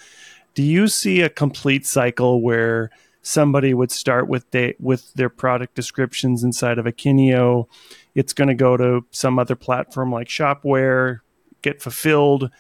Do 0.56 0.62
you 0.62 0.90
see 0.90 1.22
a 1.22 1.30
complete 1.30 1.86
cycle 1.86 2.42
where 2.42 2.92
somebody 3.24 3.74
would 3.74 3.92
start 3.92 4.28
with 4.28 4.52
they, 4.52 4.76
with 4.80 5.12
their 5.14 5.30
product 5.30 5.74
descriptions 5.74 6.44
inside 6.44 6.78
of 6.78 6.86
Akeneo. 6.86 7.68
It's 8.14 8.34
going 8.34 8.50
to 8.50 8.54
go 8.54 8.78
to 8.78 9.06
some 9.10 9.40
other 9.40 9.56
platform 9.56 10.12
like 10.12 10.28
Shopware, 10.28 11.22
get 11.62 11.82
fulfilled. 11.82 12.52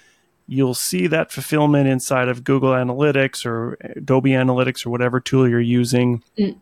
You'll 0.47 0.73
see 0.73 1.07
that 1.07 1.31
fulfillment 1.31 1.87
inside 1.87 2.29
of 2.29 2.43
Google 2.43 2.71
Analytics 2.71 3.45
or 3.45 3.77
Adobe 3.81 4.31
Analytics 4.31 4.85
or 4.85 4.89
whatever 4.89 5.19
tool 5.19 5.47
you're 5.47 5.59
using. 5.59 6.23
Mm. 6.39 6.59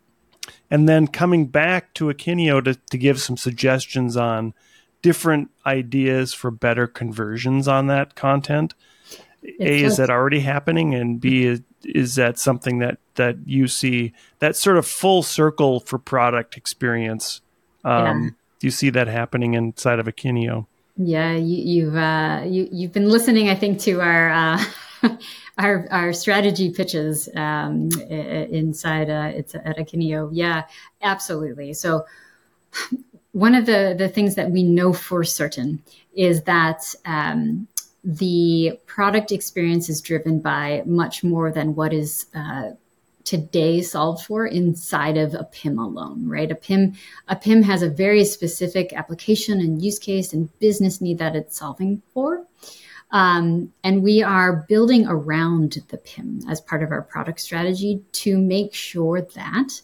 And 0.69 0.89
then 0.89 1.07
coming 1.07 1.45
back 1.45 1.93
to 1.95 2.05
Akeneo 2.05 2.63
to, 2.63 2.75
to 2.75 2.97
give 2.97 3.21
some 3.21 3.37
suggestions 3.37 4.17
on 4.17 4.53
different 5.01 5.51
ideas 5.65 6.33
for 6.33 6.51
better 6.51 6.87
conversions 6.87 7.67
on 7.67 7.87
that 7.87 8.15
content. 8.15 8.73
It's 9.43 9.59
a, 9.59 9.85
is 9.85 9.97
that 9.97 10.09
already 10.09 10.39
happening? 10.39 10.93
And 10.93 11.19
B, 11.19 11.61
is, 11.83 12.15
that 12.15 12.37
something 12.37 12.79
that, 12.79 12.97
that 13.15 13.37
you 13.45 13.67
see 13.67 14.13
that 14.39 14.55
sort 14.55 14.77
of 14.77 14.85
full 14.85 15.23
circle 15.23 15.79
for 15.79 15.97
product 15.97 16.57
experience? 16.57 17.41
Um, 17.83 18.23
yeah. 18.23 18.29
Do 18.59 18.67
you 18.67 18.71
see 18.71 18.89
that 18.91 19.07
happening 19.07 19.55
inside 19.55 19.99
of 19.99 20.05
Akeneo? 20.05 20.67
Yeah, 20.97 21.33
you, 21.33 21.89
have 21.89 22.43
uh, 22.43 22.45
you, 22.45 22.67
you've 22.71 22.93
been 22.93 23.09
listening, 23.09 23.49
I 23.49 23.55
think, 23.55 23.79
to 23.81 24.01
our 24.01 24.29
uh, 24.29 24.63
our 25.57 25.87
our 25.89 26.13
strategy 26.13 26.69
pitches 26.71 27.29
um, 27.35 27.89
inside 28.09 29.09
uh, 29.09 29.31
it's 29.33 29.55
at 29.55 29.77
Akeneo. 29.77 30.29
Yeah, 30.31 30.65
absolutely. 31.01 31.73
So 31.73 32.05
one 33.31 33.55
of 33.55 33.65
the 33.65 33.95
the 33.97 34.09
things 34.09 34.35
that 34.35 34.51
we 34.51 34.63
know 34.63 34.93
for 34.93 35.23
certain 35.23 35.81
is 36.13 36.43
that 36.43 36.93
um, 37.05 37.67
the 38.03 38.79
product 38.85 39.31
experience 39.31 39.89
is 39.89 40.01
driven 40.01 40.39
by 40.39 40.83
much 40.85 41.23
more 41.23 41.51
than 41.51 41.75
what 41.75 41.93
is 41.93 42.25
uh, 42.33 42.71
today 43.23 43.81
solved 43.81 44.25
for 44.25 44.47
inside 44.47 45.17
of 45.17 45.33
a 45.33 45.43
PIM 45.43 45.77
alone, 45.77 46.27
right? 46.27 46.51
A 46.51 46.55
PIM, 46.55 46.93
a 47.27 47.35
PIM 47.35 47.63
has 47.63 47.81
a 47.81 47.89
very 47.89 48.25
specific 48.25 48.93
application 48.93 49.59
and 49.59 49.81
use 49.81 49.99
case 49.99 50.33
and 50.33 50.49
business 50.59 51.01
need 51.01 51.19
that 51.19 51.35
it's 51.35 51.57
solving 51.57 52.01
for. 52.13 52.45
Um, 53.11 53.73
and 53.83 54.03
we 54.03 54.23
are 54.23 54.65
building 54.67 55.05
around 55.05 55.77
the 55.89 55.97
PIM 55.97 56.39
as 56.49 56.61
part 56.61 56.81
of 56.81 56.91
our 56.91 57.01
product 57.01 57.41
strategy 57.41 58.01
to 58.13 58.37
make 58.37 58.73
sure 58.73 59.21
that 59.21 59.81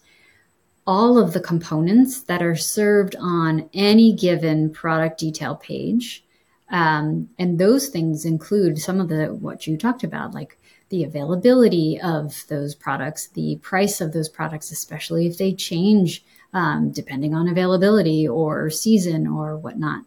all 0.85 1.17
of 1.17 1.33
the 1.33 1.41
components 1.41 2.21
that 2.21 2.41
are 2.41 2.55
served 2.55 3.15
on 3.19 3.69
any 3.73 4.13
given 4.13 4.71
product 4.71 5.19
detail 5.19 5.55
page. 5.55 6.23
Um, 6.69 7.29
and 7.39 7.59
those 7.59 7.87
things 7.87 8.25
include 8.25 8.77
some 8.77 8.99
of 8.99 9.07
the 9.07 9.27
what 9.27 9.67
you 9.67 9.77
talked 9.77 10.03
about, 10.03 10.33
like 10.33 10.57
the 10.89 11.03
availability 11.03 11.99
of 12.01 12.45
those 12.49 12.75
products, 12.75 13.27
the 13.27 13.57
price 13.61 14.01
of 14.01 14.13
those 14.13 14.29
products, 14.29 14.71
especially 14.71 15.27
if 15.27 15.37
they 15.37 15.53
change 15.53 16.23
um, 16.53 16.91
depending 16.91 17.33
on 17.33 17.47
availability 17.47 18.27
or 18.27 18.69
season 18.69 19.27
or 19.27 19.57
whatnot. 19.57 20.03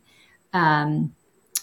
Um, 0.52 1.14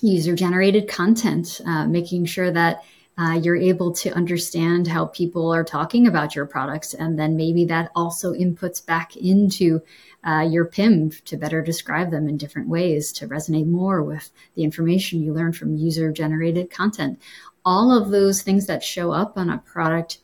user 0.02 0.36
generated 0.36 0.88
content, 0.88 1.60
uh, 1.66 1.86
making 1.88 2.26
sure 2.26 2.52
that 2.52 2.84
uh, 3.18 3.40
you're 3.42 3.56
able 3.56 3.92
to 3.92 4.12
understand 4.12 4.88
how 4.88 5.08
people 5.08 5.52
are 5.52 5.64
talking 5.64 6.06
about 6.06 6.36
your 6.36 6.46
products. 6.46 6.94
And 6.94 7.18
then 7.18 7.36
maybe 7.36 7.66
that 7.66 7.92
also 7.96 8.34
inputs 8.34 8.86
back 8.86 9.16
into 9.16 9.82
uh, 10.24 10.48
your 10.48 10.66
PIM 10.66 11.12
to 11.26 11.38
better 11.38 11.62
describe 11.62 12.12
them 12.12 12.28
in 12.28 12.38
different 12.38 12.70
ways 12.70 13.12
to 13.14 13.28
resonate 13.28 13.66
more 13.66 14.04
with 14.04 14.30
the 14.56 14.64
information 14.64 15.22
you 15.22 15.34
learn 15.34 15.54
from 15.54 15.76
user 15.76 16.12
generated 16.12 16.70
content. 16.70 17.20
All 17.66 17.92
of 17.92 18.12
those 18.12 18.44
things 18.44 18.68
that 18.68 18.84
show 18.84 19.12
up 19.12 19.38
on 19.38 19.50
a 19.50 19.58
product 19.58 20.20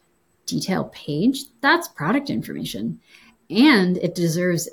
detail 0.45 0.91
page, 0.93 1.45
that's 1.61 1.87
product 1.87 2.29
information. 2.29 2.99
And 3.49 3.97
it 3.97 4.13
deserves 4.13 4.69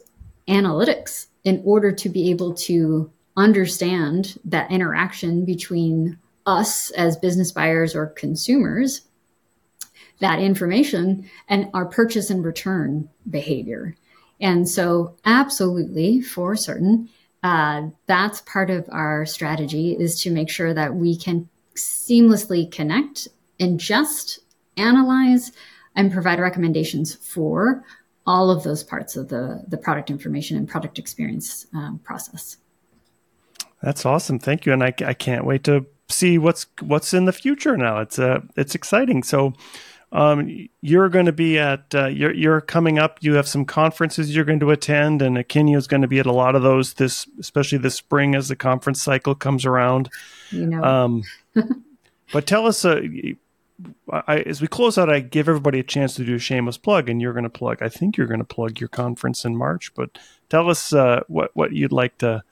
analytics 0.46 1.26
in 1.44 1.62
order 1.64 1.92
to 1.92 2.08
be 2.08 2.30
able 2.30 2.54
to 2.54 3.10
understand 3.36 4.38
that 4.44 4.70
interaction 4.70 5.44
between 5.44 6.18
us 6.47 6.91
as 6.91 7.16
business 7.16 7.53
buyers 7.53 7.95
or 7.95 8.07
consumers 8.07 9.03
that 10.20 10.38
information 10.38 11.28
and 11.49 11.68
our 11.74 11.86
purchase 11.86 12.30
and 12.30 12.45
return 12.45 13.09
behavior. 13.28 13.97
And 14.41 14.68
so, 14.68 15.16
absolutely, 15.24 16.20
for 16.20 16.57
certain, 16.57 17.09
uh, 17.43 17.88
that's 18.07 18.43
part 18.43 18.70
of 18.70 18.88
our 18.91 19.26
strategy 19.26 19.97
is 19.99 20.20
to 20.22 20.30
make 20.30 20.49
sure 20.49 20.72
that 20.72 20.95
we 20.95 21.16
can 21.16 21.49
seamlessly 21.74 22.70
connect, 22.70 23.28
ingest, 23.59 24.38
analyze, 24.76 25.53
and 25.97 26.12
provide 26.12 26.38
recommendations 26.38 27.14
for 27.14 27.84
all 28.26 28.51
of 28.51 28.62
those 28.62 28.84
parts 28.84 29.16
of 29.16 29.28
the, 29.28 29.64
the 29.68 29.78
product 29.78 30.11
information 30.11 30.57
and 30.57 30.68
product 30.68 30.99
experience 30.99 31.66
um, 31.74 31.99
process. 32.05 32.59
That's 33.82 34.05
awesome. 34.05 34.38
Thank 34.38 34.66
you. 34.66 34.72
And 34.72 34.84
I, 34.84 34.93
I 35.05 35.14
can't 35.14 35.45
wait 35.45 35.64
to 35.64 35.86
see 36.11 36.38
what's 36.38 36.66
what's 36.80 37.14
in 37.14 37.24
the 37.24 37.32
future 37.32 37.76
now. 37.76 37.98
It's 37.98 38.18
uh 38.18 38.40
it's 38.56 38.74
exciting. 38.74 39.22
So 39.22 39.54
um, 40.12 40.68
you're 40.80 41.08
going 41.08 41.26
to 41.26 41.32
be 41.32 41.58
at 41.58 41.94
uh, 41.94 42.06
you're 42.06 42.34
you're 42.34 42.61
coming 42.61 42.98
up. 42.98 43.18
You 43.20 43.34
have 43.34 43.46
some 43.46 43.64
conferences 43.64 44.34
you're 44.34 44.44
going 44.44 44.61
to 44.61 44.70
attend, 44.70 45.22
and 45.22 45.36
Akeneo 45.36 45.76
is 45.76 45.86
going 45.86 46.02
to 46.02 46.08
be 46.08 46.18
at 46.18 46.26
a 46.26 46.32
lot 46.32 46.56
of 46.56 46.62
those 46.62 46.94
this, 46.94 47.28
especially 47.38 47.78
this 47.78 47.94
spring 47.94 48.34
as 48.34 48.48
the 48.48 48.56
conference 48.56 49.00
cycle 49.00 49.34
comes 49.34 49.64
around. 49.64 50.11
You 50.50 50.66
know. 50.66 50.82
Um, 50.82 51.22
but 52.32 52.46
tell 52.46 52.66
us, 52.66 52.84
uh, 52.84 53.02
I, 54.11 54.38
as 54.40 54.61
we 54.61 54.66
close 54.66 54.98
out, 54.98 55.08
I 55.08 55.20
give 55.20 55.48
everybody 55.48 55.78
a 55.78 55.84
chance 55.84 56.14
to 56.14 56.24
do 56.24 56.34
a 56.34 56.40
shameless 56.40 56.78
plug, 56.78 57.08
and 57.08 57.22
you're 57.22 57.32
going 57.32 57.44
to 57.44 57.50
plug. 57.50 57.80
I 57.80 57.88
think 57.88 58.16
you're 58.16 58.26
going 58.26 58.40
to 58.40 58.44
plug 58.44 58.80
your 58.80 58.88
conference 58.88 59.44
in 59.44 59.56
March, 59.56 59.94
but 59.94 60.18
tell 60.48 60.68
us 60.68 60.92
uh, 60.92 61.20
what 61.28 61.52
what 61.54 61.72
you'd 61.72 61.92
like 61.92 62.18
to 62.18 62.42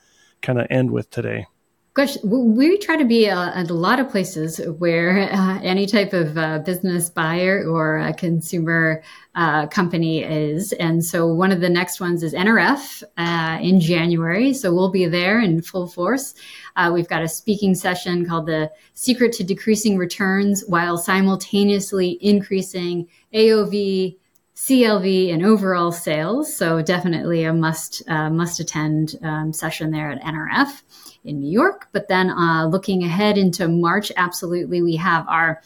kind 0.42 0.60
of 0.60 0.68
end 0.70 0.92
with 0.92 1.10
today. 1.10 1.46
Gosh, 1.94 2.16
we 2.22 2.78
try 2.78 2.96
to 2.96 3.04
be 3.04 3.28
uh, 3.28 3.50
at 3.54 3.70
a 3.70 3.74
lot 3.74 3.98
of 3.98 4.08
places 4.08 4.60
where 4.78 5.28
uh, 5.32 5.58
any 5.62 5.84
type 5.84 6.12
of 6.12 6.38
uh, 6.38 6.60
business 6.60 7.10
buyer 7.10 7.66
or 7.68 7.98
a 7.98 8.14
consumer 8.14 9.02
uh, 9.34 9.66
company 9.66 10.22
is. 10.22 10.72
And 10.74 11.04
so 11.04 11.26
one 11.26 11.50
of 11.50 11.60
the 11.60 11.68
next 11.68 11.98
ones 11.98 12.22
is 12.22 12.34
NRF 12.34 13.02
uh, 13.16 13.58
in 13.60 13.80
January. 13.80 14.54
So 14.54 14.72
we'll 14.72 14.92
be 14.92 15.06
there 15.06 15.40
in 15.40 15.60
full 15.60 15.88
force. 15.88 16.34
Uh, 16.76 16.92
we've 16.94 17.08
got 17.08 17.22
a 17.22 17.28
speaking 17.28 17.74
session 17.74 18.24
called 18.24 18.46
The 18.46 18.70
Secret 18.94 19.32
to 19.32 19.42
Decreasing 19.42 19.98
Returns 19.98 20.62
while 20.68 20.98
simultaneously 20.98 22.16
increasing 22.20 23.08
AOV, 23.34 24.16
CLV, 24.54 25.32
and 25.32 25.44
overall 25.44 25.90
sales. 25.90 26.54
So 26.54 26.80
definitely 26.80 27.42
a 27.42 27.52
must 27.52 28.06
must 28.08 28.60
attend 28.60 29.16
um, 29.22 29.52
session 29.52 29.90
there 29.90 30.10
at 30.10 30.22
NRF 30.22 30.82
in 31.28 31.40
New 31.40 31.50
York. 31.50 31.88
But 31.92 32.08
then 32.08 32.30
uh, 32.30 32.66
looking 32.66 33.04
ahead 33.04 33.38
into 33.38 33.68
March, 33.68 34.10
absolutely, 34.16 34.82
we 34.82 34.96
have 34.96 35.28
our 35.28 35.62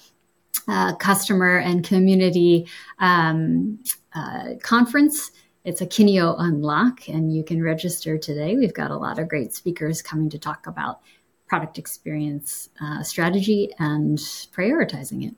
uh, 0.69 0.95
customer 0.97 1.59
and 1.59 1.85
community 1.85 2.67
um, 2.99 3.79
uh, 4.15 4.55
conference. 4.63 5.31
It's 5.65 5.81
Akeneo 5.81 6.35
Unlock, 6.39 7.09
and 7.09 7.35
you 7.35 7.45
can 7.45 7.63
register 7.63 8.19
today. 8.19 8.57
We've 8.57 8.75
got 8.75 8.91
a 8.91 8.97
lot 8.97 9.19
of 9.19 9.29
great 9.29 9.55
speakers 9.55 10.03
coming 10.03 10.29
to 10.31 10.39
talk 10.39 10.67
about 10.67 11.01
product 11.47 11.79
experience 11.79 12.69
uh, 12.81 13.03
strategy 13.03 13.71
and 13.79 14.19
prioritizing 14.19 15.29
it. 15.29 15.35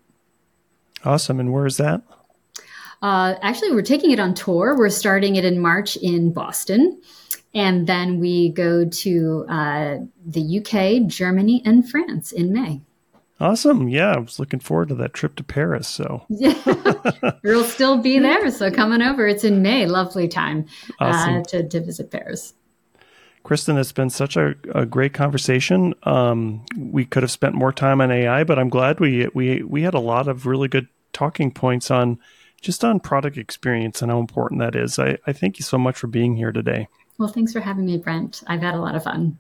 Awesome. 1.04 1.40
And 1.40 1.52
where 1.52 1.66
is 1.66 1.76
that? 1.76 2.02
Uh, 3.02 3.34
actually, 3.42 3.72
we're 3.72 3.82
taking 3.82 4.12
it 4.12 4.18
on 4.18 4.32
tour. 4.32 4.76
We're 4.78 4.88
starting 4.88 5.36
it 5.36 5.44
in 5.44 5.58
March 5.58 5.96
in 5.96 6.32
Boston. 6.32 7.02
And 7.54 7.86
then 7.86 8.18
we 8.18 8.50
go 8.50 8.84
to 8.84 9.46
uh, 9.48 9.98
the 10.26 10.58
UK, 10.58 11.08
Germany, 11.08 11.62
and 11.64 11.88
France 11.88 12.32
in 12.32 12.52
May. 12.52 12.80
Awesome. 13.40 13.88
Yeah, 13.88 14.12
I 14.12 14.18
was 14.18 14.38
looking 14.38 14.60
forward 14.60 14.88
to 14.88 14.94
that 14.96 15.12
trip 15.12 15.36
to 15.36 15.44
Paris. 15.44 15.88
So, 15.88 16.24
yeah, 16.28 16.54
we'll 17.44 17.64
still 17.64 17.98
be 17.98 18.18
there. 18.18 18.50
So, 18.50 18.70
coming 18.70 19.02
over. 19.02 19.26
It's 19.26 19.44
in 19.44 19.60
May. 19.60 19.86
Lovely 19.86 20.28
time 20.28 20.66
uh, 21.00 21.06
awesome. 21.06 21.34
uh, 21.36 21.42
to, 21.44 21.68
to 21.68 21.80
visit 21.80 22.10
Paris. 22.10 22.54
Kristin, 23.44 23.78
it's 23.78 23.92
been 23.92 24.08
such 24.08 24.36
a, 24.36 24.54
a 24.74 24.86
great 24.86 25.12
conversation. 25.12 25.94
Um, 26.04 26.64
we 26.78 27.04
could 27.04 27.22
have 27.22 27.30
spent 27.30 27.54
more 27.54 27.72
time 27.72 28.00
on 28.00 28.10
AI, 28.10 28.42
but 28.44 28.58
I'm 28.58 28.70
glad 28.70 29.00
we 29.00 29.28
we 29.34 29.62
we 29.62 29.82
had 29.82 29.94
a 29.94 30.00
lot 30.00 30.28
of 30.28 30.46
really 30.46 30.68
good 30.68 30.88
talking 31.12 31.50
points 31.50 31.90
on 31.90 32.18
just 32.62 32.82
on 32.82 33.00
product 33.00 33.36
experience 33.36 34.00
and 34.00 34.10
how 34.10 34.18
important 34.18 34.60
that 34.60 34.74
is. 34.74 34.98
I, 34.98 35.18
I 35.26 35.34
thank 35.34 35.58
you 35.58 35.64
so 35.64 35.76
much 35.76 35.96
for 35.96 36.06
being 36.06 36.36
here 36.36 36.52
today. 36.52 36.88
Well, 37.18 37.28
thanks 37.28 37.52
for 37.52 37.60
having 37.60 37.86
me, 37.86 37.98
Brent. 37.98 38.42
I've 38.46 38.60
had 38.60 38.74
a 38.74 38.80
lot 38.80 38.94
of 38.94 39.04
fun. 39.04 39.38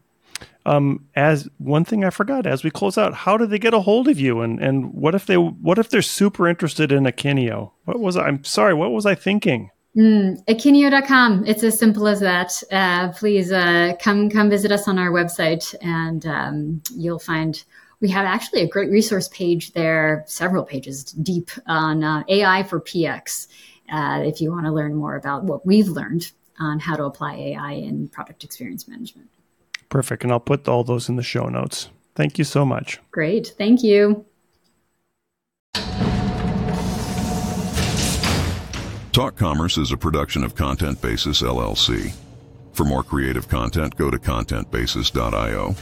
Um, 0.66 1.06
as 1.14 1.48
one 1.58 1.84
thing 1.84 2.04
I 2.04 2.10
forgot 2.10 2.46
as 2.46 2.64
we 2.64 2.70
close 2.70 2.96
out, 2.96 3.14
how 3.14 3.36
did 3.36 3.50
they 3.50 3.58
get 3.58 3.74
a 3.74 3.80
hold 3.80 4.08
of 4.08 4.18
you? 4.18 4.40
And 4.40 4.58
and 4.60 4.94
what 4.94 5.14
if 5.14 5.26
they 5.26 5.36
what 5.36 5.78
if 5.78 5.90
they're 5.90 6.02
super 6.02 6.48
interested 6.48 6.90
in 6.90 7.04
Akeneo? 7.04 7.72
What 7.84 8.00
was 8.00 8.16
I, 8.16 8.26
I'm 8.26 8.44
sorry, 8.44 8.74
what 8.74 8.92
was 8.92 9.04
I 9.04 9.14
thinking? 9.14 9.70
Mm, 9.96 10.44
Akeneo.com. 10.46 11.44
It's 11.46 11.62
as 11.62 11.78
simple 11.78 12.08
as 12.08 12.20
that. 12.20 12.62
Uh, 12.72 13.12
please 13.12 13.52
uh, 13.52 13.92
come 14.00 14.30
come 14.30 14.50
visit 14.50 14.72
us 14.72 14.88
on 14.88 14.98
our 14.98 15.10
website, 15.10 15.74
and 15.82 16.24
um, 16.26 16.82
you'll 16.96 17.18
find 17.18 17.62
we 18.00 18.08
have 18.08 18.24
actually 18.24 18.62
a 18.62 18.68
great 18.68 18.90
resource 18.90 19.28
page 19.28 19.72
there, 19.72 20.24
several 20.26 20.64
pages 20.64 21.04
deep 21.04 21.50
on 21.66 22.02
uh, 22.02 22.24
AI 22.28 22.62
for 22.64 22.80
PX 22.80 23.48
uh, 23.92 24.22
if 24.24 24.40
you 24.40 24.50
want 24.50 24.66
to 24.66 24.72
learn 24.72 24.94
more 24.94 25.16
about 25.16 25.44
what 25.44 25.64
we've 25.64 25.88
learned 25.88 26.30
on 26.58 26.80
how 26.80 26.96
to 26.96 27.04
apply 27.04 27.34
AI 27.34 27.72
in 27.72 28.08
product 28.08 28.44
experience 28.44 28.86
management. 28.88 29.28
Perfect. 29.88 30.22
And 30.22 30.32
I'll 30.32 30.40
put 30.40 30.68
all 30.68 30.84
those 30.84 31.08
in 31.08 31.16
the 31.16 31.22
show 31.22 31.48
notes. 31.48 31.88
Thank 32.14 32.38
you 32.38 32.44
so 32.44 32.64
much. 32.64 33.00
Great. 33.10 33.54
Thank 33.58 33.82
you. 33.82 34.24
Talk 39.12 39.36
Commerce 39.36 39.78
is 39.78 39.92
a 39.92 39.96
production 39.96 40.42
of 40.42 40.56
Content 40.56 41.00
Basis 41.00 41.42
LLC. 41.42 42.12
For 42.72 42.84
more 42.84 43.04
creative 43.04 43.46
content, 43.46 43.96
go 43.96 44.10
to 44.10 44.18
contentbasis.io. 44.18 45.76